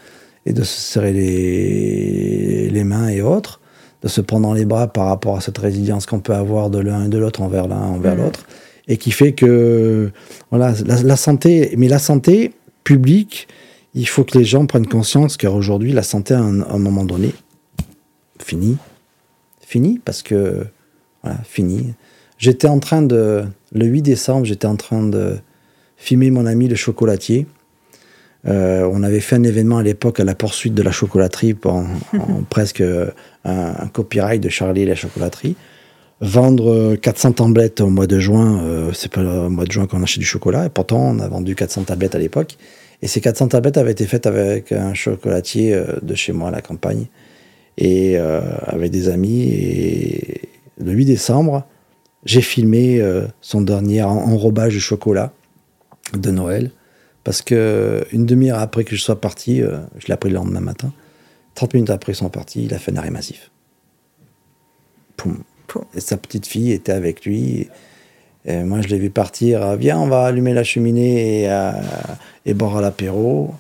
et 0.46 0.54
de 0.54 0.64
se 0.64 0.80
serrer 0.82 1.14
les, 1.14 2.70
les 2.70 2.84
mains 2.84 3.10
et 3.10 3.22
autres, 3.22 3.60
de 4.02 4.08
se 4.08 4.22
prendre 4.22 4.48
dans 4.48 4.54
les 4.54 4.66
bras 4.66 4.88
par 4.88 5.06
rapport 5.08 5.38
à 5.38 5.42
cette 5.42 5.58
résilience 5.58 6.06
qu'on 6.06 6.20
peut 6.20 6.34
avoir 6.34 6.70
de 6.70 6.80
l'un 6.80 7.06
et 7.06 7.10
de 7.10 7.18
l'autre 7.18 7.42
envers 7.42 7.68
l'un 7.68 7.82
envers 7.82 8.16
Mhm. 8.16 8.22
l'autre, 8.24 8.46
et 8.88 8.98
qui 8.98 9.12
fait 9.12 9.34
que 9.34 10.12
voilà 10.50 10.74
la, 10.86 11.02
la 11.04 11.16
santé, 11.16 11.74
mais 11.78 11.88
la 11.88 12.00
santé 12.00 12.54
publique, 12.84 13.48
il 13.94 14.08
faut 14.08 14.24
que 14.24 14.38
les 14.38 14.46
gens 14.46 14.66
prennent 14.66 14.88
conscience 14.88 15.38
qu'aujourd'hui 15.38 15.92
la 15.94 16.04
santé 16.04 16.34
à 16.34 16.40
un, 16.40 16.62
à 16.62 16.74
un 16.74 16.80
moment 16.80 17.06
donné 17.06 17.34
fini, 18.40 18.78
fini 19.62 20.00
parce 20.04 20.24
que 20.24 20.66
voilà 21.24 21.38
fini. 21.44 21.94
J'étais 22.40 22.68
en 22.68 22.80
train 22.80 23.04
de 23.04 23.44
le 23.72 23.86
8 23.86 24.02
décembre, 24.02 24.46
j'étais 24.46 24.66
en 24.66 24.76
train 24.76 25.04
de 25.04 25.38
filmer 25.96 26.32
mon 26.32 26.48
ami 26.48 26.68
le 26.68 26.76
chocolatier. 26.76 27.46
Euh, 28.48 28.90
on 28.92 29.04
avait 29.04 29.20
fait 29.20 29.36
un 29.36 29.44
événement 29.44 29.78
à 29.78 29.84
l'époque 29.84 30.20
à 30.20 30.24
la 30.24 30.34
poursuite 30.36 30.74
de 30.74 30.82
la 30.82 30.92
chocolaterie, 30.92 31.56
en, 31.66 31.86
presque 32.50 32.82
euh, 32.82 33.12
un, 33.46 33.88
copyright 33.88 34.42
de 34.42 34.50
Charlie 34.50 34.82
et 34.82 34.86
la 34.86 34.96
chocolaterie. 34.96 35.56
Vendre 36.22 36.72
euh, 36.72 36.96
400 36.96 37.34
tablettes 37.34 37.82
au 37.82 37.90
mois 37.90 38.08
de 38.08 38.20
juin, 38.20 38.64
euh, 38.64 38.92
c'est 38.94 39.12
pas 39.12 39.22
le 39.22 39.50
mois 39.50 39.66
de 39.66 39.72
juin 39.72 39.88
qu'on 39.88 40.04
achète 40.04 40.20
du 40.20 40.26
chocolat, 40.26 40.66
et 40.66 40.70
pourtant 40.70 41.00
on 41.00 41.20
a 41.20 41.28
vendu 41.28 41.56
400 41.56 41.84
tablettes 41.84 42.16
à 42.16 42.20
l'époque. 42.20 42.58
Et 43.02 43.08
ces 43.08 43.22
400 43.22 43.50
tablettes 43.50 43.78
avaient 43.78 43.92
été 43.92 44.06
faites 44.06 44.28
avec 44.28 44.72
un 44.72 44.94
chocolatier 44.94 45.74
euh, 45.74 45.86
de 46.02 46.14
chez 46.16 46.32
moi 46.34 46.50
à 46.50 46.52
la 46.52 46.62
campagne, 46.62 47.06
et 47.78 48.18
euh, 48.18 48.42
avec 48.68 48.92
des 48.92 49.10
amis. 49.10 49.44
Et 49.52 50.42
le 50.84 50.92
8 50.92 51.06
décembre, 51.06 51.66
j'ai 52.26 52.42
filmé 52.42 53.02
euh, 53.02 53.26
son 53.42 53.62
dernier 53.62 54.04
en- 54.04 54.10
enrobage 54.10 54.76
de 54.76 54.80
chocolat 54.80 55.32
de 56.16 56.30
Noël. 56.30 56.70
Parce 57.24 57.42
que 57.42 58.06
une 58.12 58.26
demi-heure 58.26 58.60
après 58.60 58.84
que 58.84 58.96
je 58.96 59.02
sois 59.02 59.20
parti, 59.22 59.62
euh, 59.62 59.80
je 59.98 60.08
l'ai 60.08 60.14
appris 60.14 60.30
le 60.30 60.36
lendemain 60.36 60.60
matin, 60.60 60.92
30 61.56 61.74
minutes 61.76 61.90
après 61.92 62.14
son 62.14 62.30
parti, 62.30 62.64
il 62.66 62.74
a 62.74 62.80
fait 62.80 62.92
un 62.92 62.96
arrêt 62.98 63.12
massif. 63.12 63.52
Poum. 65.18 65.44
Poum. 65.68 65.86
Et 65.94 66.00
sa 66.02 66.18
petite 66.18 66.48
fille 66.48 66.72
était 66.72 66.92
avec 66.92 67.26
lui. 67.26 67.68
Et 68.46 68.64
moi, 68.64 68.82
je 68.82 68.88
l'ai 68.88 68.98
vu 68.98 69.10
partir. 69.12 69.62
euh, 69.62 69.76
Viens, 69.76 70.00
on 70.00 70.08
va 70.08 70.26
allumer 70.26 70.54
la 70.54 70.64
cheminée 70.64 71.44
et, 71.44 71.50
euh, 71.52 71.72
et 72.46 72.54
boire 72.56 72.78
à 72.78 72.82
l'apéro. 72.82 73.54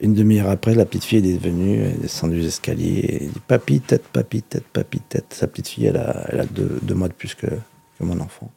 Une 0.00 0.14
demi-heure 0.14 0.48
après, 0.48 0.74
la 0.74 0.86
petite 0.86 1.04
fille 1.04 1.18
est 1.18 1.36
venue, 1.36 1.80
elle 1.82 1.90
est 1.90 2.00
descendue 2.02 2.38
les 2.38 2.46
escaliers. 2.46 3.00
Et 3.00 3.24
elle 3.24 3.30
dit 3.32 3.40
Papy, 3.46 3.80
tête, 3.80 4.04
papy, 4.08 4.40
tête, 4.42 4.64
papy, 4.72 5.00
tête. 5.00 5.26
Sa 5.34 5.46
petite 5.46 5.68
fille, 5.68 5.86
elle 5.86 5.98
a, 5.98 6.24
elle 6.30 6.40
a 6.40 6.46
deux, 6.46 6.78
deux 6.80 6.94
mois 6.94 7.08
de 7.08 7.12
plus 7.12 7.34
que, 7.34 7.46
que 7.48 8.04
mon 8.04 8.18
enfant. 8.20 8.50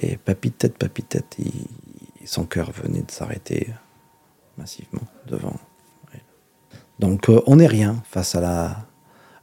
Et 0.00 0.16
papy, 0.16 0.50
tête, 0.50 0.76
papy, 0.76 1.04
tête, 1.04 1.36
il- 1.38 1.52
son 2.26 2.44
cœur 2.44 2.70
venait 2.72 3.02
de 3.02 3.10
s'arrêter 3.10 3.68
massivement 4.58 5.02
devant 5.26 5.56
elle. 6.12 6.20
Donc, 6.98 7.28
euh, 7.28 7.40
on 7.46 7.56
n'est 7.56 7.66
rien 7.66 8.02
face 8.08 8.34
à 8.34 8.40
la 8.40 8.86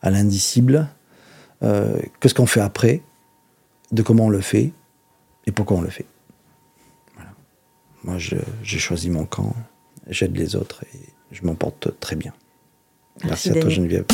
à 0.02 0.10
l'indicible. 0.12 0.88
Euh, 1.62 2.00
Qu'est-ce 2.20 2.34
qu'on 2.36 2.46
fait 2.46 2.62
après? 2.62 3.02
De 3.92 4.02
comment 4.02 4.26
on 4.28 4.30
le 4.30 4.40
fait? 4.42 4.72
Et 5.46 5.52
pourquoi 5.52 5.78
on 5.78 5.82
le 5.82 5.90
fait? 5.90 6.06
Voilà. 7.16 7.32
Moi, 8.04 8.18
je- 8.18 8.36
j'ai 8.64 8.80
choisi 8.80 9.10
mon 9.10 9.26
camp, 9.26 9.54
j'aide 10.08 10.38
les 10.38 10.56
autres 10.56 10.86
et 10.94 11.00
je 11.32 11.44
m'en 11.46 11.56
porte 11.56 12.00
très 12.00 12.16
bien. 12.16 12.34
Merci, 13.26 13.50
Merci, 13.50 13.60
à 13.60 13.62
toi. 13.62 13.70
Geneviève. 13.70 14.06